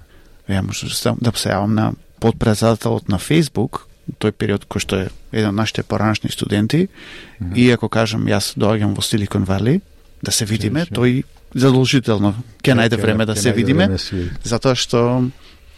Ја 0.48 0.62
можам 0.62 1.16
да 1.20 1.32
се 1.34 1.48
јавам 1.48 1.74
на 1.74 1.92
подпредседателот 2.20 3.08
на 3.08 3.18
Facebook, 3.18 3.80
тој 4.18 4.32
период 4.32 4.66
кој 4.66 4.80
што 4.80 4.96
е 4.96 5.10
еден 5.32 5.52
од 5.52 5.54
нашите 5.54 5.82
поранашни 5.82 6.30
студенти, 6.30 6.88
mm 6.88 7.46
-hmm. 7.46 7.56
и 7.56 7.70
ако 7.70 7.88
кажам 7.88 8.24
јас 8.26 8.56
доаѓам 8.56 8.94
во 8.94 9.02
Силикон 9.02 9.44
Вали, 9.44 9.80
да 10.22 10.32
се 10.32 10.44
видиме, 10.44 10.86
тој 10.86 11.22
задолжително 11.54 12.34
ќе 12.62 12.74
најде 12.74 13.00
време 13.00 13.26
да 13.26 13.36
се 13.36 13.52
видиме, 13.52 13.98
затоа 14.42 14.74
што 14.74 15.28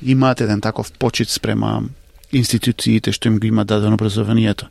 имаат 0.03 0.41
еден 0.41 0.61
таков 0.61 0.93
почит 0.93 1.29
спрема 1.29 1.83
институциите 2.33 3.13
што 3.13 3.29
им 3.29 3.39
го 3.39 3.47
има 3.47 3.65
дадено 3.65 3.95
образованието. 3.95 4.69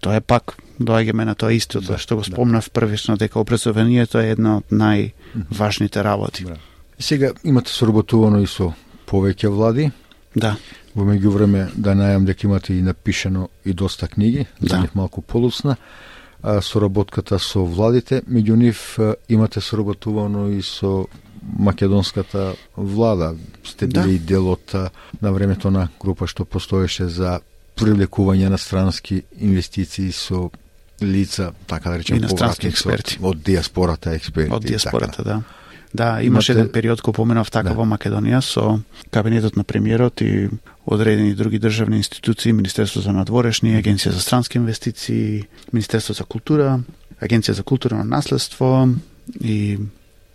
Тоа 0.00 0.16
е 0.16 0.20
пак 0.20 0.56
доаѓаме 0.80 1.24
на 1.24 1.34
тоа 1.34 1.52
истото 1.52 1.94
да, 1.94 1.98
што 1.98 2.16
го 2.16 2.24
спомнав 2.24 2.64
да. 2.64 2.70
првично 2.70 3.16
дека 3.16 3.40
образованието 3.40 4.18
е 4.18 4.36
една 4.36 4.58
од 4.58 4.70
најважните 4.70 6.02
работи. 6.02 6.44
Да. 6.44 6.56
Сега 6.98 7.32
имате 7.44 7.72
соработувано 7.72 8.40
и 8.42 8.46
со 8.46 8.72
повеќе 9.06 9.48
влади. 9.48 9.90
Да. 10.36 10.56
Во 10.96 11.04
меѓувреме 11.04 11.68
да 11.76 11.92
најам 11.92 12.24
дека 12.24 12.46
имате 12.48 12.74
и 12.74 12.82
напишано 12.82 13.50
и 13.64 13.74
доста 13.74 14.08
книги, 14.08 14.46
да. 14.60 14.68
за 14.68 14.80
нив 14.80 14.94
малку 14.94 15.20
полуцна. 15.20 15.76
А, 16.42 16.60
соработката 16.60 17.38
со 17.38 17.64
владите, 17.64 18.22
меѓу 18.24 18.56
нив 18.56 18.98
имате 19.28 19.60
соработувано 19.60 20.48
и 20.48 20.62
со 20.62 21.06
македонската 21.42 22.54
влада. 22.76 23.34
Сте 23.64 23.86
били 23.86 24.18
да. 24.18 24.26
делот 24.26 24.74
на 25.22 25.32
времето 25.32 25.70
на 25.70 25.88
група 26.00 26.26
што 26.26 26.44
постоеше 26.44 27.08
за 27.08 27.40
привлекување 27.76 28.48
на 28.48 28.58
странски 28.58 29.22
инвестиции 29.38 30.12
со 30.12 30.50
лица, 31.02 31.52
така 31.66 31.90
да 31.90 31.98
речем, 31.98 32.16
инострански 32.16 32.68
експерти. 32.68 33.18
Од 33.22 33.42
диаспората 33.44 34.14
експерти. 34.16 34.52
Од 34.52 34.64
диаспората, 34.64 35.22
така. 35.22 35.28
да. 35.28 35.42
Да, 35.94 36.22
имаше 36.22 36.52
Имате... 36.52 36.60
еден 36.60 36.72
период 36.72 37.00
кој 37.00 37.14
поменав 37.16 37.50
така 37.50 37.72
да. 37.72 37.76
во 37.78 37.84
Македонија 37.88 38.40
со 38.44 38.80
кабинетот 39.10 39.56
на 39.56 39.64
премиерот 39.64 40.20
и 40.20 40.48
одредени 40.86 41.34
други 41.34 41.58
државни 41.58 41.96
институции, 41.96 42.52
Министерство 42.52 43.00
за 43.00 43.12
надворешни, 43.12 43.74
Агенција 43.74 44.10
за 44.14 44.20
странски 44.20 44.58
инвестиции, 44.58 45.44
Министерство 45.72 46.14
за 46.14 46.24
култура, 46.24 46.80
Агенција 47.20 47.52
за 47.52 47.62
културно 47.62 48.04
наследство 48.04 48.88
и 49.40 49.78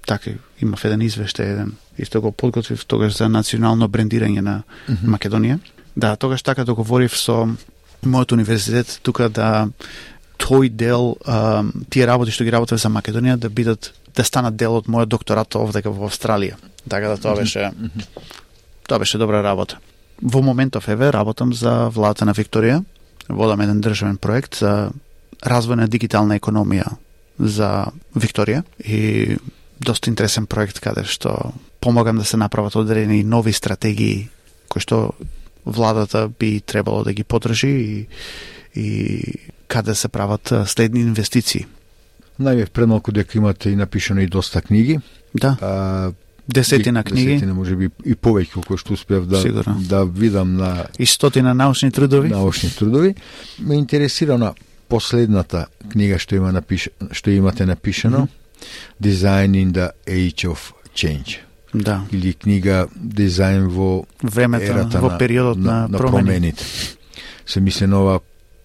така 0.07 0.35
имав 0.61 0.83
еден 0.85 1.01
извештај 1.01 1.53
еден 1.53 1.75
исто 1.97 2.21
го 2.21 2.31
подготвив 2.31 2.85
тогаш 2.85 3.17
за 3.17 3.29
национално 3.29 3.87
брендирање 3.87 4.41
на 4.41 4.63
mm 4.89 4.95
-hmm. 4.95 5.17
Македонија. 5.17 5.59
Да, 5.95 6.15
тогаш 6.15 6.43
така 6.43 6.65
договорив 6.65 7.17
со 7.17 7.47
мојот 8.03 8.33
универзитет 8.33 8.99
тука 9.03 9.29
да 9.29 9.67
тој 10.37 10.69
дел, 10.69 11.15
а, 11.25 11.63
тие 11.89 12.07
работи 12.07 12.31
што 12.31 12.43
ги 12.43 12.51
работев 12.51 12.81
за 12.81 12.89
Македонија 12.89 13.35
да 13.35 13.49
бидат 13.49 13.93
да 14.15 14.23
станат 14.23 14.55
дел 14.55 14.75
од 14.75 14.87
мојот 14.87 15.05
докторат 15.05 15.55
овде 15.55 15.81
во 15.85 16.09
Австралија. 16.09 16.55
Така 16.89 17.07
да 17.07 17.17
тоа 17.17 17.35
беше 17.35 17.71
тоа 18.87 18.99
беше 18.99 19.17
добра 19.17 19.43
работа. 19.43 19.77
Во 20.21 20.41
моментов 20.41 20.87
еве 20.87 21.11
работам 21.11 21.53
за 21.53 21.89
владата 21.89 22.25
на 22.25 22.33
Викторија. 22.33 22.83
Водам 23.29 23.61
еден 23.61 23.81
државен 23.81 24.17
проект 24.17 24.59
за 24.61 24.91
развој 25.41 25.81
на 25.81 25.87
дигитална 25.87 26.37
економија 26.37 26.97
за 27.39 27.91
Викторија 28.15 28.63
и 28.85 29.37
доста 29.79 30.09
интересен 30.09 30.45
проект 30.45 30.79
каде 30.79 31.03
што 31.09 31.53
помогам 31.81 32.17
да 32.17 32.25
се 32.25 32.37
направат 32.37 32.75
одредени 32.75 33.23
нови 33.23 33.53
стратегии 33.53 34.29
кои 34.69 34.81
што 34.81 35.11
владата 35.65 36.29
би 36.29 36.61
требало 36.61 37.03
да 37.03 37.13
ги 37.13 37.23
подржи 37.23 37.67
и, 37.67 38.07
и 38.75 39.23
каде 39.67 39.95
се 39.95 40.07
прават 40.07 40.53
следни 40.65 41.01
инвестиции. 41.01 41.65
Најме 42.41 42.69
премалку 42.69 43.11
дека 43.11 43.37
имате 43.37 43.69
и 43.69 43.75
напишано 43.75 44.21
и 44.21 44.27
доста 44.27 44.61
книги. 44.61 44.99
Да. 45.33 45.57
А, 45.61 46.11
десетина 46.53 47.03
книги. 47.03 47.27
Десетина, 47.27 47.53
може 47.53 47.75
би 47.75 47.89
и 48.05 48.15
повеќе 48.15 48.65
кои 48.65 48.77
што 48.77 48.93
успеав 48.93 49.25
да 49.25 49.41
Сигурно. 49.41 49.77
да 49.79 50.05
видам 50.05 50.55
на 50.57 50.85
и 50.99 51.05
стотина 51.05 51.53
научни 51.53 51.91
трудови. 51.91 52.29
Научни 52.29 52.69
трудови. 52.69 53.15
Ме 53.59 53.75
интересира 53.75 54.37
на 54.37 54.53
последната 54.89 55.67
книга 55.91 56.19
што 56.19 56.35
има 56.35 56.51
напиш... 56.51 56.89
што 57.11 57.31
имате 57.31 57.65
напишано. 57.65 58.17
Mm 58.17 58.27
-hmm. 58.27 58.41
Design 59.01 59.51
in 59.55 59.71
the 59.71 59.89
Age 60.07 60.47
of 60.47 60.71
Change. 60.95 61.39
Да. 61.75 62.01
Или 62.11 62.33
книга 62.33 62.87
Дизајн 62.99 63.67
во 63.67 64.03
времето, 64.23 64.65
ерата 64.65 64.99
во 64.99 65.17
периодот 65.17 65.57
на, 65.57 65.71
на, 65.71 65.87
на 65.87 65.97
промени. 65.97 66.25
промените. 66.25 66.65
Се 67.45 67.59
мисли 67.61 67.87
нова 67.87 68.19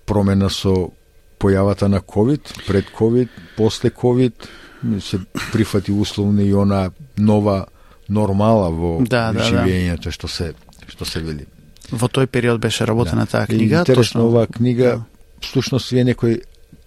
промена 0.07 0.51
со 0.51 0.91
појавата 1.39 1.89
на 1.89 2.01
COVID, 2.01 2.66
пред 2.66 2.84
COVID, 2.99 3.28
после 3.57 3.91
COVID, 3.91 4.32
се 5.01 5.18
прифати 5.53 5.93
условно 5.93 6.41
и 6.41 6.55
она 6.55 6.91
нова 7.18 7.66
нормала 8.09 8.70
во 8.70 8.98
да, 9.00 9.32
да, 9.32 9.44
живењето 9.44 10.11
да. 10.11 10.12
што 10.12 10.28
се 10.28 10.52
што 10.86 11.04
се 11.04 11.20
вели. 11.20 11.46
Во 11.90 12.09
тој 12.09 12.26
период 12.26 12.61
беше 12.61 12.86
работена 12.86 13.26
да. 13.26 13.30
таа 13.30 13.46
книга. 13.46 13.82
Интересно 13.82 14.20
точно... 14.22 14.26
оваа 14.26 14.46
книга, 14.46 14.84
да. 14.84 15.04
всушност 15.40 15.92
е 15.92 16.04
некој 16.07 16.40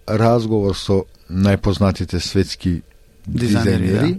разговор 0.08 0.76
со 0.76 1.04
најпознатите 1.30 2.20
светски 2.20 2.82
дизајнери, 3.28 4.14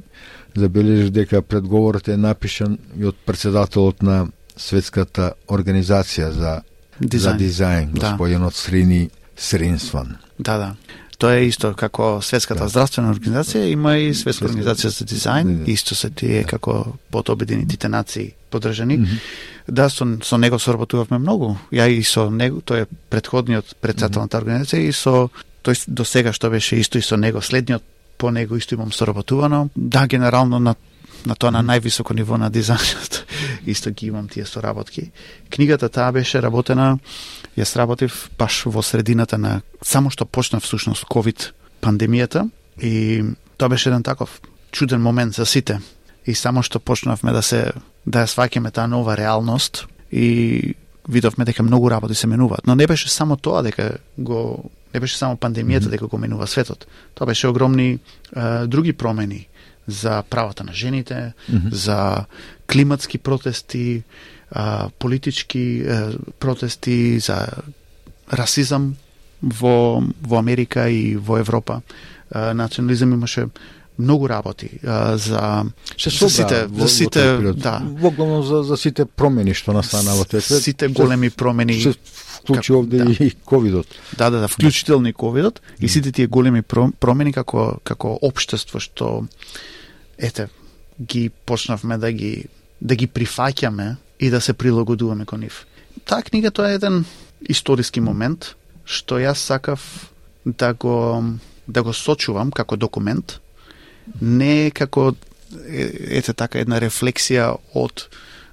да. 0.55 0.61
забележи 0.61 1.11
дека 1.11 1.43
предговорот 1.43 2.09
е 2.09 2.17
напишан 2.17 2.79
и 2.97 3.05
од 3.05 3.17
председателот 3.27 4.03
на 4.03 4.27
светската 4.57 5.33
организација 5.49 6.31
за 6.31 6.61
дизајн, 7.01 7.19
за 7.19 7.33
дизајн 7.35 7.93
да. 7.97 8.51
Срини 8.51 9.11
Сринсван. 9.37 10.17
Да, 10.39 10.59
да. 10.59 10.75
Тоа 11.21 11.37
е 11.37 11.49
исто 11.51 11.75
како 11.77 12.23
Светската 12.25 12.65
да. 12.65 12.69
здравствена 12.73 13.11
организација, 13.13 13.67
има 13.69 13.97
и 14.01 14.15
Светска 14.17 14.47
организација 14.49 14.89
за 14.89 15.05
дизајн, 15.05 15.51
да, 15.51 15.65
да. 15.65 15.73
исто 15.73 15.95
се 15.95 16.09
тие 16.11 16.43
да. 16.43 16.47
како 16.49 16.97
под 17.13 17.29
обединетите 17.29 17.89
нации 17.89 18.33
подржани. 18.51 18.97
Mm 18.99 19.05
-hmm. 19.05 19.19
Да, 19.69 19.91
со, 19.91 20.07
со 20.23 20.37
него 20.39 20.59
соработувавме 20.59 21.19
многу. 21.19 21.57
Ја 21.73 21.89
и 21.89 22.03
со 22.03 22.31
него, 22.31 22.61
тој 22.61 22.83
е 22.83 22.87
предходниот 23.11 23.77
председателната 23.81 24.39
mm 24.39 24.41
-hmm. 24.41 24.45
организација 24.45 24.89
и 24.89 24.93
со 24.93 25.29
тој 25.65 25.85
до 25.89 26.05
сега 26.05 26.33
што 26.33 26.51
беше 26.51 26.77
исто 26.77 26.99
и 26.99 27.03
со 27.03 27.17
него 27.17 27.41
следниот 27.41 27.83
по 28.19 28.31
него 28.31 28.57
исто 28.57 28.75
имам 28.75 28.93
соработувано. 28.93 29.69
Да, 29.77 30.07
генерално 30.07 30.59
на 30.59 30.75
на 31.27 31.35
тоа 31.35 31.51
на 31.51 31.63
највисоко 31.63 32.15
ниво 32.15 32.39
на 32.39 32.51
дизајнот 32.51 33.25
исто 33.67 33.91
ги 33.91 34.07
имам 34.07 34.29
тие 34.29 34.45
соработки. 34.45 35.11
Книгата 35.51 35.89
таа 35.89 36.13
беше 36.13 36.43
работена, 36.43 36.99
ја 37.59 37.65
сработив 37.65 38.31
баш 38.39 38.65
во 38.67 38.83
средината 38.83 39.39
на 39.39 39.61
само 39.83 40.11
што 40.11 40.25
почна 40.25 40.61
всушност 40.61 41.05
ковид 41.05 41.53
пандемијата 41.83 42.51
и 42.81 43.25
тоа 43.57 43.69
беше 43.69 43.89
еден 43.89 44.03
таков 44.03 44.41
чуден 44.73 45.03
момент 45.03 45.35
за 45.35 45.47
сите. 45.47 45.81
И 46.27 46.35
само 46.35 46.63
што 46.63 46.81
почнавме 46.81 47.33
да 47.33 47.43
се 47.43 47.73
да 48.07 48.25
ја 48.25 48.29
сваќаме 48.31 48.73
таа 48.73 48.87
нова 48.87 49.17
реалност 49.17 49.87
и 50.13 50.75
видовме 51.09 51.45
дека 51.45 51.63
многу 51.63 51.91
работи 51.91 52.15
се 52.15 52.27
менуваат. 52.27 52.67
Но 52.67 52.75
не 52.75 52.87
беше 52.87 53.11
само 53.11 53.37
тоа 53.37 53.63
дека 53.63 53.99
го 54.19 54.71
не 54.95 55.01
беше 55.01 55.19
само 55.19 55.37
пандемијата 55.37 55.81
mm 55.81 55.87
-hmm. 55.87 55.91
дека 55.91 56.07
го 56.07 56.19
менува 56.19 56.47
светот. 56.47 56.87
Тоа 57.15 57.27
беше 57.27 57.49
огромни 57.49 57.99
е, 58.37 58.67
други 58.67 58.93
промени 58.93 59.49
за 59.87 60.23
правата 60.23 60.65
на 60.65 60.73
жените, 60.73 61.33
mm 61.51 61.55
-hmm. 61.55 61.73
за 61.73 62.25
климатски 62.71 63.19
протести, 63.19 64.03
а, 64.51 64.89
политички 64.99 65.83
е, 65.87 66.01
протести, 66.39 67.19
за 67.19 67.49
расизам 68.33 68.97
во, 69.43 70.03
во 70.23 70.39
Америка 70.39 70.89
и 70.89 71.17
во 71.17 71.39
Европа. 71.39 71.83
А, 72.31 72.55
национализам 72.55 73.13
имаше 73.15 73.49
многу 73.99 74.29
работи 74.29 74.71
а, 74.85 75.17
за 75.17 75.65
се 75.97 76.11
за 76.11 76.31
сите 76.31 76.67
во, 76.67 76.87
за 76.87 76.89
сите 76.89 77.37
во 77.37 77.53
да. 77.53 77.83
Во 77.85 78.11
главно 78.11 78.43
за 78.43 78.63
за 78.63 78.77
сите 78.77 79.05
промени 79.05 79.55
што 79.55 79.73
настана 79.73 80.15
во 80.17 80.25
тој 80.25 80.41
свет 80.41 80.63
сите 80.63 80.89
големи 80.89 81.31
промени 81.31 81.81
се 81.81 81.95
вклучи 82.41 82.73
овде 82.73 83.05
да. 83.05 83.13
и 83.13 83.31
ковидот. 83.45 83.87
Да 84.17 84.31
да 84.31 84.41
да 84.41 84.49
вклучително 84.49 85.09
и 85.09 85.13
ковидот 85.13 85.61
и 85.81 85.89
сите 85.89 86.13
тие 86.13 86.27
големи 86.27 86.63
промени 86.63 87.33
како 87.33 87.79
како 87.85 88.19
општество 88.23 88.81
што 88.81 89.27
ете 90.19 90.49
ги 91.01 91.31
почнавме 91.47 91.99
да 91.99 92.13
ги 92.13 92.47
да 92.81 92.97
ги 92.97 93.07
прифаќаме 93.07 93.97
и 94.21 94.31
да 94.31 94.41
се 94.41 94.53
прилагодуваме 94.53 95.25
кон 95.25 95.41
нив. 95.41 95.67
Таа 96.05 96.23
книга 96.23 96.51
тоа 96.51 96.71
е 96.71 96.81
еден 96.81 97.05
историски 97.49 98.01
момент 98.01 98.55
што 98.85 99.21
јас 99.21 99.47
сакав 99.47 100.11
да 100.45 100.73
го 100.75 101.25
да 101.67 101.83
го 101.83 101.93
сочувам 101.93 102.51
како 102.51 102.77
документ, 102.77 103.39
не 104.21 104.71
како 104.75 105.13
ете 105.71 106.33
така 106.33 106.59
една 106.59 106.81
рефлексија 106.83 107.55
од 107.75 108.09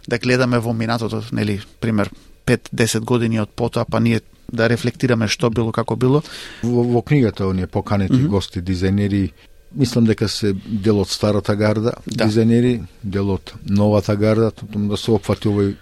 да 0.08 0.18
гледаме 0.18 0.60
во 0.60 0.74
минатото, 0.74 1.24
нели, 1.32 1.60
пример 1.80 2.12
5-10 2.46 3.00
години 3.00 3.40
од 3.40 3.50
потоа, 3.50 3.86
па 3.86 4.00
ние 4.00 4.22
да 4.48 4.70
рефлектираме 4.70 5.28
што 5.28 5.50
било 5.50 5.74
како 5.76 5.96
било. 5.96 6.22
Во, 6.64 6.84
во 6.84 7.02
книгата 7.02 7.48
оние 7.48 7.68
поканети 7.68 8.14
mm 8.14 8.24
-hmm. 8.24 8.28
гости, 8.28 8.62
дизајнери, 8.62 9.32
мислам 9.76 10.06
дека 10.06 10.28
се 10.28 10.54
дел 10.66 11.02
од 11.02 11.10
старата 11.10 11.56
гарда, 11.56 11.94
да. 12.06 12.26
дизајнери, 12.26 12.82
дел 13.04 13.32
од 13.32 13.54
новата 13.66 14.16
гарда, 14.16 14.52
да 14.62 14.98
се 14.98 15.12
опфати 15.12 15.50
овој 15.50 15.76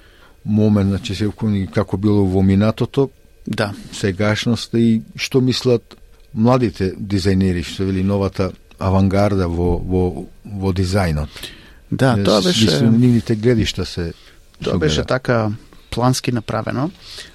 момент, 0.45 0.89
значи 0.89 1.15
се 1.15 1.29
како 1.73 1.97
било 1.97 2.25
во 2.25 2.41
минатото, 2.41 3.09
да. 3.47 3.73
сегашноста 3.93 4.79
и 4.79 5.01
што 5.15 5.41
мислат 5.41 5.95
младите 6.33 6.93
дизајнери, 6.97 7.63
што 7.63 7.85
вели 7.85 8.03
новата 8.03 8.51
авангарда 8.79 9.47
во, 9.47 9.77
во, 9.79 10.25
во 10.43 10.73
дизајнот. 10.73 11.29
Да, 11.91 12.15
тоа 12.23 12.41
беше... 12.41 12.81
Нивните 12.89 13.35
гледишта 13.35 13.85
се... 13.85 14.13
Тоа 14.63 14.77
беше 14.77 15.03
така 15.03 15.51
плански 15.89 16.31
направено, 16.31 16.89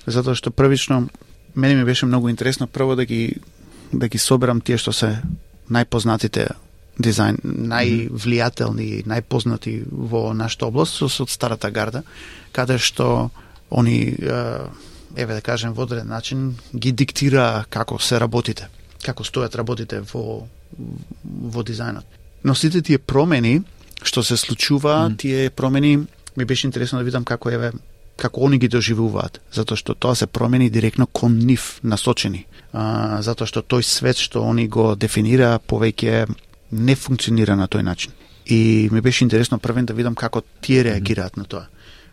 затоа 0.06 0.34
што 0.34 0.50
првично 0.50 1.08
мене 1.54 1.74
ми 1.74 1.84
беше 1.84 2.06
многу 2.06 2.28
интересно 2.28 2.66
прво 2.66 2.96
да 2.96 3.04
ги 3.04 3.40
да 3.92 4.08
ги 4.08 4.18
соберам 4.18 4.60
тие 4.60 4.78
што 4.78 4.92
се 4.92 5.22
најпознатите 5.70 6.48
дизајн, 7.00 7.40
највлијателни, 7.70 9.04
најпознати 9.08 9.76
во 9.90 10.32
нашата 10.36 10.68
област 10.68 10.98
со 10.98 11.08
од 11.22 11.30
старата 11.30 11.70
гарда, 11.70 12.02
каде 12.52 12.78
што 12.78 13.30
они 13.70 14.16
еве 15.16 15.34
да 15.34 15.40
кажем 15.40 15.74
во 15.74 15.82
одреден 15.82 16.08
начин 16.08 16.56
ги 16.74 16.92
диктира 16.92 17.64
како 17.70 17.98
се 17.98 18.18
работите, 18.18 18.68
како 19.02 19.24
стојат 19.24 19.56
работите 19.56 20.02
во 20.12 20.46
во 20.76 21.62
дизајнот. 21.62 22.04
Но 22.44 22.54
сите 22.54 22.82
тие 22.82 22.98
промени 22.98 23.60
што 24.02 24.22
се 24.22 24.36
случува, 24.36 25.10
mm. 25.10 25.16
тие 25.18 25.50
промени 25.50 26.06
ми 26.36 26.44
беше 26.44 26.66
интересно 26.66 26.98
да 26.98 27.04
видам 27.04 27.24
како 27.24 27.50
еве 27.50 27.72
како 28.16 28.46
они 28.46 28.58
ги 28.60 28.68
доживуваат, 28.68 29.40
затоа 29.52 29.76
што 29.76 29.94
тоа 29.94 30.14
се 30.14 30.26
промени 30.26 30.70
директно 30.70 31.06
кон 31.06 31.38
нив 31.38 31.80
насочени. 31.82 32.46
А, 32.72 33.18
затоа 33.22 33.48
што 33.50 33.62
тој 33.62 33.82
свет 33.82 34.16
што 34.16 34.44
они 34.46 34.68
го 34.68 34.94
дефинира 34.94 35.58
повеќе 35.58 36.28
не 36.70 36.94
функционира 36.94 37.56
на 37.56 37.66
тој 37.66 37.82
начин. 37.82 38.12
И 38.46 38.88
ми 38.92 39.00
беше 39.00 39.24
интересно 39.24 39.58
првен 39.58 39.86
да 39.86 39.94
видам 39.94 40.14
како 40.14 40.42
тие 40.60 40.84
реагираат 40.84 41.36
на 41.36 41.44
тоа. 41.44 41.66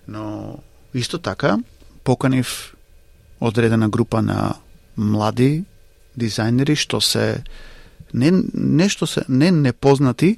Но 0.07 0.59
исто 0.93 1.17
така 1.17 1.57
поканив 2.03 2.75
одредена 3.39 3.89
група 3.89 4.21
на 4.21 4.55
млади 4.97 5.65
дизајнери 6.17 6.75
што 6.75 7.01
се 7.01 7.43
не 8.13 8.31
нешто 8.53 9.07
се 9.07 9.21
не 9.29 9.51
непознати, 9.51 10.37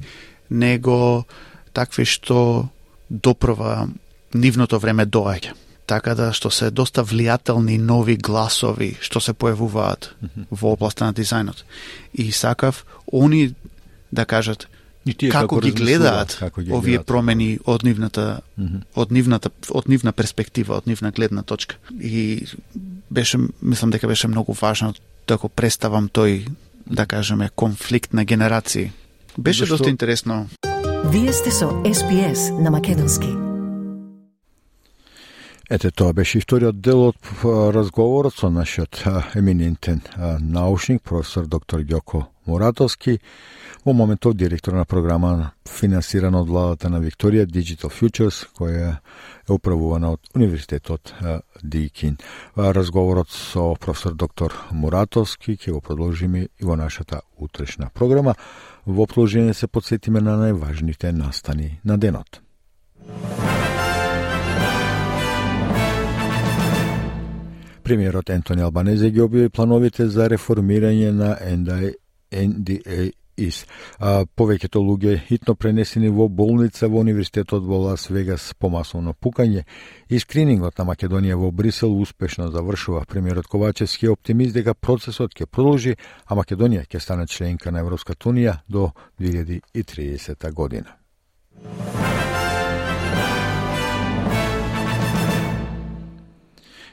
него 0.49 1.25
такви 1.73 2.05
што 2.05 2.69
допрва 3.09 3.87
нивното 4.33 4.79
време 4.79 5.05
доаѓа. 5.05 5.53
Така 5.89 6.13
да 6.13 6.29
што 6.37 6.51
се 6.53 6.69
доста 6.69 7.01
влијателни 7.01 7.79
нови 7.81 8.13
гласови 8.17 8.91
што 9.01 9.19
се 9.19 9.33
појавуваат 9.33 10.13
mm 10.21 10.27
-hmm. 10.27 10.45
во 10.51 10.73
областа 10.73 11.05
на 11.05 11.13
дизајнот. 11.13 11.63
И 12.13 12.31
сакав 12.31 12.85
они 13.13 13.55
да 14.11 14.25
кажат 14.25 14.67
и 15.05 15.13
тие 15.13 15.31
како, 15.31 15.55
како 15.55 15.61
ги 15.65 15.71
гледаат 15.71 16.35
како 16.39 16.61
ги 16.61 16.71
овие 16.71 16.97
гледат. 16.97 17.07
промени 17.07 17.59
од 17.65 17.83
нивната 17.83 18.39
mm 18.57 18.65
-hmm. 18.65 18.81
од 18.95 19.11
нивната 19.11 19.49
од 19.69 19.89
нивна 19.89 20.11
перспектива, 20.11 20.77
од 20.77 20.87
нивна 20.87 21.11
гледна 21.11 21.43
точка. 21.43 21.75
И 22.01 22.45
беше 23.09 23.37
мислам 23.61 23.89
дека 23.89 24.07
беше 24.07 24.27
многу 24.27 24.53
важно 24.61 24.93
да 25.27 25.37
го 25.37 25.49
представам 25.49 26.09
тој 26.09 26.47
да 26.85 27.05
кажеме 27.05 27.49
конфликт 27.55 28.13
на 28.13 28.25
генерации. 28.25 28.91
Беше 29.37 29.59
Зашто... 29.59 29.77
доста 29.77 29.89
интересно. 29.89 30.47
Вие 31.05 31.33
сте 31.33 31.51
со 31.51 31.69
СПС 31.93 32.49
на 32.59 32.71
Македонски. 32.71 33.48
Ете, 35.69 35.91
тоа 35.91 36.13
беше 36.17 36.39
вториот 36.41 36.79
дел 36.81 37.03
од 37.11 37.17
разговорот 37.45 38.33
со 38.33 38.47
нашиот 38.49 39.03
еминентен 39.37 40.01
научник, 40.41 41.03
професор 41.05 41.45
доктор 41.45 41.83
Ѓоко 41.85 42.23
Муратовски, 42.49 43.19
во 43.85 43.93
моментов 43.93 44.33
директор 44.33 44.73
на 44.73 44.85
програма 44.89 45.51
финансирана 45.69 46.41
од 46.41 46.49
владата 46.49 46.89
на 46.89 46.97
Викторија 46.97 47.45
Digital 47.45 47.93
Futures, 47.93 48.47
која 48.57 48.95
е 48.95 49.53
управувана 49.53 50.15
од 50.17 50.33
Универзитетот 50.33 51.13
Дикин. 51.61 52.17
Разговорот 52.57 53.29
со 53.29 53.75
професор 53.77 54.17
доктор 54.17 54.57
Муратовски 54.71 55.53
ќе 55.53 55.77
го 55.77 55.85
продолжиме 55.85 56.47
и 56.49 56.65
во 56.65 56.81
нашата 56.81 57.21
утрешна 57.37 57.93
програма. 57.93 58.33
Во 58.87 59.05
продолжение 59.05 59.53
се 59.53 59.67
подсетиме 59.67 60.17
на 60.19 60.33
најважните 60.41 61.13
настани 61.13 61.77
на 61.85 61.97
денот. 61.97 62.41
Премиерот 67.89 68.29
Ентони 68.29 68.61
Албанезе 68.61 69.09
ги 69.09 69.23
објави 69.23 69.49
плановите 69.49 70.05
за 70.13 70.27
реформирање 70.29 71.09
на 71.09 71.31
NDA 71.41 73.07
А, 73.97 74.25
повеќето 74.37 74.81
луѓе 74.83 75.15
хитно 75.25 75.55
пренесени 75.55 76.09
во 76.13 76.27
болница 76.27 76.89
во 76.91 76.99
Универзитетот 77.01 77.63
во 77.65 77.79
Лас 77.85 78.09
Вегас 78.11 78.51
по 78.59 78.69
масовно 78.69 79.15
пукање 79.15 79.63
и 80.09 80.19
скринингот 80.19 80.77
на 80.77 80.85
Македонија 80.91 81.39
во 81.39 81.49
Брисел 81.51 81.95
успешно 81.97 82.51
завршува. 82.51 83.05
Премиерот 83.07 83.47
Ковачевски 83.47 84.05
е 84.05 84.13
оптимист 84.13 84.53
дека 84.53 84.75
процесот 84.75 85.33
ќе 85.33 85.47
продолжи, 85.47 85.95
а 86.27 86.35
Македонија 86.35 86.85
ќе 86.85 86.99
стане 86.99 87.25
членка 87.27 87.71
на 87.71 87.79
Европската 87.79 88.29
Унија 88.29 88.59
до 88.67 88.91
2030 89.17 90.51
година. 90.51 90.99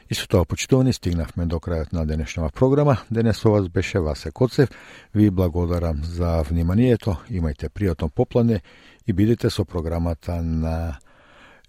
И 0.09 0.15
со 0.15 0.27
тоа 0.27 0.45
почитувани 0.45 0.93
стигнавме 0.93 1.45
до 1.45 1.59
крајот 1.59 1.91
на 1.93 2.05
денешнава 2.05 2.49
програма. 2.49 2.97
Денес 3.11 3.37
со 3.37 3.51
вас 3.51 3.67
беше 3.67 3.99
Васе 3.99 4.31
Коцев. 4.31 4.69
Ви 5.15 5.29
благодарам 5.29 6.03
за 6.03 6.43
вниманието. 6.49 7.17
Имајте 7.29 7.69
пријатно 7.69 8.09
поплане 8.09 8.61
и 9.07 9.13
бидете 9.13 9.49
со 9.49 9.65
програмата 9.65 10.41
на 10.41 10.99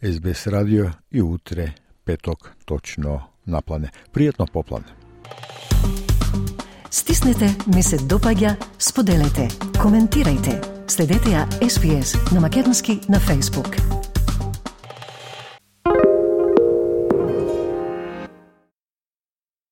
СБС 0.03 0.47
радио 0.47 0.91
и 1.13 1.23
утре 1.23 1.75
петок 2.05 2.55
точно 2.65 3.21
на 3.47 3.63
плане. 3.63 3.91
Пријатно 4.13 4.51
поплане. 4.53 4.87
Стиснете, 6.91 7.57
ми 7.75 7.83
се 7.83 7.99
допаѓа, 7.99 8.57
споделете, 8.79 9.49
коментирајте. 9.77 10.57
Следете 10.89 11.35
ја 11.37 11.45
SPS 11.61 12.33
на 12.33 12.41
Македонски 12.41 13.01
на 13.09 13.21
Facebook. 13.21 13.77